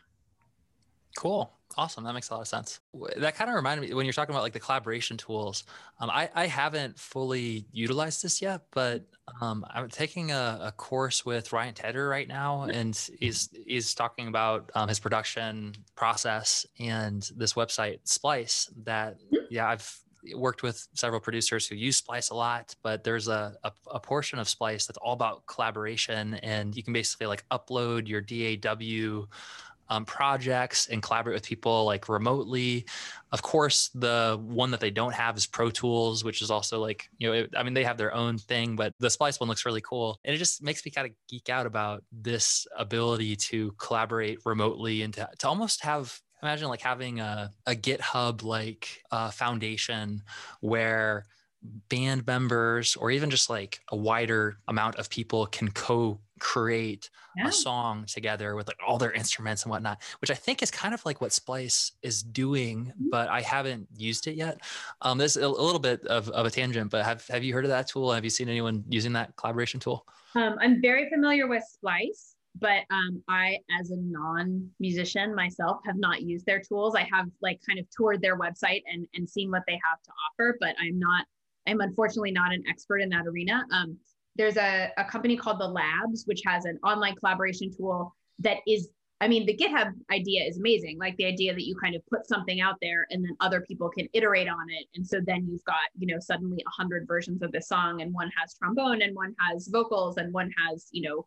cool 1.18 1.60
Awesome. 1.78 2.04
That 2.04 2.14
makes 2.14 2.30
a 2.30 2.34
lot 2.34 2.42
of 2.42 2.48
sense. 2.48 2.80
That 3.18 3.36
kind 3.36 3.50
of 3.50 3.56
reminded 3.56 3.88
me 3.88 3.94
when 3.94 4.06
you're 4.06 4.14
talking 4.14 4.34
about 4.34 4.42
like 4.42 4.54
the 4.54 4.60
collaboration 4.60 5.18
tools. 5.18 5.66
Um, 6.00 6.10
I, 6.10 6.30
I 6.34 6.48
haven't 6.48 6.98
fully 6.98 7.68
utilized 7.72 8.24
this 8.24 8.42
yet, 8.42 8.64
but 8.72 9.06
um, 9.40 9.64
I'm 9.70 9.88
taking 9.88 10.32
a, 10.32 10.60
a, 10.64 10.72
course 10.72 11.26
with 11.26 11.54
Ryan 11.54 11.76
Tedder 11.76 12.10
right 12.10 12.28
now, 12.28 12.64
and 12.64 12.96
he's 13.20 13.50
he's 13.68 13.94
talking 13.94 14.28
about 14.28 14.72
um, 14.74 14.90
his 14.90 15.00
production 15.00 15.76
process 15.96 16.66
and 16.80 17.30
this 17.38 17.54
website 17.54 18.00
Splice. 18.04 18.70
That 18.84 19.20
mm-hmm. 19.20 19.46
yeah, 19.52 19.70
I've 19.70 20.00
worked 20.36 20.64
with 20.64 20.88
several 20.94 21.20
producers 21.20 21.68
who 21.68 21.76
use 21.76 21.98
Splice 21.98 22.30
a 22.30 22.36
lot, 22.36 22.76
but 22.84 23.04
there's 23.04 23.28
a, 23.28 23.56
a, 23.64 23.72
a, 23.92 24.00
portion 24.00 24.40
of 24.40 24.50
Splice 24.50 24.86
that's 24.86 24.98
all 24.98 25.14
about 25.14 25.46
collaboration, 25.46 26.36
and 26.36 26.76
you 26.76 26.84
can 26.84 26.94
basically 26.94 27.28
like 27.28 27.44
upload 27.50 28.08
your 28.08 28.22
DAW 28.22 29.28
um, 29.90 30.06
projects 30.06 30.88
and 30.88 31.02
collaborate 31.02 31.34
with 31.34 31.46
people 31.46 31.86
like 31.86 32.10
remotely. 32.10 32.86
Of 33.32 33.42
course, 33.42 33.90
the 33.96 34.40
one 34.42 34.72
that 34.72 34.80
they 34.80 34.92
don't 34.92 35.14
have 35.14 35.36
is 35.36 35.48
Pro 35.48 35.70
Tools, 35.70 36.24
which 36.24 36.42
is 36.42 36.52
also 36.52 36.80
like, 36.80 37.10
you 37.18 37.28
know, 37.28 37.34
it, 37.34 37.54
I 37.58 37.64
mean, 37.64 37.74
they 37.74 37.84
have 37.84 37.98
their 37.98 38.14
own 38.14 38.38
thing, 38.38 38.76
but 38.76 38.94
the 39.00 39.10
Splice 39.10 39.40
one 39.40 39.50
looks 39.50 39.66
really 39.66 39.82
cool. 39.82 40.20
And 40.24 40.34
it 40.34 40.38
just 40.38 40.62
makes 40.62 40.86
me 40.86 40.92
kind 40.92 41.08
of 41.08 41.14
geek 41.28 41.50
out 41.50 41.66
about 41.66 42.04
this 42.12 42.68
ability 42.78 43.36
to 43.38 43.74
collaborate 43.78 44.40
remotely 44.46 45.02
and 45.02 45.14
to, 45.16 45.28
to 45.40 45.48
almost 45.48 45.84
have 45.84 46.20
imagine 46.42 46.68
like 46.70 46.82
having 46.82 47.20
a, 47.20 47.52
a 47.66 47.76
GitHub 47.76 48.44
like 48.44 49.04
uh, 49.12 49.32
foundation 49.32 50.24
where 50.62 51.26
band 51.90 52.26
members 52.26 52.96
or 52.96 53.12
even 53.12 53.30
just 53.30 53.50
like 53.50 53.82
a 53.90 53.96
wider 53.96 54.58
amount 54.68 54.96
of 54.96 55.10
people 55.10 55.46
can 55.46 55.70
co 55.72 56.20
create 56.40 57.10
yeah. 57.36 57.48
a 57.48 57.52
song 57.52 58.06
together 58.06 58.56
with 58.56 58.68
like 58.68 58.78
all 58.86 58.98
their 58.98 59.12
instruments 59.12 59.64
and 59.64 59.72
whatnot, 59.72 60.02
which 60.22 60.32
I 60.32 60.36
think 60.36 60.64
is 60.64 60.72
kind 60.72 60.94
of 60.94 61.06
like 61.06 61.22
what 61.22 61.34
Splice 61.34 61.92
is 62.02 62.24
doing, 62.24 62.86
mm-hmm. 62.86 63.10
but 63.10 63.28
I 63.28 63.42
haven't 63.42 63.88
used 63.96 64.28
it 64.28 64.36
yet. 64.36 64.62
Um, 65.02 65.18
there's 65.18 65.38
a, 65.38 65.46
a 65.46 65.48
little 65.48 65.80
bit 65.80 66.06
of, 66.08 66.30
of 66.30 66.46
a 66.46 66.50
tangent, 66.50 66.92
but 66.92 67.04
have, 67.06 67.28
have 67.28 67.44
you 67.44 67.54
heard 67.54 67.66
of 67.66 67.70
that 67.70 67.88
tool? 67.90 68.12
Have 68.12 68.24
you 68.24 68.30
seen 68.30 68.50
anyone 68.50 68.84
using 68.88 69.14
that 69.14 69.36
collaboration 69.36 69.80
tool? 69.80 70.06
Um, 70.36 70.56
I'm 70.62 70.82
very 70.82 71.10
familiar 71.10 71.48
with 71.48 71.64
Splice, 71.64 72.36
but 72.60 72.84
um, 72.90 73.24
I, 73.28 73.58
as 73.80 73.92
a 73.92 73.98
non-musician 73.98 75.36
myself, 75.36 75.80
have 75.86 75.98
not 75.98 76.22
used 76.22 76.46
their 76.46 76.62
tools. 76.62 76.96
I 76.96 77.08
have 77.12 77.28
like 77.42 77.60
kind 77.68 77.80
of 77.80 77.86
toured 77.96 78.22
their 78.22 78.38
website 78.38 78.82
and, 78.92 79.08
and 79.14 79.30
seen 79.30 79.52
what 79.52 79.64
they 79.68 79.74
have 79.74 80.02
to 80.04 80.12
offer, 80.28 80.58
but 80.60 80.76
I'm 80.80 81.00
not 81.00 81.26
I'm 81.68 81.82
unfortunately 81.82 82.32
not 82.32 82.54
an 82.54 82.64
expert 82.68 83.00
in 83.00 83.10
that 83.10 83.28
arena. 83.28 83.64
Um, 83.72 83.98
there's 84.36 84.58
a, 84.58 84.92
a 84.98 85.04
company 85.04 85.36
called 85.36 85.60
the 85.60 85.68
Labs, 85.68 86.24
which 86.26 86.42
has 86.46 86.66
an 86.66 86.80
online 86.84 87.16
collaboration 87.16 87.70
tool 87.76 88.16
that 88.40 88.58
is 88.68 88.90
I 89.22 89.28
mean, 89.28 89.46
the 89.46 89.56
GitHub 89.56 89.92
idea 90.12 90.46
is 90.46 90.60
amazing. 90.60 90.98
Like 90.98 91.18
the 91.18 91.26
idea 91.26 91.54
that 91.54 91.66
you 91.66 91.76
kind 91.76 91.94
of 91.94 92.02
put 92.08 92.26
something 92.26 92.62
out 92.62 92.76
there 92.82 93.06
and 93.10 93.24
then 93.24 93.36
other 93.42 93.60
people 93.60 93.90
can 93.90 94.08
iterate 94.14 94.48
on 94.48 94.66
it. 94.70 94.86
And 94.96 95.06
so 95.06 95.20
then 95.26 95.46
you've 95.50 95.64
got, 95.66 95.76
you 95.98 96.08
know, 96.08 96.22
suddenly 96.22 96.64
a 96.66 96.70
hundred 96.70 97.06
versions 97.06 97.42
of 97.42 97.52
the 97.52 97.62
song 97.62 98.02
and 98.02 98.14
one 98.14 98.32
has 98.40 98.54
trombone 98.54 99.02
and 99.02 99.14
one 99.14 99.36
has 99.46 99.68
vocals 99.68 100.16
and 100.16 100.34
one 100.34 100.50
has, 100.66 100.88
you 100.92 101.02
know, 101.02 101.26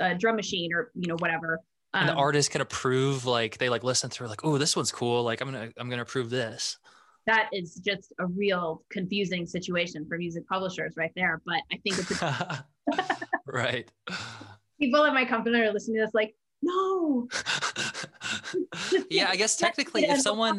a 0.00 0.14
drum 0.14 0.36
machine 0.36 0.72
or, 0.74 0.90
you 0.94 1.08
know, 1.08 1.16
whatever. 1.18 1.60
Um, 1.92 2.00
and 2.00 2.08
the 2.08 2.12
um, 2.14 2.18
artist 2.18 2.50
can 2.50 2.60
approve, 2.60 3.24
like 3.24 3.58
they 3.58 3.68
like 3.68 3.84
listen 3.84 4.10
through 4.10 4.28
like, 4.28 4.44
oh, 4.44 4.58
this 4.58 4.74
one's 4.76 4.92
cool. 4.92 5.22
Like 5.22 5.40
I'm 5.40 5.52
to, 5.52 5.72
I'm 5.76 5.90
to 5.90 6.00
approve 6.00 6.30
this. 6.30 6.78
That 7.26 7.48
is 7.52 7.76
just 7.76 8.12
a 8.18 8.26
real 8.26 8.82
confusing 8.90 9.46
situation 9.46 10.04
for 10.06 10.18
music 10.18 10.46
publishers 10.48 10.94
right 10.96 11.12
there. 11.16 11.40
But 11.46 11.62
I 11.72 11.78
think 11.82 11.98
it's 11.98 12.22
a- 12.22 12.66
right. 13.46 13.90
People 14.80 15.04
at 15.04 15.14
my 15.14 15.24
company 15.24 15.60
are 15.60 15.72
listening 15.72 15.98
to 15.98 16.06
this 16.06 16.14
like, 16.14 16.34
no. 16.60 17.28
yeah, 19.10 19.28
I 19.30 19.36
guess 19.36 19.56
technically, 19.56 20.04
if 20.04 20.20
someone 20.20 20.58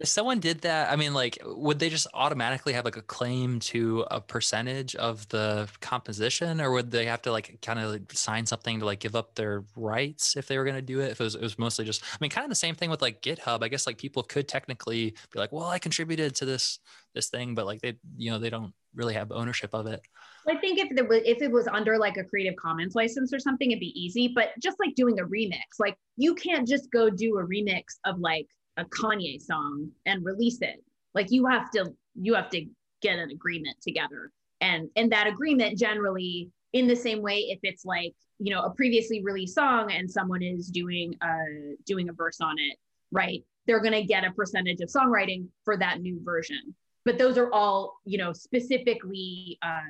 if 0.00 0.08
someone 0.08 0.40
did 0.40 0.62
that, 0.62 0.90
I 0.90 0.96
mean, 0.96 1.12
like, 1.12 1.38
would 1.44 1.78
they 1.78 1.90
just 1.90 2.06
automatically 2.14 2.72
have 2.72 2.86
like 2.86 2.96
a 2.96 3.02
claim 3.02 3.60
to 3.60 4.06
a 4.10 4.18
percentage 4.18 4.96
of 4.96 5.28
the 5.28 5.68
composition, 5.82 6.58
or 6.58 6.72
would 6.72 6.90
they 6.90 7.04
have 7.04 7.20
to 7.22 7.32
like 7.32 7.58
kind 7.60 7.78
of 7.78 7.90
like 7.90 8.10
sign 8.14 8.46
something 8.46 8.80
to 8.80 8.86
like 8.86 9.00
give 9.00 9.14
up 9.14 9.34
their 9.34 9.62
rights 9.76 10.38
if 10.38 10.46
they 10.46 10.56
were 10.56 10.64
going 10.64 10.76
to 10.76 10.82
do 10.82 11.00
it? 11.00 11.10
If 11.10 11.20
it 11.20 11.24
was, 11.24 11.34
it 11.34 11.42
was 11.42 11.58
mostly 11.58 11.84
just, 11.84 12.02
I 12.02 12.16
mean, 12.18 12.30
kind 12.30 12.46
of 12.46 12.48
the 12.48 12.54
same 12.54 12.74
thing 12.74 12.88
with 12.88 13.02
like 13.02 13.20
GitHub. 13.20 13.62
I 13.62 13.68
guess 13.68 13.86
like 13.86 13.98
people 13.98 14.22
could 14.22 14.48
technically 14.48 15.14
be 15.32 15.38
like, 15.38 15.52
well, 15.52 15.66
I 15.66 15.78
contributed 15.78 16.34
to 16.36 16.46
this 16.46 16.78
this 17.14 17.28
thing, 17.28 17.54
but 17.54 17.66
like 17.66 17.82
they, 17.82 17.98
you 18.16 18.30
know, 18.30 18.38
they 18.38 18.50
don't 18.50 18.72
really 18.94 19.14
have 19.14 19.30
ownership 19.32 19.74
of 19.74 19.86
it. 19.86 20.00
I 20.48 20.56
think 20.56 20.78
if 20.78 20.90
it 20.96 21.06
was 21.06 21.20
if 21.26 21.42
it 21.42 21.50
was 21.50 21.66
under 21.66 21.98
like 21.98 22.16
a 22.16 22.24
Creative 22.24 22.56
Commons 22.56 22.94
license 22.94 23.34
or 23.34 23.38
something, 23.38 23.70
it'd 23.70 23.80
be 23.80 24.00
easy. 24.00 24.32
But 24.34 24.52
just 24.62 24.78
like 24.80 24.94
doing 24.94 25.20
a 25.20 25.24
remix, 25.24 25.78
like 25.78 25.98
you 26.16 26.34
can't 26.34 26.66
just 26.66 26.90
go 26.90 27.10
do 27.10 27.38
a 27.38 27.44
remix 27.44 27.82
of 28.06 28.18
like 28.18 28.46
a 28.76 28.84
Kanye 28.84 29.40
song 29.40 29.90
and 30.06 30.24
release 30.24 30.58
it. 30.62 30.82
Like 31.14 31.30
you 31.30 31.46
have 31.46 31.70
to 31.72 31.92
you 32.14 32.34
have 32.34 32.50
to 32.50 32.66
get 33.02 33.18
an 33.18 33.30
agreement 33.30 33.76
together. 33.80 34.30
And 34.60 34.88
and 34.96 35.10
that 35.12 35.26
agreement 35.26 35.78
generally 35.78 36.50
in 36.72 36.86
the 36.86 36.96
same 36.96 37.20
way 37.22 37.38
if 37.48 37.58
it's 37.62 37.84
like, 37.84 38.14
you 38.38 38.54
know, 38.54 38.62
a 38.62 38.70
previously 38.70 39.22
released 39.22 39.54
song 39.54 39.90
and 39.92 40.10
someone 40.10 40.42
is 40.42 40.68
doing 40.68 41.14
a 41.22 41.74
doing 41.84 42.08
a 42.08 42.12
verse 42.12 42.40
on 42.40 42.56
it, 42.58 42.76
right? 43.10 43.44
They're 43.66 43.80
going 43.80 43.92
to 43.92 44.04
get 44.04 44.24
a 44.24 44.32
percentage 44.32 44.80
of 44.80 44.88
songwriting 44.88 45.46
for 45.64 45.76
that 45.76 46.00
new 46.00 46.20
version. 46.24 46.74
But 47.04 47.18
those 47.18 47.38
are 47.38 47.52
all, 47.52 48.00
you 48.04 48.18
know, 48.18 48.32
specifically 48.32 49.58
uh, 49.62 49.80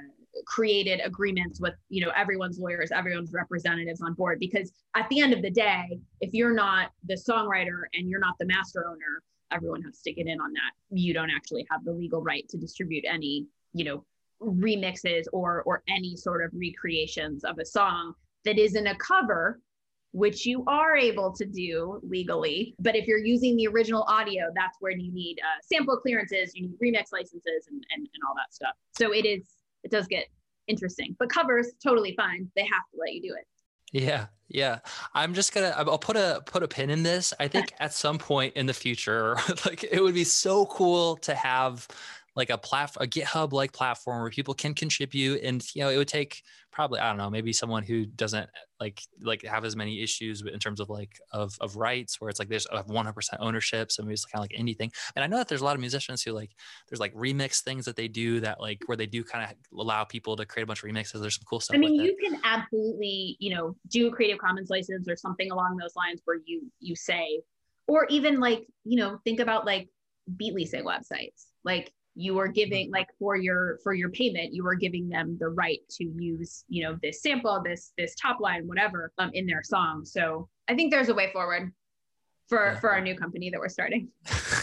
created 0.47 1.01
agreements 1.05 1.61
with 1.61 1.75
you 1.89 2.05
know 2.05 2.13
everyone's 2.17 2.59
lawyers 2.59 2.93
everyone's 2.93 3.33
representatives 3.33 4.01
on 4.01 4.15
board 4.15 4.39
because 4.39 4.73
at 4.97 5.09
the 5.09 5.21
end 5.21 5.33
of 5.33 5.43
the 5.43 5.51
day 5.51 5.99
if 6.21 6.33
you're 6.33 6.55
not 6.55 6.93
the 7.09 7.15
songwriter 7.15 7.83
and 7.95 8.09
you're 8.09 8.21
not 8.21 8.35
the 8.39 8.47
master 8.47 8.87
owner 8.87 9.23
everyone 9.53 9.83
has 9.83 10.01
to 10.03 10.13
get 10.13 10.27
in 10.27 10.41
on 10.41 10.53
that. 10.53 10.73
You 10.91 11.15
don't 11.15 11.31
actually 11.31 11.67
have 11.71 11.85
the 11.85 11.93
legal 11.93 12.23
right 12.23 12.49
to 12.49 12.57
distribute 12.57 13.05
any 13.07 13.47
you 13.73 13.85
know 13.85 14.05
remixes 14.41 15.25
or 15.33 15.63
or 15.65 15.83
any 15.89 16.17
sort 16.17 16.45
of 16.45 16.51
recreations 16.55 17.45
of 17.45 17.59
a 17.59 17.65
song 17.65 18.15
that 18.45 18.59
isn't 18.59 18.87
a 18.87 18.97
cover 18.97 19.61
which 20.13 20.45
you 20.45 20.65
are 20.67 20.97
able 20.97 21.33
to 21.33 21.45
do 21.47 22.01
legally. 22.03 22.75
But 22.81 22.97
if 22.97 23.07
you're 23.07 23.25
using 23.25 23.55
the 23.57 23.69
original 23.69 24.03
audio 24.05 24.47
that's 24.55 24.77
where 24.81 24.93
you 24.93 25.13
need 25.13 25.39
uh, 25.41 25.61
sample 25.63 25.99
clearances 25.99 26.53
you 26.55 26.63
need 26.63 26.79
remix 26.83 27.13
licenses 27.13 27.69
and, 27.69 27.85
and 27.95 28.09
and 28.13 28.23
all 28.27 28.35
that 28.35 28.53
stuff. 28.53 28.75
So 28.99 29.13
it 29.13 29.27
is 29.27 29.49
it 29.85 29.91
does 29.91 30.07
get 30.07 30.27
interesting. 30.67 31.17
But 31.19 31.31
covers 31.31 31.69
totally 31.83 32.15
fine. 32.17 32.51
They 32.57 32.63
have 32.63 32.83
to 32.93 32.99
let 32.99 33.13
you 33.13 33.23
do 33.23 33.35
it. 33.35 33.47
Yeah, 33.93 34.27
yeah. 34.49 34.79
I'm 35.15 35.35
just 35.35 35.53
gonna. 35.53 35.75
I'll 35.77 35.99
put 35.99 36.17
a 36.17 36.43
put 36.47 36.63
a 36.63 36.69
pin 36.69 36.91
in 36.91 37.03
this. 37.03 37.35
I 37.41 37.49
think 37.49 37.73
at 37.81 37.93
some 37.93 38.19
point 38.19 38.55
in 38.57 38.67
the 38.67 38.75
future, 38.75 39.37
like 39.67 39.85
it 39.85 40.01
would 40.03 40.15
be 40.15 40.25
so 40.25 40.67
cool 40.67 41.17
to 41.19 41.35
have 41.35 41.89
like 42.41 42.51
a 42.51 42.59
platform, 42.59 43.05
a 43.05 43.07
GitHub 43.07 43.53
like 43.53 43.73
platform 43.73 44.23
where 44.23 44.31
people 44.31 44.55
can 44.55 44.73
contribute, 44.75 45.43
and 45.43 45.63
you 45.75 45.83
know, 45.83 45.91
it 45.91 45.99
would 45.99 46.09
take 46.09 46.43
probably 46.73 46.99
I 46.99 47.09
don't 47.09 47.19
know, 47.19 47.29
maybe 47.29 47.53
someone 47.53 47.83
who 47.83 48.07
doesn't 48.07 48.49
like 48.81 49.03
like 49.21 49.45
have 49.45 49.67
as 49.67 49.77
many 49.77 50.03
issues 50.03 50.43
in 50.43 50.59
terms 50.59 50.81
of 50.81 50.89
like 50.89 51.13
of 51.33 51.55
of 51.61 51.77
rights, 51.77 52.19
where 52.19 52.31
it's 52.31 52.39
like 52.39 52.49
there's 52.49 52.67
100% 52.67 53.15
ownership, 53.41 53.93
so 53.93 54.03
maybe 54.03 54.15
it's 54.15 54.25
kind 54.25 54.41
of 54.41 54.45
like 54.45 54.59
anything. 54.59 54.91
And 55.15 55.23
I 55.23 55.27
know 55.27 55.37
that 55.37 55.49
there's 55.49 55.61
a 55.61 55.65
lot 55.65 55.75
of 55.75 55.81
musicians 55.81 56.23
who 56.23 56.33
like 56.33 56.51
there's 56.89 56.99
like 56.99 57.15
remix 57.15 57.61
things 57.61 57.85
that 57.85 57.97
they 57.97 58.09
do 58.09 58.41
that 58.41 58.59
like 58.59 58.81
where 58.87 58.97
they 58.97 59.07
do 59.07 59.23
kind 59.23 59.45
of 59.45 59.79
allow 59.79 60.05
people 60.05 60.35
to 60.37 60.47
create 60.47 60.65
a 60.65 60.67
bunch 60.67 60.83
of 60.83 60.89
remixes. 60.89 61.21
There's 61.21 61.37
some 61.37 61.45
cool 61.47 61.61
stuff. 61.61 61.77
I 61.77 61.79
mean, 61.79 61.95
you 61.95 62.17
can 62.17 62.41
absolutely 62.43 63.37
you 63.39 63.55
know 63.55 63.77
do 63.89 64.09
a 64.09 64.11
Creative 64.11 64.39
Commons 64.39 64.71
license 64.71 65.07
or 65.07 65.17
something 65.17 65.51
along 65.51 65.77
those 65.77 65.95
lines 65.95 66.23
where 66.25 66.39
you 66.47 66.73
you 66.81 66.97
say, 66.97 67.43
or 67.87 68.07
even 68.09 68.41
like 68.41 68.67
you 68.85 68.97
know 68.97 69.19
think 69.25 69.41
about 69.41 69.67
like 69.67 69.91
beat 70.37 70.55
leasing 70.55 70.85
websites 70.85 71.47
like 71.65 71.93
you 72.15 72.39
are 72.39 72.49
giving 72.49 72.91
like 72.91 73.09
for 73.19 73.37
your 73.37 73.79
for 73.83 73.95
your 73.95 74.11
payment 74.11 74.53
you 74.53 74.67
are 74.67 74.75
giving 74.75 75.09
them 75.09 75.37
the 75.39 75.49
right 75.49 75.81
to 75.89 76.05
use 76.05 76.65
you 76.69 76.83
know 76.83 76.99
this 77.03 77.23
sample 77.23 77.63
this 77.65 77.93
this 77.97 78.15
top 78.17 78.41
line 78.41 78.67
whatever 78.67 79.13
um, 79.19 79.31
in 79.33 79.47
their 79.47 79.63
song 79.63 80.05
so 80.05 80.49
i 80.69 80.75
think 80.75 80.91
there's 80.91 81.09
a 81.09 81.15
way 81.15 81.31
forward 81.33 81.73
for 82.49 82.73
yeah. 82.73 82.81
for 82.81 82.91
our 82.91 83.01
new 83.01 83.15
company 83.15 83.49
that 83.51 83.61
we're 83.61 83.69
starting 83.69 84.09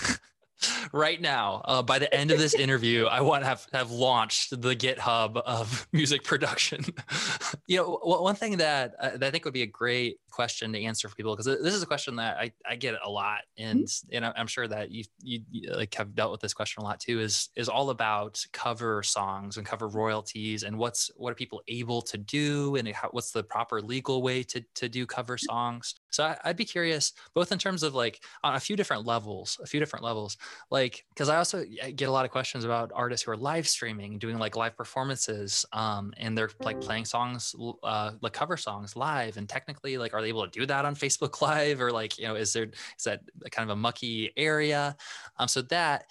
right 0.91 1.19
now, 1.19 1.61
uh, 1.65 1.81
by 1.81 1.99
the 1.99 2.13
end 2.13 2.31
of 2.31 2.39
this 2.39 2.53
interview, 2.53 3.05
I 3.05 3.21
want 3.21 3.43
to 3.43 3.47
have, 3.47 3.67
have 3.73 3.91
launched 3.91 4.61
the 4.61 4.75
GitHub 4.75 5.38
of 5.38 5.88
music 5.93 6.23
production. 6.23 6.83
you 7.67 7.77
know, 7.77 7.99
one 8.03 8.35
thing 8.35 8.57
that, 8.57 8.95
uh, 8.99 9.11
that 9.17 9.23
I 9.23 9.31
think 9.31 9.45
would 9.45 9.53
be 9.53 9.63
a 9.63 9.67
great 9.67 10.19
question 10.29 10.71
to 10.73 10.81
answer 10.81 11.09
for 11.09 11.15
people, 11.15 11.35
because 11.35 11.45
this 11.45 11.73
is 11.73 11.81
a 11.81 11.85
question 11.85 12.15
that 12.17 12.38
I, 12.38 12.51
I 12.67 12.75
get 12.75 12.95
a 13.03 13.09
lot. 13.09 13.41
And, 13.57 13.85
mm-hmm. 13.85 14.15
and 14.15 14.33
I'm 14.38 14.47
sure 14.47 14.67
that 14.67 14.91
you, 14.91 15.03
you, 15.21 15.41
you 15.49 15.71
like 15.73 15.93
have 15.95 16.15
dealt 16.15 16.31
with 16.31 16.41
this 16.41 16.53
question 16.53 16.81
a 16.81 16.85
lot 16.85 16.99
too, 16.99 17.19
is, 17.19 17.49
is 17.55 17.69
all 17.69 17.89
about 17.89 18.43
cover 18.53 19.03
songs 19.03 19.57
and 19.57 19.65
cover 19.65 19.88
royalties 19.88 20.63
and 20.63 20.77
what's, 20.77 21.11
what 21.15 21.31
are 21.31 21.35
people 21.35 21.61
able 21.67 22.01
to 22.03 22.17
do 22.17 22.75
and 22.75 22.88
how, 22.89 23.09
what's 23.11 23.31
the 23.31 23.43
proper 23.43 23.81
legal 23.81 24.21
way 24.21 24.43
to, 24.43 24.63
to 24.75 24.89
do 24.89 25.05
cover 25.05 25.38
songs. 25.38 25.95
So 26.10 26.24
I, 26.24 26.38
I'd 26.43 26.58
be 26.58 26.66
curious, 26.66 27.14
both 27.34 27.51
in 27.51 27.60
terms 27.60 27.84
of 27.84 27.93
like 27.93 28.24
on 28.43 28.55
a 28.55 28.60
few 28.60 28.76
different 28.76 29.05
levels, 29.05 29.60
a 29.62 29.68
few 29.68 29.80
different 29.80 30.03
levels, 30.03 30.38
like 30.72 31.05
because 31.10 31.30
I 31.30 31.38
also 31.38 31.64
get 31.95 32.08
a 32.08 32.12
lot 32.12 32.26
of 32.26 32.32
questions 32.32 32.64
about 32.64 32.91
artists 32.93 33.26
who 33.26 33.32
are 33.32 33.38
live 33.38 33.68
streaming, 33.68 34.18
doing 34.18 34.38
like 34.38 34.55
live 34.55 34.76
performances, 34.78 35.66
um, 35.74 36.14
and 36.18 36.38
they're 36.38 36.49
like 36.62 36.80
playing 36.82 37.05
songs, 37.05 37.55
uh, 37.84 38.12
like 38.22 38.34
cover 38.34 38.58
songs 38.58 38.95
live. 38.95 39.38
And 39.38 39.47
technically, 39.47 39.97
like, 39.97 40.14
are 40.14 40.22
they 40.22 40.30
able 40.30 40.47
to 40.47 40.60
do 40.60 40.66
that 40.66 40.86
on 40.86 40.95
Facebook 40.95 41.41
Live, 41.47 41.82
or 41.82 41.91
like, 41.91 42.18
you 42.18 42.28
know, 42.28 42.36
is 42.36 42.53
there 42.53 42.66
is 42.66 43.03
that 43.05 43.22
kind 43.51 43.70
of 43.70 43.78
a 43.78 43.80
mucky 43.80 44.32
area? 44.38 44.95
Um, 45.38 45.47
so 45.47 45.62
that. 45.64 46.05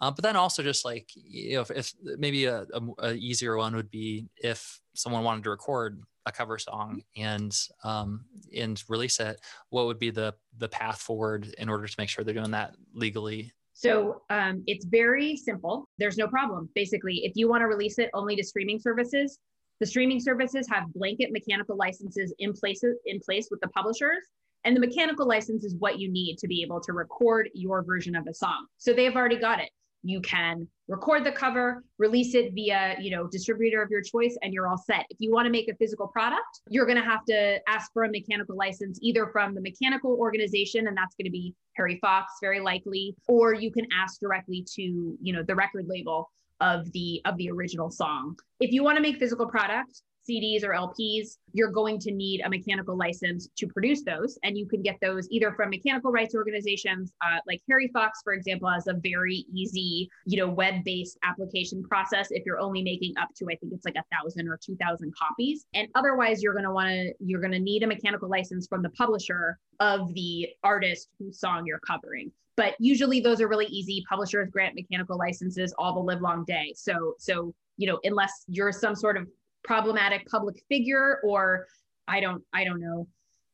Uh, 0.00 0.10
but 0.10 0.24
then 0.24 0.34
also 0.34 0.64
just 0.64 0.84
like 0.84 1.08
you 1.14 1.54
know, 1.54 1.60
if, 1.60 1.70
if 1.70 1.94
maybe 2.18 2.46
a, 2.46 2.66
a, 2.74 2.80
a, 2.98 3.12
easier 3.14 3.56
one 3.56 3.76
would 3.76 3.88
be 3.88 4.26
if 4.36 4.80
someone 4.94 5.22
wanted 5.22 5.44
to 5.44 5.50
record 5.50 6.02
a 6.26 6.32
cover 6.32 6.58
song 6.58 7.02
and 7.16 7.56
um, 7.84 8.24
and 8.56 8.82
release 8.88 9.20
it, 9.20 9.40
what 9.70 9.86
would 9.86 9.98
be 9.98 10.10
the 10.10 10.34
the 10.58 10.68
path 10.68 11.00
forward 11.00 11.54
in 11.58 11.68
order 11.68 11.86
to 11.86 11.94
make 11.98 12.08
sure 12.08 12.24
they're 12.24 12.34
doing 12.34 12.50
that 12.52 12.74
legally? 12.94 13.52
So 13.74 14.22
um, 14.30 14.62
it's 14.66 14.84
very 14.84 15.36
simple. 15.36 15.88
There's 15.98 16.18
no 16.18 16.28
problem. 16.28 16.68
Basically, 16.74 17.24
if 17.24 17.32
you 17.34 17.48
want 17.48 17.62
to 17.62 17.66
release 17.66 17.98
it 17.98 18.10
only 18.14 18.36
to 18.36 18.44
streaming 18.44 18.78
services, 18.78 19.38
the 19.80 19.86
streaming 19.86 20.20
services 20.20 20.68
have 20.70 20.92
blanket 20.92 21.30
mechanical 21.32 21.76
licenses 21.76 22.32
in 22.38 22.52
place 22.52 22.84
in 23.06 23.20
place 23.20 23.48
with 23.50 23.60
the 23.60 23.68
publishers. 23.68 24.22
And 24.64 24.76
the 24.76 24.80
mechanical 24.80 25.26
license 25.26 25.64
is 25.64 25.74
what 25.74 25.98
you 25.98 26.08
need 26.08 26.38
to 26.38 26.46
be 26.46 26.62
able 26.62 26.80
to 26.82 26.92
record 26.92 27.50
your 27.52 27.82
version 27.82 28.14
of 28.14 28.28
a 28.28 28.34
song. 28.34 28.66
So 28.78 28.92
they've 28.92 29.16
already 29.16 29.40
got 29.40 29.58
it 29.58 29.70
you 30.02 30.20
can 30.20 30.66
record 30.88 31.24
the 31.24 31.32
cover, 31.32 31.84
release 31.98 32.34
it 32.34 32.52
via, 32.54 32.96
you 33.00 33.10
know, 33.10 33.26
distributor 33.28 33.82
of 33.82 33.90
your 33.90 34.02
choice, 34.02 34.36
and 34.42 34.52
you're 34.52 34.68
all 34.68 34.78
set. 34.78 35.06
If 35.10 35.18
you 35.20 35.32
want 35.32 35.46
to 35.46 35.50
make 35.50 35.68
a 35.68 35.74
physical 35.76 36.08
product, 36.08 36.60
you're 36.68 36.86
going 36.86 36.98
to 36.98 37.04
have 37.04 37.24
to 37.26 37.60
ask 37.68 37.92
for 37.92 38.04
a 38.04 38.10
mechanical 38.10 38.56
license 38.56 38.98
either 39.02 39.28
from 39.32 39.54
the 39.54 39.60
mechanical 39.60 40.16
organization, 40.18 40.88
and 40.88 40.96
that's 40.96 41.14
going 41.14 41.26
to 41.26 41.30
be 41.30 41.54
Harry 41.76 41.98
Fox, 42.00 42.32
very 42.42 42.60
likely, 42.60 43.14
or 43.28 43.54
you 43.54 43.70
can 43.70 43.86
ask 43.96 44.20
directly 44.20 44.66
to, 44.74 44.82
you 44.82 45.32
know, 45.32 45.42
the 45.42 45.54
record 45.54 45.86
label 45.88 46.30
of 46.60 46.90
the 46.92 47.20
of 47.24 47.36
the 47.38 47.50
original 47.50 47.90
song. 47.90 48.36
If 48.60 48.72
you 48.72 48.84
want 48.84 48.96
to 48.96 49.02
make 49.02 49.18
physical 49.18 49.46
product, 49.46 50.02
CDs 50.28 50.64
or 50.64 50.70
LPs, 50.70 51.38
you're 51.52 51.70
going 51.70 51.98
to 52.00 52.12
need 52.12 52.42
a 52.44 52.48
mechanical 52.48 52.96
license 52.96 53.48
to 53.56 53.66
produce 53.66 54.02
those. 54.04 54.38
And 54.42 54.56
you 54.56 54.66
can 54.66 54.82
get 54.82 54.96
those 55.00 55.28
either 55.30 55.52
from 55.52 55.70
mechanical 55.70 56.12
rights 56.12 56.34
organizations, 56.34 57.12
uh, 57.24 57.38
like 57.46 57.60
Harry 57.68 57.88
Fox, 57.88 58.20
for 58.22 58.32
example, 58.32 58.68
has 58.68 58.86
a 58.86 58.94
very 58.94 59.44
easy, 59.52 60.08
you 60.26 60.38
know, 60.38 60.48
web-based 60.48 61.18
application 61.24 61.82
process 61.82 62.28
if 62.30 62.44
you're 62.46 62.60
only 62.60 62.82
making 62.82 63.14
up 63.18 63.28
to, 63.36 63.46
I 63.46 63.56
think 63.56 63.72
it's 63.72 63.84
like 63.84 63.96
a 63.96 64.04
thousand 64.16 64.48
or 64.48 64.58
two 64.62 64.76
thousand 64.76 65.12
copies. 65.16 65.66
And 65.74 65.88
otherwise, 65.94 66.42
you're 66.42 66.54
gonna 66.54 66.72
want 66.72 66.90
to, 66.90 67.14
you're 67.20 67.40
gonna 67.40 67.58
need 67.58 67.82
a 67.82 67.86
mechanical 67.86 68.28
license 68.28 68.66
from 68.66 68.82
the 68.82 68.90
publisher 68.90 69.58
of 69.80 70.12
the 70.14 70.48
artist 70.62 71.08
whose 71.18 71.40
song 71.40 71.66
you're 71.66 71.80
covering 71.80 72.30
but 72.56 72.74
usually 72.78 73.20
those 73.20 73.40
are 73.40 73.48
really 73.48 73.66
easy 73.66 74.04
publishers 74.08 74.48
grant 74.50 74.74
mechanical 74.74 75.16
licenses 75.16 75.74
all 75.78 75.94
the 75.94 76.00
live 76.00 76.20
long 76.20 76.44
day 76.44 76.72
so 76.76 77.14
so 77.18 77.54
you 77.76 77.86
know 77.86 77.98
unless 78.04 78.44
you're 78.46 78.72
some 78.72 78.94
sort 78.94 79.16
of 79.16 79.26
problematic 79.64 80.26
public 80.26 80.62
figure 80.68 81.20
or 81.24 81.66
I 82.08 82.20
don't 82.20 82.42
I 82.52 82.64
don't 82.64 82.80
know, 82.80 83.08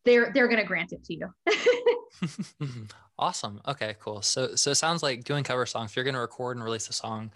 they're 0.05 0.33
they're 0.33 0.49
going 0.49 0.61
to 0.61 0.67
grant 0.67 0.93
it 0.93 1.05
to 1.05 1.15
you. 1.15 1.29
awesome. 3.19 3.61
Okay, 3.67 3.97
cool. 4.01 4.23
So 4.23 4.55
so 4.55 4.71
it 4.71 4.77
sounds 4.77 5.03
like 5.03 5.25
doing 5.25 5.45
cover 5.45 5.67
songs. 5.67 5.91
If 5.91 5.97
you're 5.97 6.05
going 6.05 6.15
to 6.15 6.21
record 6.21 6.57
and 6.57 6.65
release 6.65 6.89
a 6.89 6.93
song, 6.93 7.31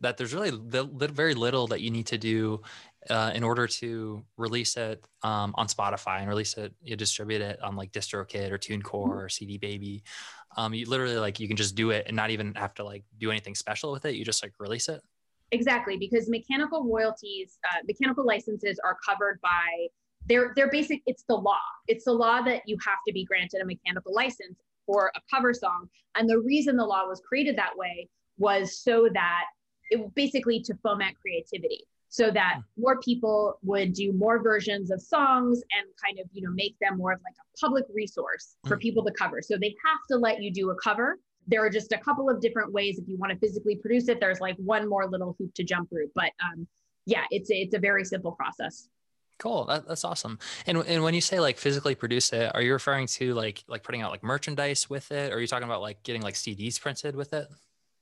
that 0.00 0.16
there's 0.16 0.34
really 0.34 0.52
very 0.52 1.34
little 1.34 1.66
that 1.68 1.80
you 1.80 1.90
need 1.90 2.06
to 2.08 2.18
do 2.18 2.60
uh, 3.08 3.32
in 3.34 3.42
order 3.42 3.66
to 3.66 4.22
release 4.36 4.76
it 4.76 5.04
um, 5.22 5.54
on 5.56 5.66
Spotify 5.66 6.20
and 6.20 6.28
release 6.28 6.54
it, 6.54 6.74
you 6.82 6.96
distribute 6.96 7.40
it 7.40 7.62
on 7.62 7.76
like 7.76 7.92
DistroKid 7.92 8.50
or 8.50 8.58
TuneCore 8.58 8.82
mm-hmm. 8.82 9.12
or 9.12 9.28
CD 9.28 9.58
Baby. 9.58 10.02
Um, 10.56 10.74
you 10.74 10.86
literally 10.86 11.16
like 11.16 11.40
you 11.40 11.48
can 11.48 11.56
just 11.56 11.74
do 11.74 11.90
it 11.90 12.04
and 12.06 12.16
not 12.16 12.30
even 12.30 12.54
have 12.54 12.74
to 12.74 12.84
like 12.84 13.04
do 13.18 13.30
anything 13.30 13.54
special 13.54 13.92
with 13.92 14.04
it. 14.04 14.14
You 14.14 14.24
just 14.24 14.42
like 14.42 14.52
release 14.58 14.88
it. 14.88 15.00
Exactly, 15.50 15.96
because 15.96 16.28
mechanical 16.28 16.84
royalties, 16.84 17.58
uh, 17.70 17.78
mechanical 17.86 18.24
licenses 18.24 18.78
are 18.84 18.96
covered 19.08 19.40
by 19.42 19.88
they're 20.26 20.52
they're 20.56 20.70
basic. 20.70 21.00
It's 21.06 21.24
the 21.28 21.36
law. 21.36 21.56
It's 21.86 22.04
the 22.04 22.12
law 22.12 22.42
that 22.42 22.62
you 22.66 22.76
have 22.86 22.98
to 23.06 23.12
be 23.12 23.24
granted 23.24 23.62
a 23.62 23.64
mechanical 23.64 24.12
license 24.14 24.58
for 24.86 25.10
a 25.16 25.20
cover 25.34 25.54
song, 25.54 25.88
and 26.16 26.28
the 26.28 26.38
reason 26.38 26.76
the 26.76 26.84
law 26.84 27.06
was 27.06 27.20
created 27.26 27.56
that 27.56 27.76
way 27.76 28.08
was 28.36 28.78
so 28.78 29.08
that 29.14 29.44
it 29.90 30.14
basically 30.14 30.60
to 30.60 30.74
foment 30.82 31.16
creativity 31.20 31.84
so 32.10 32.30
that 32.30 32.56
hmm. 32.56 32.82
more 32.82 33.00
people 33.00 33.58
would 33.62 33.92
do 33.92 34.12
more 34.12 34.42
versions 34.42 34.90
of 34.90 35.00
songs 35.00 35.62
and 35.78 35.88
kind 36.04 36.18
of 36.18 36.26
you 36.32 36.42
know 36.42 36.50
make 36.54 36.76
them 36.80 36.98
more 36.98 37.12
of 37.12 37.20
like 37.24 37.34
a 37.38 37.58
public 37.58 37.84
resource 37.92 38.56
for 38.66 38.76
mm. 38.76 38.80
people 38.80 39.04
to 39.04 39.12
cover 39.12 39.40
so 39.42 39.56
they 39.60 39.74
have 39.84 39.98
to 40.10 40.16
let 40.16 40.42
you 40.42 40.52
do 40.52 40.70
a 40.70 40.74
cover 40.76 41.18
there 41.48 41.64
are 41.64 41.70
just 41.70 41.92
a 41.92 41.98
couple 41.98 42.30
of 42.30 42.40
different 42.40 42.72
ways 42.72 42.98
if 42.98 43.08
you 43.08 43.16
want 43.16 43.32
to 43.32 43.38
physically 43.38 43.76
produce 43.76 44.08
it 44.08 44.20
there's 44.20 44.40
like 44.40 44.56
one 44.56 44.88
more 44.88 45.06
little 45.06 45.34
hoop 45.38 45.52
to 45.54 45.64
jump 45.64 45.88
through 45.90 46.08
but 46.14 46.30
um, 46.44 46.66
yeah 47.06 47.24
it's 47.30 47.50
a, 47.50 47.54
it's 47.54 47.74
a 47.74 47.78
very 47.78 48.04
simple 48.04 48.32
process 48.32 48.88
cool 49.38 49.64
that, 49.64 49.86
that's 49.86 50.04
awesome 50.04 50.38
and, 50.66 50.78
and 50.78 51.02
when 51.02 51.14
you 51.14 51.20
say 51.20 51.40
like 51.40 51.56
physically 51.56 51.94
produce 51.94 52.32
it 52.32 52.50
are 52.54 52.62
you 52.62 52.72
referring 52.72 53.06
to 53.06 53.34
like 53.34 53.64
like 53.66 53.82
putting 53.82 54.02
out 54.02 54.10
like 54.10 54.22
merchandise 54.22 54.88
with 54.90 55.10
it 55.10 55.32
or 55.32 55.36
are 55.36 55.40
you 55.40 55.46
talking 55.46 55.66
about 55.66 55.80
like 55.80 56.02
getting 56.02 56.22
like 56.22 56.34
cds 56.34 56.80
printed 56.80 57.16
with 57.16 57.32
it 57.32 57.48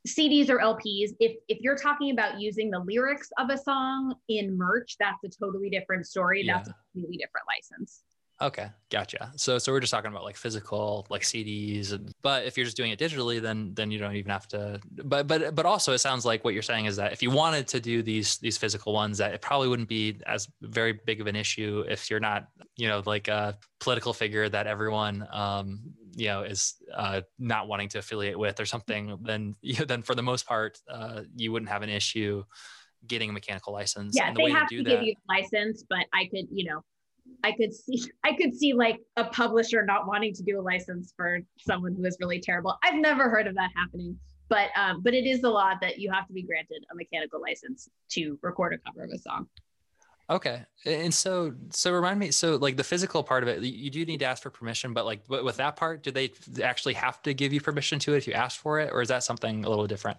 CDs 0.06 0.48
or 0.48 0.58
LPs. 0.58 1.10
If 1.18 1.36
if 1.48 1.58
you're 1.60 1.76
talking 1.76 2.12
about 2.12 2.40
using 2.40 2.70
the 2.70 2.78
lyrics 2.78 3.28
of 3.38 3.50
a 3.50 3.58
song 3.58 4.14
in 4.28 4.56
merch, 4.56 4.96
that's 4.98 5.24
a 5.24 5.28
totally 5.28 5.68
different 5.68 6.06
story. 6.06 6.44
Yeah. 6.44 6.58
That's 6.58 6.68
a 6.68 6.74
completely 6.92 7.18
different 7.18 7.46
license. 7.48 8.02
Okay, 8.40 8.68
gotcha. 8.90 9.32
So 9.36 9.56
so 9.56 9.72
we're 9.72 9.80
just 9.80 9.90
talking 9.90 10.10
about 10.10 10.22
like 10.22 10.36
physical 10.36 11.06
like 11.08 11.22
CDs, 11.22 11.98
but 12.20 12.44
if 12.44 12.56
you're 12.56 12.66
just 12.66 12.76
doing 12.76 12.90
it 12.90 12.98
digitally, 12.98 13.40
then 13.40 13.72
then 13.72 13.90
you 13.90 13.98
don't 13.98 14.14
even 14.14 14.30
have 14.30 14.46
to. 14.48 14.78
But 15.04 15.26
but 15.26 15.54
but 15.54 15.64
also 15.64 15.94
it 15.94 15.98
sounds 15.98 16.26
like 16.26 16.44
what 16.44 16.52
you're 16.52 16.62
saying 16.62 16.84
is 16.84 16.96
that 16.96 17.12
if 17.12 17.22
you 17.22 17.30
wanted 17.30 17.66
to 17.68 17.80
do 17.80 18.02
these 18.02 18.36
these 18.38 18.58
physical 18.58 18.92
ones, 18.92 19.16
that 19.18 19.32
it 19.32 19.40
probably 19.40 19.68
wouldn't 19.68 19.88
be 19.88 20.20
as 20.26 20.48
very 20.60 20.92
big 20.92 21.22
of 21.22 21.26
an 21.28 21.36
issue 21.36 21.84
if 21.88 22.10
you're 22.10 22.20
not 22.20 22.48
you 22.76 22.88
know 22.88 23.02
like 23.06 23.28
a 23.28 23.56
political 23.80 24.12
figure 24.12 24.48
that 24.50 24.66
everyone 24.66 25.26
um 25.32 25.80
you 26.14 26.26
know 26.26 26.42
is 26.42 26.74
uh, 26.94 27.22
not 27.38 27.68
wanting 27.68 27.88
to 27.90 27.98
affiliate 28.00 28.38
with 28.38 28.60
or 28.60 28.66
something. 28.66 29.16
Then 29.22 29.54
you 29.62 29.78
know, 29.78 29.86
then 29.86 30.02
for 30.02 30.14
the 30.14 30.22
most 30.22 30.46
part, 30.46 30.78
uh, 30.90 31.22
you 31.36 31.52
wouldn't 31.52 31.70
have 31.70 31.82
an 31.82 31.90
issue 31.90 32.44
getting 33.06 33.30
a 33.30 33.32
mechanical 33.32 33.72
license. 33.72 34.14
Yeah, 34.14 34.32
the 34.32 34.42
they 34.42 34.50
have 34.50 34.68
to, 34.68 34.76
to 34.76 34.82
give 34.82 35.02
you 35.02 35.14
a 35.14 35.32
license, 35.32 35.84
but 35.88 36.04
I 36.12 36.24
could 36.26 36.48
you 36.50 36.64
know 36.64 36.82
I 37.44 37.52
could 37.52 37.74
see 37.74 38.04
I 38.24 38.34
could 38.34 38.54
see 38.54 38.72
like 38.72 39.00
a 39.16 39.24
publisher 39.24 39.84
not 39.84 40.06
wanting 40.06 40.34
to 40.34 40.42
do 40.42 40.60
a 40.60 40.62
license 40.62 41.12
for 41.16 41.40
someone 41.58 41.94
who 41.94 42.04
is 42.04 42.16
really 42.20 42.40
terrible. 42.40 42.78
I've 42.82 42.96
never 42.96 43.28
heard 43.28 43.46
of 43.46 43.54
that 43.54 43.70
happening, 43.76 44.18
but 44.48 44.68
um, 44.76 45.02
but 45.02 45.14
it 45.14 45.26
is 45.26 45.40
the 45.40 45.50
law 45.50 45.72
that 45.80 45.98
you 45.98 46.10
have 46.10 46.26
to 46.26 46.32
be 46.32 46.42
granted 46.42 46.84
a 46.90 46.94
mechanical 46.94 47.40
license 47.40 47.88
to 48.10 48.38
record 48.42 48.74
a 48.74 48.78
cover 48.78 49.04
of 49.04 49.10
a 49.10 49.18
song. 49.18 49.46
Okay, 50.28 50.64
and 50.84 51.14
so 51.14 51.54
so 51.70 51.92
remind 51.92 52.18
me, 52.18 52.32
so 52.32 52.56
like 52.56 52.76
the 52.76 52.84
physical 52.84 53.22
part 53.22 53.44
of 53.44 53.48
it, 53.48 53.62
you 53.62 53.90
do 53.90 54.04
need 54.04 54.18
to 54.18 54.24
ask 54.24 54.42
for 54.42 54.50
permission, 54.50 54.92
but 54.92 55.06
like 55.06 55.20
with 55.28 55.56
that 55.58 55.76
part, 55.76 56.02
do 56.02 56.10
they 56.10 56.32
actually 56.62 56.94
have 56.94 57.22
to 57.22 57.32
give 57.32 57.52
you 57.52 57.60
permission 57.60 58.00
to 58.00 58.14
it 58.14 58.18
if 58.18 58.26
you 58.26 58.32
ask 58.32 58.60
for 58.60 58.80
it, 58.80 58.90
or 58.92 59.02
is 59.02 59.08
that 59.08 59.22
something 59.22 59.64
a 59.64 59.68
little 59.68 59.86
different? 59.86 60.18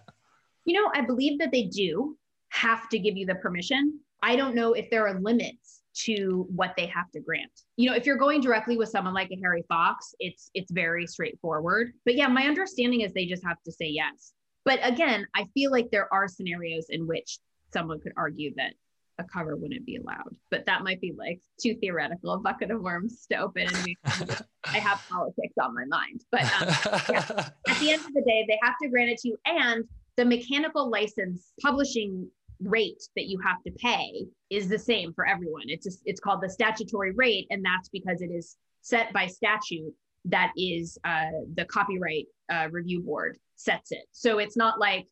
You 0.64 0.80
know, 0.80 0.90
I 0.94 1.02
believe 1.02 1.38
that 1.40 1.50
they 1.52 1.64
do 1.64 2.16
have 2.48 2.88
to 2.88 2.98
give 2.98 3.18
you 3.18 3.26
the 3.26 3.34
permission. 3.34 4.00
I 4.22 4.34
don't 4.34 4.54
know 4.54 4.72
if 4.72 4.88
there 4.90 5.06
are 5.06 5.20
limits 5.20 5.77
to 6.04 6.46
what 6.54 6.74
they 6.76 6.86
have 6.86 7.10
to 7.12 7.20
grant. 7.20 7.50
You 7.76 7.90
know, 7.90 7.96
if 7.96 8.06
you're 8.06 8.16
going 8.16 8.40
directly 8.40 8.76
with 8.76 8.88
someone 8.88 9.14
like 9.14 9.30
a 9.30 9.38
Harry 9.42 9.64
Fox, 9.68 10.14
it's 10.20 10.50
it's 10.54 10.70
very 10.70 11.06
straightforward. 11.06 11.92
But 12.04 12.14
yeah, 12.14 12.28
my 12.28 12.44
understanding 12.44 13.00
is 13.00 13.12
they 13.12 13.26
just 13.26 13.44
have 13.44 13.62
to 13.64 13.72
say 13.72 13.86
yes. 13.86 14.32
But 14.64 14.80
again, 14.82 15.26
I 15.34 15.46
feel 15.54 15.70
like 15.70 15.90
there 15.90 16.12
are 16.12 16.28
scenarios 16.28 16.86
in 16.90 17.06
which 17.06 17.38
someone 17.72 18.00
could 18.00 18.12
argue 18.16 18.54
that 18.56 18.74
a 19.18 19.24
cover 19.24 19.56
wouldn't 19.56 19.84
be 19.84 19.96
allowed. 19.96 20.36
But 20.50 20.66
that 20.66 20.82
might 20.82 21.00
be 21.00 21.12
like 21.16 21.40
too 21.60 21.74
theoretical, 21.80 22.34
a 22.34 22.38
bucket 22.38 22.70
of 22.70 22.80
worms 22.80 23.26
to 23.30 23.38
open. 23.38 23.66
And 23.74 23.96
I 24.64 24.78
have 24.78 25.04
politics 25.08 25.54
on 25.60 25.74
my 25.74 25.84
mind. 25.86 26.24
But 26.30 26.42
um, 26.42 26.68
yeah, 27.10 27.48
at 27.68 27.78
the 27.80 27.90
end 27.90 28.04
of 28.04 28.12
the 28.14 28.22
day, 28.22 28.44
they 28.48 28.58
have 28.62 28.74
to 28.82 28.88
grant 28.88 29.10
it 29.10 29.18
to 29.20 29.28
you. 29.28 29.38
And 29.46 29.84
the 30.16 30.24
mechanical 30.24 30.90
license 30.90 31.52
publishing 31.62 32.28
rate 32.60 33.02
that 33.16 33.26
you 33.26 33.38
have 33.40 33.62
to 33.64 33.70
pay 33.72 34.26
is 34.50 34.68
the 34.68 34.78
same 34.78 35.12
for 35.12 35.26
everyone. 35.26 35.64
It's 35.66 35.84
just, 35.84 36.02
it's 36.04 36.20
called 36.20 36.42
the 36.42 36.50
statutory 36.50 37.12
rate, 37.12 37.46
and 37.50 37.64
that's 37.64 37.88
because 37.88 38.22
it 38.22 38.30
is 38.30 38.56
set 38.82 39.12
by 39.12 39.26
statute. 39.26 39.92
That 40.24 40.52
is 40.56 40.98
uh, 41.04 41.30
the 41.54 41.64
copyright 41.64 42.26
uh, 42.52 42.68
review 42.70 43.00
board 43.00 43.38
sets 43.56 43.92
it. 43.92 44.04
So 44.12 44.38
it's 44.38 44.56
not 44.56 44.78
like 44.78 45.06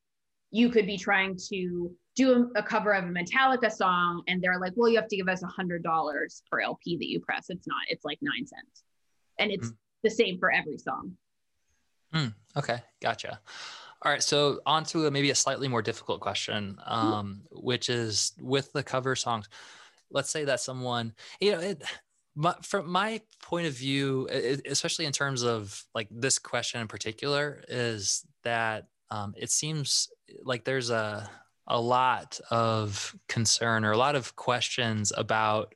you 0.50 0.68
could 0.68 0.86
be 0.86 0.96
trying 0.96 1.38
to 1.50 1.90
do 2.16 2.50
a, 2.56 2.60
a 2.60 2.62
cover 2.62 2.92
of 2.92 3.04
a 3.04 3.08
Metallica 3.08 3.70
song, 3.70 4.22
and 4.26 4.42
they're 4.42 4.58
like, 4.58 4.72
"Well, 4.74 4.90
you 4.90 4.96
have 4.96 5.08
to 5.08 5.16
give 5.16 5.28
us 5.28 5.42
a 5.42 5.46
hundred 5.46 5.82
dollars 5.82 6.42
per 6.50 6.60
LP 6.60 6.96
that 6.96 7.08
you 7.08 7.20
press." 7.20 7.46
It's 7.48 7.66
not. 7.66 7.82
It's 7.88 8.04
like 8.04 8.18
nine 8.22 8.46
cents, 8.46 8.82
and 9.38 9.50
it's 9.50 9.68
mm. 9.68 9.76
the 10.02 10.10
same 10.10 10.38
for 10.38 10.52
every 10.52 10.78
song. 10.78 11.12
Mm, 12.14 12.34
okay, 12.56 12.82
gotcha. 13.00 13.40
All 14.02 14.12
right, 14.12 14.22
so 14.22 14.60
on 14.66 14.84
to 14.84 15.10
maybe 15.10 15.30
a 15.30 15.34
slightly 15.34 15.68
more 15.68 15.82
difficult 15.82 16.20
question, 16.20 16.78
mm-hmm. 16.78 16.92
um, 16.92 17.42
which 17.50 17.88
is 17.88 18.32
with 18.40 18.72
the 18.72 18.82
cover 18.82 19.16
songs. 19.16 19.48
Let's 20.10 20.30
say 20.30 20.44
that 20.44 20.60
someone, 20.60 21.14
you 21.40 21.52
know, 21.52 21.60
it, 21.60 21.82
my, 22.34 22.54
from 22.62 22.90
my 22.90 23.22
point 23.42 23.66
of 23.66 23.72
view, 23.72 24.28
it, 24.30 24.66
especially 24.66 25.06
in 25.06 25.12
terms 25.12 25.42
of 25.42 25.82
like 25.94 26.08
this 26.10 26.38
question 26.38 26.80
in 26.80 26.88
particular, 26.88 27.64
is 27.68 28.24
that 28.44 28.86
um, 29.10 29.34
it 29.36 29.50
seems 29.50 30.08
like 30.42 30.64
there's 30.64 30.90
a 30.90 31.28
a 31.68 31.80
lot 31.80 32.38
of 32.50 33.16
concern 33.28 33.84
or 33.84 33.90
a 33.90 33.96
lot 33.96 34.14
of 34.14 34.36
questions 34.36 35.12
about 35.16 35.74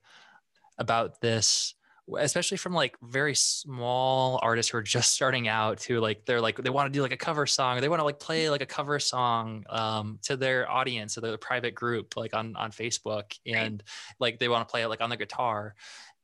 about 0.78 1.20
this 1.20 1.74
especially 2.18 2.56
from 2.56 2.72
like 2.72 2.96
very 3.02 3.34
small 3.34 4.38
artists 4.42 4.70
who 4.70 4.78
are 4.78 4.82
just 4.82 5.12
starting 5.12 5.48
out 5.48 5.82
who 5.82 6.00
like 6.00 6.24
they're 6.26 6.40
like 6.40 6.56
they 6.56 6.70
want 6.70 6.92
to 6.92 6.96
do 6.96 7.02
like 7.02 7.12
a 7.12 7.16
cover 7.16 7.46
song 7.46 7.80
they 7.80 7.88
want 7.88 8.00
to 8.00 8.04
like 8.04 8.18
play 8.18 8.50
like 8.50 8.62
a 8.62 8.66
cover 8.66 8.98
song 8.98 9.64
um, 9.68 10.18
to 10.22 10.36
their 10.36 10.70
audience 10.70 11.14
to 11.14 11.20
their 11.20 11.38
private 11.38 11.74
group 11.74 12.16
like 12.16 12.34
on 12.34 12.56
on 12.56 12.70
facebook 12.70 13.38
and 13.46 13.82
like 14.18 14.38
they 14.38 14.48
want 14.48 14.66
to 14.66 14.70
play 14.70 14.82
it 14.82 14.88
like 14.88 15.00
on 15.00 15.10
the 15.10 15.16
guitar 15.16 15.74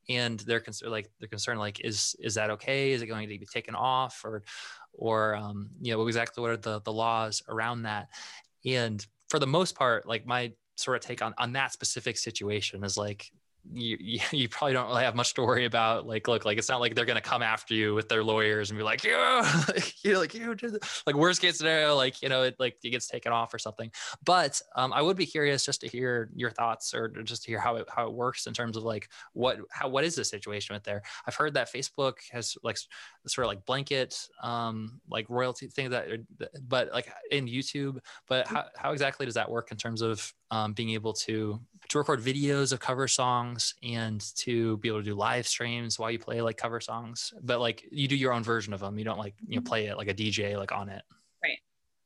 and 0.09 0.41
they're 0.41 0.61
concerned 0.61 0.93
like 0.93 1.11
they're 1.19 1.29
concerned 1.29 1.59
like 1.59 1.81
is 1.81 2.17
is 2.21 2.35
that 2.35 2.51
okay? 2.51 2.93
Is 2.93 3.03
it 3.03 3.07
going 3.07 3.29
to 3.29 3.39
be 3.39 3.47
taken 3.47 3.75
off 3.75 4.23
or 4.25 4.43
or 4.93 5.35
um, 5.35 5.69
you 5.81 5.93
know 5.93 6.07
exactly 6.07 6.43
what 6.43 6.51
are 6.51 6.57
the 6.57 6.81
the 6.81 6.93
laws 6.93 7.43
around 7.49 7.83
that? 7.83 8.09
And 8.65 9.05
for 9.29 9.39
the 9.39 9.47
most 9.47 9.75
part 9.75 10.07
like 10.07 10.27
my 10.27 10.53
sort 10.77 10.97
of 10.97 11.03
take 11.03 11.23
on 11.23 11.35
on 11.39 11.53
that 11.53 11.73
specific 11.73 12.19
situation 12.19 12.85
is 12.85 12.97
like 12.97 13.31
you, 13.73 14.21
you 14.31 14.49
probably 14.49 14.75
don't 14.75 14.89
really 14.89 15.05
have 15.05 15.15
much 15.15 15.35
to 15.35 15.43
worry 15.43 15.65
about. 15.65 16.07
Like, 16.07 16.29
look, 16.29 16.45
like 16.45 16.59
it's 16.59 16.69
not 16.69 16.81
like 16.81 16.95
they're 16.95 17.05
gonna 17.05 17.21
come 17.21 17.43
after 17.43 17.75
you 17.75 17.95
with 17.95 18.09
their 18.09 18.23
lawyers 18.23 18.71
and 18.71 18.79
be 18.79 18.85
like, 18.85 19.05
yeah, 19.05 19.65
you 20.03 20.13
know, 20.13 20.21
like 20.21 20.35
you 20.35 20.55
did. 20.55 20.77
like 21.07 21.17
worst 21.17 21.41
case 21.41 21.59
scenario, 21.59 21.97
like 21.97 22.23
you 22.23 22.29
know, 22.29 22.43
it 22.43 22.57
like 22.59 22.77
it 22.83 22.91
gets 22.91 23.09
taken 23.09 23.33
off 23.33 23.53
or 23.53 23.59
something. 23.59 23.91
But 24.25 24.61
um, 24.77 24.93
I 24.93 25.03
would 25.03 25.17
be 25.17 25.27
curious 25.27 25.65
just 25.65 25.81
to 25.83 25.89
hear 25.89 26.31
your 26.35 26.51
thoughts 26.51 26.95
or 26.95 27.09
just 27.09 27.45
to 27.45 27.51
hear 27.51 27.61
how 27.61 27.77
it 27.77 27.87
how 27.89 28.07
it 28.07 28.13
works 28.13 28.47
in 28.47 28.55
terms 28.55 28.77
of 28.77 28.83
like 28.83 29.09
what 29.33 29.59
how 29.71 29.89
what 29.89 30.05
is 30.05 30.15
the 30.15 30.25
situation 30.25 30.75
with 30.75 30.85
there. 30.85 31.03
I've 31.27 31.35
heard 31.35 31.55
that 31.55 31.73
Facebook 31.73 32.15
has 32.33 32.57
like 32.63 32.79
sort 33.27 33.45
of 33.45 33.49
like 33.49 33.65
blanket 33.65 34.29
um 34.43 35.01
like 35.11 35.29
royalty 35.29 35.67
thing 35.69 35.91
that, 35.91 36.09
but 36.69 36.93
like 36.93 37.11
in 37.31 37.47
YouTube. 37.47 37.99
But 38.29 38.47
how 38.47 38.65
how 38.77 38.93
exactly 38.93 39.27
does 39.27 39.35
that 39.35 39.51
work 39.51 39.71
in 39.71 39.77
terms 39.77 40.03
of 40.03 40.33
um, 40.51 40.73
being 40.73 40.91
able 40.91 41.13
to 41.13 41.61
to 41.89 41.99
record 41.99 42.21
videos 42.21 42.73
of 42.73 42.81
cover 42.81 43.07
songs 43.07 43.75
and 43.83 44.21
to 44.37 44.77
be 44.79 44.89
able 44.89 44.99
to 44.99 45.05
do 45.05 45.15
live 45.15 45.47
streams 45.47 45.99
while 45.99 46.11
you 46.11 46.19
play 46.19 46.41
like 46.41 46.57
cover 46.57 46.81
songs. 46.81 47.33
But 47.43 47.61
like 47.61 47.87
you 47.91 48.09
do 48.09 48.17
your 48.17 48.33
own 48.33 48.43
version 48.43 48.73
of 48.73 48.81
them 48.81 48.99
you 48.99 49.05
don't 49.05 49.19
like 49.19 49.35
you 49.47 49.57
know 49.57 49.61
mm-hmm. 49.61 49.69
play 49.69 49.87
it 49.87 49.97
like 49.97 50.09
a 50.09 50.15
dj 50.15 50.57
like 50.57 50.73
on 50.73 50.89
it. 50.89 51.03
Right. 51.43 51.59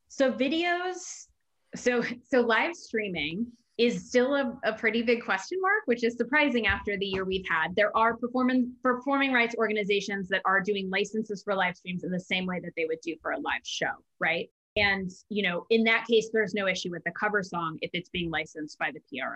So 0.08 0.32
videos 0.32 1.26
so 1.74 2.02
so 2.28 2.40
live 2.40 2.74
streaming 2.74 3.46
is 3.78 4.08
still 4.08 4.34
a, 4.34 4.58
a 4.64 4.74
pretty 4.74 5.00
big 5.00 5.24
question 5.24 5.58
mark 5.62 5.82
which 5.86 6.04
is 6.04 6.14
surprising 6.16 6.66
after 6.66 6.98
the 6.98 7.06
year 7.06 7.24
we've 7.24 7.46
had. 7.48 7.74
There 7.76 7.96
are 7.96 8.16
performance 8.16 8.68
performing 8.82 9.32
rights 9.32 9.54
organizations 9.56 10.28
that 10.28 10.42
are 10.44 10.60
doing 10.60 10.90
licenses 10.90 11.42
for 11.42 11.54
live 11.54 11.76
streams 11.76 12.04
in 12.04 12.10
the 12.10 12.20
same 12.20 12.44
way 12.44 12.60
that 12.60 12.72
they 12.76 12.84
would 12.86 13.00
do 13.02 13.16
for 13.22 13.32
a 13.32 13.40
live 13.40 13.62
show 13.64 13.92
right 14.18 14.50
and 14.76 15.10
you 15.28 15.42
know 15.42 15.66
in 15.70 15.84
that 15.84 16.06
case 16.06 16.30
there's 16.32 16.54
no 16.54 16.68
issue 16.68 16.90
with 16.90 17.02
the 17.04 17.10
cover 17.18 17.42
song 17.42 17.76
if 17.82 17.90
it's 17.92 18.08
being 18.08 18.30
licensed 18.30 18.78
by 18.78 18.90
the 18.92 19.00
pro 19.10 19.28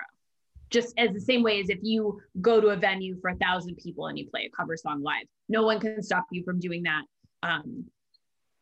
just 0.71 0.93
as 0.99 1.13
the 1.13 1.21
same 1.21 1.43
way 1.43 1.61
as 1.61 1.69
if 1.69 1.79
you 1.83 2.21
go 2.41 2.61
to 2.61 2.69
a 2.69 2.77
venue 2.77 3.17
for 3.21 3.31
a 3.31 3.37
thousand 3.37 3.77
people 3.77 4.09
and 4.09 4.19
you 4.19 4.29
play 4.29 4.51
a 4.53 4.57
cover 4.57 4.77
song 4.77 5.03
live. 5.03 5.27
No 5.49 5.63
one 5.63 5.79
can 5.79 6.03
stop 6.03 6.27
you 6.33 6.43
from 6.43 6.59
doing 6.59 6.83
that. 6.83 7.03
Um, 7.43 7.85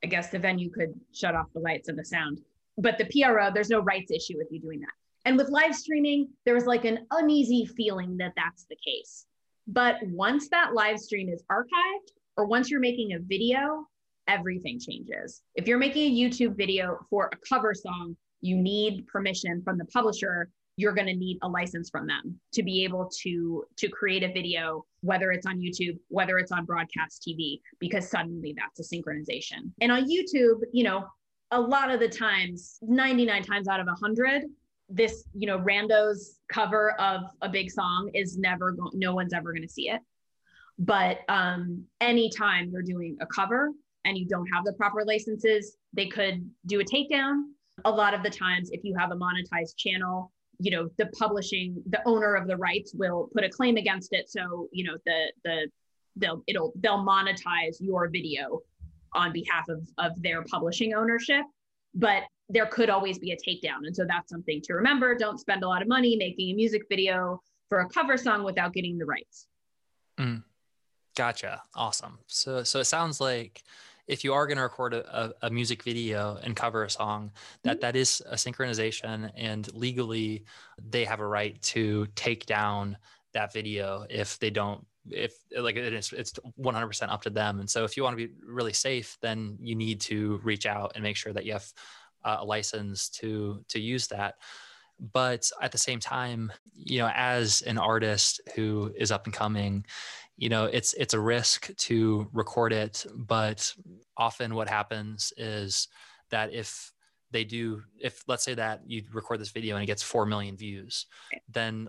i 0.04 0.08
guess 0.08 0.30
the 0.30 0.38
venue 0.38 0.68
could 0.68 0.92
shut 1.12 1.34
off 1.34 1.46
the 1.54 1.60
lights 1.60 1.88
and 1.88 1.98
the 1.98 2.04
sound. 2.04 2.40
But 2.76 2.98
the 2.98 3.06
pro 3.06 3.50
there's 3.50 3.70
no 3.70 3.80
rights 3.80 4.10
issue 4.10 4.36
with 4.36 4.48
you 4.50 4.60
doing 4.60 4.80
that. 4.80 4.92
And 5.24 5.38
with 5.38 5.48
live 5.48 5.74
streaming 5.74 6.28
there 6.44 6.54
was 6.54 6.66
like 6.66 6.84
an 6.84 7.06
uneasy 7.12 7.64
feeling 7.64 8.18
that 8.18 8.32
that's 8.36 8.66
the 8.68 8.76
case. 8.84 9.26
But 9.66 9.96
once 10.02 10.48
that 10.48 10.74
live 10.74 10.98
stream 10.98 11.28
is 11.28 11.42
archived 11.50 12.10
or 12.36 12.46
once 12.46 12.70
you're 12.70 12.80
making 12.80 13.12
a 13.12 13.20
video 13.20 13.86
everything 14.28 14.78
changes. 14.80 15.42
If 15.54 15.66
you're 15.66 15.78
making 15.78 16.12
a 16.12 16.14
youtube 16.14 16.56
video 16.56 16.98
for 17.10 17.30
a 17.32 17.36
cover 17.48 17.74
song 17.74 18.16
you 18.42 18.56
need 18.56 19.06
permission 19.06 19.62
from 19.62 19.78
the 19.78 19.86
publisher. 19.86 20.50
You're 20.76 20.92
going 20.92 21.06
to 21.06 21.14
need 21.14 21.38
a 21.42 21.48
license 21.48 21.88
from 21.90 22.06
them 22.06 22.38
to 22.52 22.62
be 22.62 22.84
able 22.84 23.10
to 23.22 23.64
to 23.78 23.88
create 23.88 24.22
a 24.22 24.32
video 24.32 24.84
whether 25.00 25.30
it's 25.32 25.46
on 25.46 25.58
youtube 25.58 25.98
whether 26.08 26.38
it's 26.38 26.52
on 26.52 26.64
broadcast 26.64 27.26
tv 27.26 27.60
because 27.78 28.10
suddenly 28.10 28.54
that's 28.56 28.80
a 28.80 28.96
synchronization. 28.96 29.70
And 29.80 29.90
on 29.90 30.10
youtube 30.10 30.60
you 30.72 30.84
know 30.84 31.06
a 31.50 31.60
lot 31.60 31.90
of 31.90 32.00
the 32.00 32.08
times 32.08 32.78
99 32.82 33.42
times 33.42 33.68
out 33.68 33.80
of 33.80 33.86
100 33.86 34.44
this 34.88 35.24
you 35.34 35.46
know 35.46 35.58
rando's 35.58 36.38
cover 36.48 36.92
of 37.00 37.22
a 37.42 37.48
big 37.48 37.70
song 37.70 38.10
is 38.14 38.36
never 38.36 38.72
going 38.72 38.90
no 38.94 39.14
one's 39.14 39.32
ever 39.32 39.52
going 39.52 39.62
to 39.62 39.68
see 39.68 39.88
it. 39.88 40.00
But 40.78 41.20
um 41.28 41.84
anytime 42.00 42.70
you're 42.70 42.82
doing 42.82 43.16
a 43.20 43.26
cover 43.26 43.70
and 44.04 44.18
you 44.18 44.26
don't 44.26 44.46
have 44.46 44.64
the 44.64 44.72
proper 44.74 45.04
licenses 45.04 45.76
they 45.92 46.06
could 46.06 46.48
do 46.66 46.80
a 46.80 46.84
takedown. 46.84 47.42
A 47.84 47.90
lot 47.90 48.14
of 48.14 48.22
the 48.22 48.30
times 48.30 48.70
if 48.72 48.84
you 48.84 48.94
have 48.98 49.10
a 49.10 49.16
monetized 49.16 49.76
channel 49.76 50.32
you 50.62 50.70
know 50.70 50.88
the 50.96 51.06
publishing 51.06 51.82
the 51.86 52.00
owner 52.06 52.34
of 52.34 52.46
the 52.46 52.56
rights 52.56 52.94
will 52.94 53.28
put 53.32 53.44
a 53.44 53.48
claim 53.48 53.76
against 53.76 54.12
it. 54.12 54.30
So 54.30 54.68
you 54.72 54.84
know 54.84 54.96
the 55.04 55.32
the 55.44 55.68
they'll 56.16 56.42
it'll 56.46 56.72
they'll 56.76 57.04
monetize 57.04 57.76
your 57.80 58.08
video 58.08 58.60
on 59.12 59.32
behalf 59.32 59.68
of 59.68 59.88
of 59.98 60.22
their 60.22 60.42
publishing 60.44 60.94
ownership. 60.94 61.44
But 61.94 62.22
there 62.48 62.66
could 62.66 62.90
always 62.90 63.18
be 63.18 63.32
a 63.32 63.36
takedown. 63.36 63.86
And 63.86 63.94
so 63.94 64.04
that's 64.06 64.30
something 64.30 64.60
to 64.62 64.74
remember. 64.74 65.16
Don't 65.16 65.38
spend 65.38 65.62
a 65.62 65.68
lot 65.68 65.82
of 65.82 65.88
money 65.88 66.16
making 66.16 66.50
a 66.50 66.54
music 66.54 66.82
video 66.88 67.40
for 67.68 67.80
a 67.80 67.88
cover 67.88 68.16
song 68.16 68.44
without 68.44 68.72
getting 68.72 68.98
the 68.98 69.06
rights. 69.06 69.46
Mm. 70.18 70.44
gotcha. 71.16 71.62
Awesome. 71.74 72.18
So 72.26 72.62
so 72.62 72.80
it 72.80 72.84
sounds 72.84 73.20
like 73.20 73.62
if 74.12 74.24
you 74.24 74.34
are 74.34 74.46
going 74.46 74.58
to 74.58 74.62
record 74.62 74.92
a, 74.94 75.32
a, 75.42 75.50
music 75.50 75.82
video 75.82 76.38
and 76.42 76.54
cover 76.54 76.84
a 76.84 76.90
song, 76.90 77.32
that 77.64 77.76
mm-hmm. 77.76 77.80
that 77.80 77.96
is 77.96 78.22
a 78.26 78.34
synchronization, 78.34 79.30
and 79.36 79.72
legally 79.74 80.44
they 80.90 81.04
have 81.04 81.20
a 81.20 81.26
right 81.26 81.60
to 81.62 82.06
take 82.14 82.44
down 82.44 82.98
that 83.32 83.52
video 83.52 84.04
if 84.10 84.38
they 84.38 84.50
don't 84.50 84.86
if 85.10 85.34
like 85.58 85.76
it's 85.76 86.12
it's 86.12 86.32
100% 86.60 87.08
up 87.08 87.22
to 87.22 87.30
them 87.30 87.58
and 87.58 87.68
so 87.68 87.82
if 87.84 87.96
you 87.96 88.04
want 88.04 88.16
to 88.16 88.28
be 88.28 88.32
really 88.46 88.72
safe 88.72 89.18
then 89.20 89.56
you 89.60 89.74
need 89.74 90.00
to 90.00 90.40
reach 90.44 90.64
out 90.64 90.92
and 90.94 91.02
make 91.02 91.16
sure 91.16 91.32
that 91.32 91.44
you 91.44 91.52
have 91.52 91.66
uh, 92.24 92.36
a 92.40 92.44
license 92.44 93.08
to 93.08 93.64
to 93.68 93.80
use 93.80 94.06
that 94.06 94.36
but 95.12 95.50
at 95.60 95.72
the 95.72 95.78
same 95.78 95.98
time 95.98 96.52
you 96.74 96.98
know 96.98 97.10
as 97.14 97.62
an 97.62 97.78
artist 97.78 98.40
who 98.54 98.92
is 98.96 99.10
up 99.10 99.24
and 99.24 99.34
coming 99.34 99.84
you 100.36 100.48
know 100.48 100.64
it's 100.64 100.94
it's 100.94 101.14
a 101.14 101.20
risk 101.20 101.74
to 101.76 102.28
record 102.32 102.72
it 102.72 103.04
but 103.14 103.74
often 104.16 104.54
what 104.54 104.68
happens 104.68 105.32
is 105.36 105.88
that 106.30 106.52
if 106.52 106.92
they 107.32 107.44
do 107.44 107.82
if 107.98 108.22
let's 108.28 108.44
say 108.44 108.54
that 108.54 108.80
you 108.86 109.02
record 109.12 109.40
this 109.40 109.50
video 109.50 109.74
and 109.74 109.82
it 109.82 109.86
gets 109.86 110.02
4 110.02 110.26
million 110.26 110.56
views 110.56 111.06
then 111.48 111.88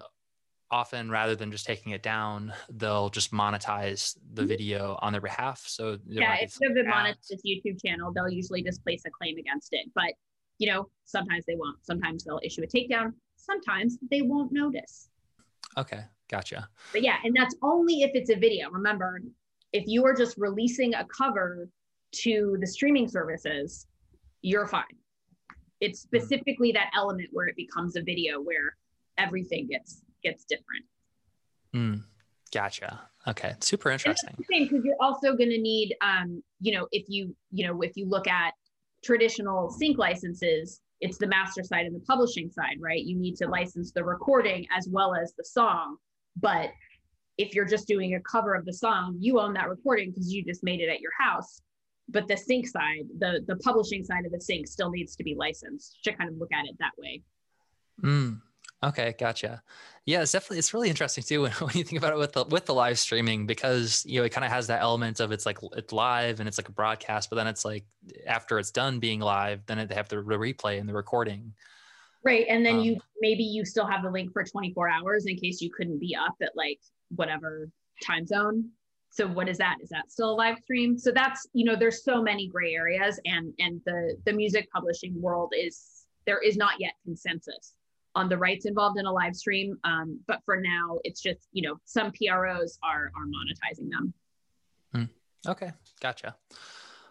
often 0.71 1.11
rather 1.11 1.35
than 1.35 1.51
just 1.51 1.67
taking 1.67 1.91
it 1.91 2.01
down 2.01 2.51
they'll 2.69 3.09
just 3.09 3.31
monetize 3.31 4.17
the 4.33 4.41
mm-hmm. 4.41 4.47
video 4.47 4.97
on 5.01 5.11
their 5.13 5.21
behalf. 5.21 5.63
So 5.67 5.99
yeah 6.07 6.37
if 6.41 6.55
they 6.55 6.67
have 6.67 6.75
monetized 6.87 7.27
this 7.29 7.41
youtube 7.45 7.83
channel 7.85 8.11
they'll 8.11 8.29
usually 8.29 8.63
just 8.63 8.83
place 8.83 9.03
a 9.05 9.11
claim 9.11 9.37
against 9.37 9.69
it 9.73 9.91
but 9.93 10.13
you 10.59 10.71
know 10.71 10.89
sometimes 11.05 11.45
they 11.45 11.55
won't 11.55 11.77
sometimes 11.85 12.23
they'll 12.23 12.39
issue 12.43 12.63
a 12.63 12.67
takedown 12.67 13.11
sometimes 13.35 13.97
they 14.09 14.21
won't 14.21 14.51
notice 14.51 15.09
okay 15.77 16.03
Gotcha. 16.33 16.67
But 16.91 17.03
yeah, 17.03 17.17
and 17.23 17.35
that's 17.35 17.55
only 17.61 18.01
if 18.01 18.09
it's 18.15 18.31
a 18.31 18.35
video. 18.35 18.71
Remember, 18.71 19.21
if 19.71 19.83
you 19.85 20.03
are 20.03 20.15
just 20.15 20.35
releasing 20.35 20.95
a 20.95 21.05
cover 21.05 21.69
to 22.23 22.57
the 22.59 22.65
streaming 22.65 23.07
services, 23.07 23.85
you're 24.41 24.65
fine. 24.65 24.83
It's 25.79 26.01
hmm. 26.01 26.07
specifically 26.07 26.71
that 26.71 26.89
element 26.95 27.29
where 27.33 27.45
it 27.45 27.55
becomes 27.55 27.95
a 27.95 28.01
video 28.01 28.41
where 28.41 28.75
everything 29.19 29.67
gets 29.67 30.01
gets 30.23 30.43
different. 30.45 30.85
Mm, 31.75 32.03
gotcha. 32.51 33.01
Okay, 33.27 33.53
super 33.59 33.91
interesting. 33.91 34.35
because 34.49 34.83
you're 34.83 34.95
also 34.99 35.35
going 35.35 35.51
to 35.51 35.59
need, 35.59 35.95
um, 36.01 36.41
you 36.61 36.73
know, 36.73 36.87
if 36.91 37.05
you 37.09 37.35
you 37.51 37.67
know 37.67 37.79
if 37.81 37.91
you 37.95 38.09
look 38.09 38.27
at 38.27 38.55
traditional 39.03 39.69
sync 39.69 39.97
licenses, 39.97 40.81
it's 41.01 41.17
the 41.17 41.27
master 41.27 41.63
side 41.63 41.85
and 41.85 41.95
the 41.95 42.05
publishing 42.05 42.49
side, 42.49 42.77
right? 42.79 43.03
You 43.03 43.17
need 43.17 43.35
to 43.37 43.47
license 43.47 43.91
the 43.91 44.03
recording 44.03 44.65
as 44.75 44.87
well 44.87 45.13
as 45.15 45.33
the 45.33 45.43
song. 45.43 45.97
But 46.39 46.71
if 47.37 47.53
you're 47.53 47.65
just 47.65 47.87
doing 47.87 48.15
a 48.15 48.21
cover 48.21 48.53
of 48.55 48.65
the 48.65 48.73
song, 48.73 49.17
you 49.19 49.39
own 49.39 49.53
that 49.53 49.69
recording 49.69 50.11
because 50.11 50.31
you 50.33 50.43
just 50.43 50.63
made 50.63 50.79
it 50.79 50.89
at 50.89 51.01
your 51.01 51.11
house. 51.19 51.61
But 52.09 52.27
the 52.27 52.37
sync 52.37 52.67
side, 52.67 53.05
the 53.19 53.43
the 53.47 53.55
publishing 53.57 54.03
side 54.03 54.25
of 54.25 54.31
the 54.31 54.41
sync 54.41 54.67
still 54.67 54.91
needs 54.91 55.15
to 55.15 55.23
be 55.23 55.35
licensed 55.35 55.99
to 56.03 56.13
kind 56.13 56.29
of 56.29 56.37
look 56.37 56.51
at 56.51 56.65
it 56.65 56.75
that 56.79 56.91
way. 56.97 57.21
Mm, 58.03 58.41
okay, 58.83 59.15
gotcha. 59.17 59.61
Yeah, 60.05 60.21
it's 60.21 60.31
definitely 60.31 60.59
it's 60.59 60.73
really 60.73 60.89
interesting 60.89 61.23
too 61.23 61.41
when, 61.43 61.51
when 61.51 61.75
you 61.75 61.83
think 61.83 62.01
about 62.01 62.13
it 62.13 62.19
with 62.19 62.33
the 62.33 62.45
with 62.45 62.65
the 62.65 62.73
live 62.73 62.99
streaming 62.99 63.45
because 63.45 64.03
you 64.05 64.19
know 64.19 64.25
it 64.25 64.29
kind 64.29 64.45
of 64.45 64.51
has 64.51 64.67
that 64.67 64.81
element 64.81 65.19
of 65.19 65.31
it's 65.31 65.45
like 65.45 65.59
it's 65.75 65.93
live 65.93 66.39
and 66.39 66.47
it's 66.47 66.57
like 66.57 66.69
a 66.69 66.73
broadcast, 66.73 67.29
but 67.29 67.37
then 67.37 67.47
it's 67.47 67.63
like 67.65 67.85
after 68.27 68.59
it's 68.59 68.71
done 68.71 68.99
being 68.99 69.19
live, 69.19 69.65
then 69.65 69.85
they 69.87 69.95
have 69.95 70.09
the 70.09 70.17
replay 70.17 70.79
and 70.79 70.87
the 70.87 70.93
recording. 70.93 71.53
Right. 72.23 72.45
And 72.49 72.65
then 72.65 72.75
um, 72.75 72.81
you 72.81 72.99
maybe 73.19 73.43
you 73.43 73.65
still 73.65 73.85
have 73.85 74.03
the 74.03 74.09
link 74.09 74.31
for 74.31 74.43
24 74.43 74.89
hours 74.89 75.25
in 75.25 75.35
case 75.37 75.61
you 75.61 75.69
couldn't 75.69 75.99
be 75.99 76.15
up 76.15 76.35
at 76.41 76.51
like 76.55 76.79
whatever 77.15 77.69
time 78.03 78.25
zone. 78.25 78.69
So 79.09 79.27
what 79.27 79.47
is 79.47 79.59
that? 79.59 79.77
Is 79.81 79.89
that 79.89 80.11
still 80.11 80.31
a 80.31 80.35
live 80.35 80.57
stream? 80.63 80.97
So 80.97 81.11
that's, 81.11 81.47
you 81.53 81.65
know, 81.65 81.75
there's 81.75 82.03
so 82.03 82.21
many 82.21 82.47
gray 82.47 82.73
areas 82.73 83.19
and 83.25 83.53
and 83.59 83.81
the 83.85 84.17
the 84.25 84.33
music 84.33 84.69
publishing 84.73 85.21
world 85.21 85.53
is 85.55 86.05
there 86.25 86.41
is 86.41 86.57
not 86.57 86.79
yet 86.79 86.93
consensus 87.03 87.73
on 88.15 88.29
the 88.29 88.37
rights 88.37 88.65
involved 88.65 88.99
in 88.99 89.05
a 89.05 89.11
live 89.11 89.35
stream. 89.35 89.77
Um, 89.83 90.19
but 90.27 90.39
for 90.45 90.57
now, 90.57 90.99
it's 91.03 91.21
just, 91.21 91.47
you 91.51 91.63
know, 91.63 91.75
some 91.85 92.11
PROs 92.11 92.77
are 92.83 93.11
are 93.15 93.25
monetizing 93.25 93.89
them. 93.89 94.13
Hmm. 94.93 95.49
Okay, 95.49 95.71
gotcha. 95.99 96.35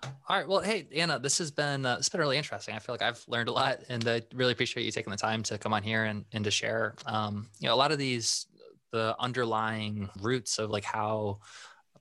All 0.05 0.37
right. 0.37 0.49
Well, 0.49 0.61
hey, 0.61 0.87
Anna, 0.95 1.19
this 1.19 1.39
has 1.39 1.51
been 1.51 1.87
uh, 1.87 1.97
it's 1.99 2.09
been 2.09 2.21
really 2.21 2.39
interesting. 2.39 2.75
I 2.75 2.79
feel 2.79 2.95
like 2.95 3.03
I've 3.03 3.23
learned 3.29 3.49
a 3.49 3.53
lot, 3.53 3.81
and 3.89 4.07
I 4.09 4.23
really 4.35 4.53
appreciate 4.53 4.85
you 4.85 4.91
taking 4.91 5.11
the 5.11 5.17
time 5.17 5.43
to 5.45 5.59
come 5.59 5.73
on 5.73 5.83
here 5.83 6.05
and, 6.05 6.25
and 6.33 6.45
to 6.45 6.51
share. 6.51 6.95
Um, 7.07 7.49
you 7.61 7.69
know, 7.69 7.75
a 7.75 7.77
lot 7.77 7.93
of 7.93 7.99
these 7.99 8.47
the 8.93 9.17
underlying 9.19 10.11
roots 10.21 10.59
of 10.59 10.71
like 10.71 10.85
how 10.85 11.39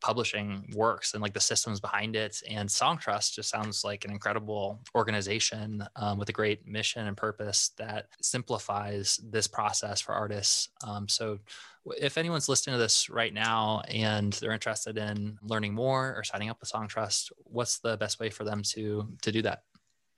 publishing 0.01 0.65
works 0.75 1.13
and 1.13 1.21
like 1.21 1.33
the 1.33 1.39
systems 1.39 1.79
behind 1.79 2.15
it. 2.15 2.41
And 2.49 2.67
Songtrust 2.67 3.33
just 3.33 3.49
sounds 3.49 3.83
like 3.83 4.03
an 4.03 4.11
incredible 4.11 4.81
organization 4.95 5.83
um, 5.95 6.17
with 6.17 6.29
a 6.29 6.33
great 6.33 6.67
mission 6.67 7.07
and 7.07 7.15
purpose 7.15 7.71
that 7.77 8.07
simplifies 8.21 9.19
this 9.23 9.47
process 9.47 10.01
for 10.01 10.13
artists. 10.13 10.69
Um, 10.85 11.07
so, 11.07 11.39
if 11.97 12.19
anyone's 12.19 12.47
listening 12.47 12.75
to 12.75 12.79
this 12.79 13.09
right 13.09 13.33
now 13.33 13.81
and 13.87 14.33
they're 14.33 14.51
interested 14.51 14.99
in 14.99 15.39
learning 15.41 15.73
more 15.73 16.13
or 16.15 16.23
signing 16.23 16.49
up 16.49 16.59
with 16.59 16.71
Songtrust, 16.71 17.31
what's 17.45 17.79
the 17.79 17.97
best 17.97 18.19
way 18.19 18.29
for 18.29 18.43
them 18.43 18.61
to 18.63 19.07
to 19.23 19.31
do 19.31 19.41
that? 19.41 19.63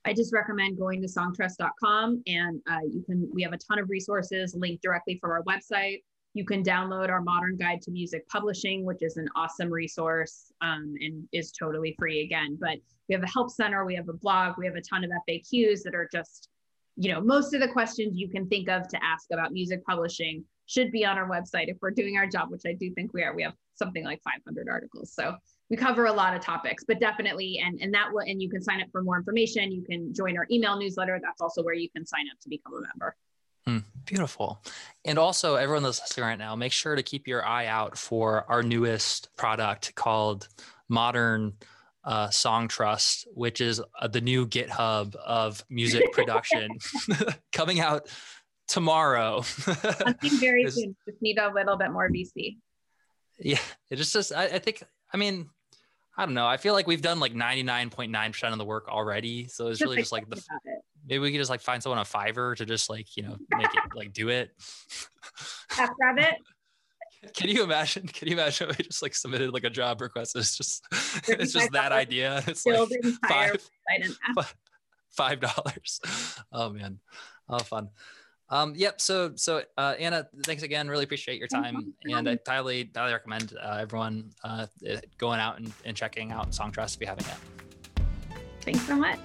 I 0.05 0.13
just 0.13 0.33
recommend 0.33 0.77
going 0.77 1.01
to 1.01 1.07
songtrust.com 1.07 2.23
and 2.27 2.61
uh, 2.69 2.79
you 2.89 3.03
can, 3.03 3.29
we 3.33 3.41
have 3.43 3.53
a 3.53 3.57
ton 3.57 3.79
of 3.79 3.89
resources 3.89 4.53
linked 4.53 4.83
directly 4.83 5.17
from 5.17 5.31
our 5.31 5.43
website. 5.43 6.03
You 6.33 6.45
can 6.45 6.63
download 6.63 7.09
our 7.09 7.21
Modern 7.21 7.57
Guide 7.57 7.81
to 7.83 7.91
Music 7.91 8.27
Publishing, 8.27 8.85
which 8.85 9.01
is 9.01 9.17
an 9.17 9.27
awesome 9.35 9.69
resource 9.69 10.51
um, 10.61 10.95
and 10.99 11.27
is 11.31 11.51
totally 11.51 11.95
free 11.99 12.21
again. 12.21 12.57
But 12.59 12.77
we 13.07 13.13
have 13.13 13.23
a 13.23 13.29
help 13.29 13.51
center, 13.51 13.85
we 13.85 13.95
have 13.95 14.09
a 14.09 14.13
blog, 14.13 14.57
we 14.57 14.65
have 14.65 14.75
a 14.75 14.81
ton 14.81 15.03
of 15.03 15.11
FAQs 15.29 15.83
that 15.83 15.93
are 15.93 16.09
just, 16.11 16.49
you 16.95 17.11
know, 17.11 17.21
most 17.21 17.53
of 17.53 17.61
the 17.61 17.67
questions 17.67 18.17
you 18.17 18.29
can 18.29 18.47
think 18.47 18.67
of 18.69 18.87
to 18.87 19.03
ask 19.03 19.27
about 19.31 19.51
music 19.51 19.85
publishing 19.85 20.43
should 20.65 20.91
be 20.91 21.05
on 21.05 21.17
our 21.17 21.29
website 21.29 21.67
if 21.67 21.77
we're 21.81 21.91
doing 21.91 22.17
our 22.17 22.25
job, 22.25 22.49
which 22.49 22.63
I 22.65 22.73
do 22.73 22.91
think 22.93 23.13
we 23.13 23.21
are. 23.23 23.35
We 23.35 23.43
have 23.43 23.53
something 23.75 24.03
like 24.03 24.21
500 24.23 24.67
articles. 24.69 25.11
So 25.13 25.35
we 25.69 25.77
cover 25.77 26.05
a 26.05 26.13
lot 26.13 26.35
of 26.35 26.41
topics, 26.41 26.83
but 26.87 26.99
definitely, 26.99 27.61
and, 27.63 27.79
and 27.81 27.93
that 27.93 28.11
will, 28.11 28.21
and 28.21 28.41
you 28.41 28.49
can 28.49 28.61
sign 28.61 28.81
up 28.81 28.87
for 28.91 29.03
more 29.03 29.17
information. 29.17 29.71
You 29.71 29.83
can 29.83 30.13
join 30.13 30.37
our 30.37 30.47
email 30.49 30.77
newsletter. 30.77 31.19
That's 31.21 31.41
also 31.41 31.63
where 31.63 31.73
you 31.73 31.89
can 31.89 32.05
sign 32.05 32.25
up 32.31 32.39
to 32.41 32.49
become 32.49 32.73
a 32.73 32.81
member. 32.81 33.15
Hmm, 33.65 33.79
beautiful. 34.05 34.61
And 35.05 35.17
also, 35.17 35.55
everyone 35.55 35.83
that's 35.83 36.01
listening 36.01 36.27
right 36.27 36.37
now, 36.37 36.55
make 36.55 36.71
sure 36.71 36.95
to 36.95 37.03
keep 37.03 37.27
your 37.27 37.45
eye 37.45 37.67
out 37.67 37.97
for 37.97 38.45
our 38.49 38.61
newest 38.61 39.29
product 39.37 39.95
called 39.95 40.47
Modern 40.89 41.53
uh, 42.03 42.27
Songtrust, 42.27 43.25
which 43.33 43.61
is 43.61 43.81
uh, 43.99 44.07
the 44.07 44.21
new 44.21 44.45
GitHub 44.45 45.15
of 45.15 45.63
music 45.69 46.11
production 46.11 46.77
coming 47.53 47.79
out 47.79 48.07
tomorrow. 48.67 49.41
Something 49.41 50.39
very 50.39 50.65
soon. 50.69 50.95
Just 51.07 51.21
need 51.21 51.37
a 51.37 51.51
little 51.53 51.77
bit 51.77 51.91
more 51.91 52.09
VC. 52.09 52.57
Yeah, 53.39 53.59
it 53.89 53.95
just 53.95 54.13
just 54.13 54.33
I, 54.33 54.45
I 54.45 54.59
think 54.59 54.83
I 55.13 55.17
mean 55.17 55.49
I 56.17 56.25
don't 56.25 56.35
know. 56.35 56.45
I 56.45 56.57
feel 56.57 56.73
like 56.73 56.85
we've 56.85 57.01
done 57.01 57.19
like 57.19 57.33
99.9% 57.33 58.51
of 58.51 58.57
the 58.57 58.65
work 58.65 58.87
already. 58.87 59.47
So 59.47 59.67
it's 59.67 59.81
really 59.81 59.97
just 59.97 60.11
like 60.11 60.29
the 60.29 60.41
maybe 61.07 61.19
we 61.19 61.31
could 61.31 61.39
just 61.39 61.49
like 61.49 61.61
find 61.61 61.81
someone 61.81 61.99
on 61.99 62.05
Fiverr 62.05 62.55
to 62.55 62.65
just 62.65 62.89
like, 62.89 63.15
you 63.15 63.23
know, 63.23 63.37
make 63.55 63.73
it 63.73 63.81
like 63.95 64.13
do 64.13 64.29
it. 64.29 64.51
TaskRabbit. 65.71 66.33
Can 67.33 67.49
you 67.49 67.63
imagine? 67.63 68.05
Can 68.07 68.27
you 68.27 68.33
imagine 68.33 68.67
we 68.67 68.83
just 68.83 69.01
like 69.01 69.15
submitted 69.15 69.53
like 69.53 69.63
a 69.63 69.69
job 69.69 70.01
request? 70.01 70.35
It's 70.35 70.57
just 70.57 70.85
it's 71.27 71.53
just 71.53 71.71
that 71.71 71.93
idea. 71.93 72.43
It's 72.47 72.65
like 72.65 72.89
five, 73.27 73.69
five 75.09 75.39
dollars. 75.39 76.01
Oh 76.51 76.69
man. 76.69 76.99
Oh 77.47 77.59
fun. 77.59 77.89
Um, 78.49 78.73
yep. 78.75 78.99
So, 78.99 79.31
so 79.35 79.63
uh, 79.77 79.95
Anna, 79.97 80.27
thanks 80.45 80.63
again. 80.63 80.89
Really 80.89 81.05
appreciate 81.05 81.39
your 81.39 81.47
time, 81.47 81.93
and 82.03 82.29
I 82.29 82.37
highly, 82.47 82.91
highly 82.95 83.13
recommend 83.13 83.53
uh, 83.59 83.77
everyone 83.81 84.31
uh, 84.43 84.67
going 85.17 85.39
out 85.39 85.57
and, 85.57 85.71
and 85.85 85.95
checking 85.95 86.31
out 86.31 86.51
Songtrust 86.51 86.95
if 86.95 87.01
you 87.01 87.07
haven't 87.07 87.25
yet. 87.25 87.37
Thanks 88.61 88.81
so 88.81 88.95
much. 88.95 89.17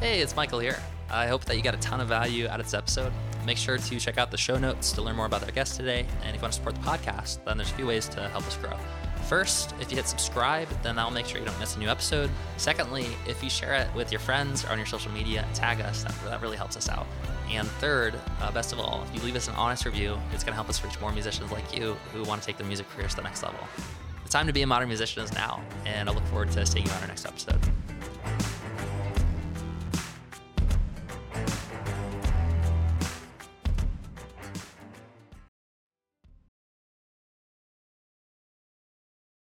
Hey, 0.00 0.20
it's 0.20 0.36
Michael 0.36 0.60
here. 0.60 0.78
I 1.10 1.26
hope 1.26 1.44
that 1.46 1.56
you 1.56 1.62
got 1.62 1.74
a 1.74 1.78
ton 1.78 2.00
of 2.00 2.06
value 2.06 2.46
out 2.46 2.60
of 2.60 2.66
this 2.66 2.74
episode. 2.74 3.12
Make 3.44 3.58
sure 3.58 3.78
to 3.78 3.98
check 3.98 4.16
out 4.16 4.30
the 4.30 4.36
show 4.36 4.56
notes 4.56 4.92
to 4.92 5.02
learn 5.02 5.16
more 5.16 5.26
about 5.26 5.42
our 5.42 5.50
guest 5.50 5.74
today. 5.74 6.06
And 6.22 6.28
if 6.28 6.36
you 6.36 6.42
want 6.42 6.52
to 6.52 6.56
support 6.56 6.76
the 6.76 6.82
podcast, 6.82 7.44
then 7.44 7.56
there's 7.56 7.72
a 7.72 7.74
few 7.74 7.86
ways 7.86 8.06
to 8.10 8.28
help 8.28 8.46
us 8.46 8.56
grow. 8.58 8.76
First, 9.26 9.74
if 9.80 9.90
you 9.90 9.96
hit 9.96 10.06
subscribe, 10.06 10.68
then 10.84 10.94
that'll 10.94 11.10
make 11.10 11.26
sure 11.26 11.40
you 11.40 11.44
don't 11.44 11.58
miss 11.58 11.74
a 11.74 11.80
new 11.80 11.88
episode. 11.88 12.30
Secondly, 12.58 13.06
if 13.26 13.42
you 13.42 13.50
share 13.50 13.74
it 13.74 13.92
with 13.92 14.12
your 14.12 14.20
friends 14.20 14.64
or 14.64 14.68
on 14.68 14.78
your 14.78 14.86
social 14.86 15.10
media, 15.10 15.44
tag 15.52 15.80
us. 15.80 16.04
That, 16.04 16.14
that 16.26 16.42
really 16.42 16.56
helps 16.56 16.76
us 16.76 16.88
out. 16.88 17.08
And 17.50 17.66
third, 17.66 18.14
uh, 18.40 18.52
best 18.52 18.72
of 18.72 18.78
all, 18.78 19.02
if 19.02 19.12
you 19.12 19.20
leave 19.22 19.34
us 19.34 19.48
an 19.48 19.54
honest 19.56 19.84
review, 19.84 20.16
it's 20.32 20.44
going 20.44 20.52
to 20.52 20.56
help 20.56 20.68
us 20.68 20.84
reach 20.84 21.00
more 21.00 21.10
musicians 21.10 21.50
like 21.50 21.76
you 21.76 21.94
who 22.12 22.22
want 22.22 22.40
to 22.40 22.46
take 22.46 22.56
their 22.56 22.68
music 22.68 22.88
careers 22.90 23.10
to 23.10 23.16
the 23.16 23.22
next 23.22 23.42
level. 23.42 23.58
The 24.22 24.30
time 24.30 24.46
to 24.46 24.52
be 24.52 24.62
a 24.62 24.66
modern 24.66 24.86
musician 24.86 25.24
is 25.24 25.32
now, 25.32 25.60
and 25.84 26.08
I 26.08 26.12
look 26.12 26.24
forward 26.26 26.52
to 26.52 26.64
seeing 26.64 26.86
you 26.86 26.92
on 26.92 27.00
our 27.00 27.08
next 27.08 27.26
episode. 27.26 27.58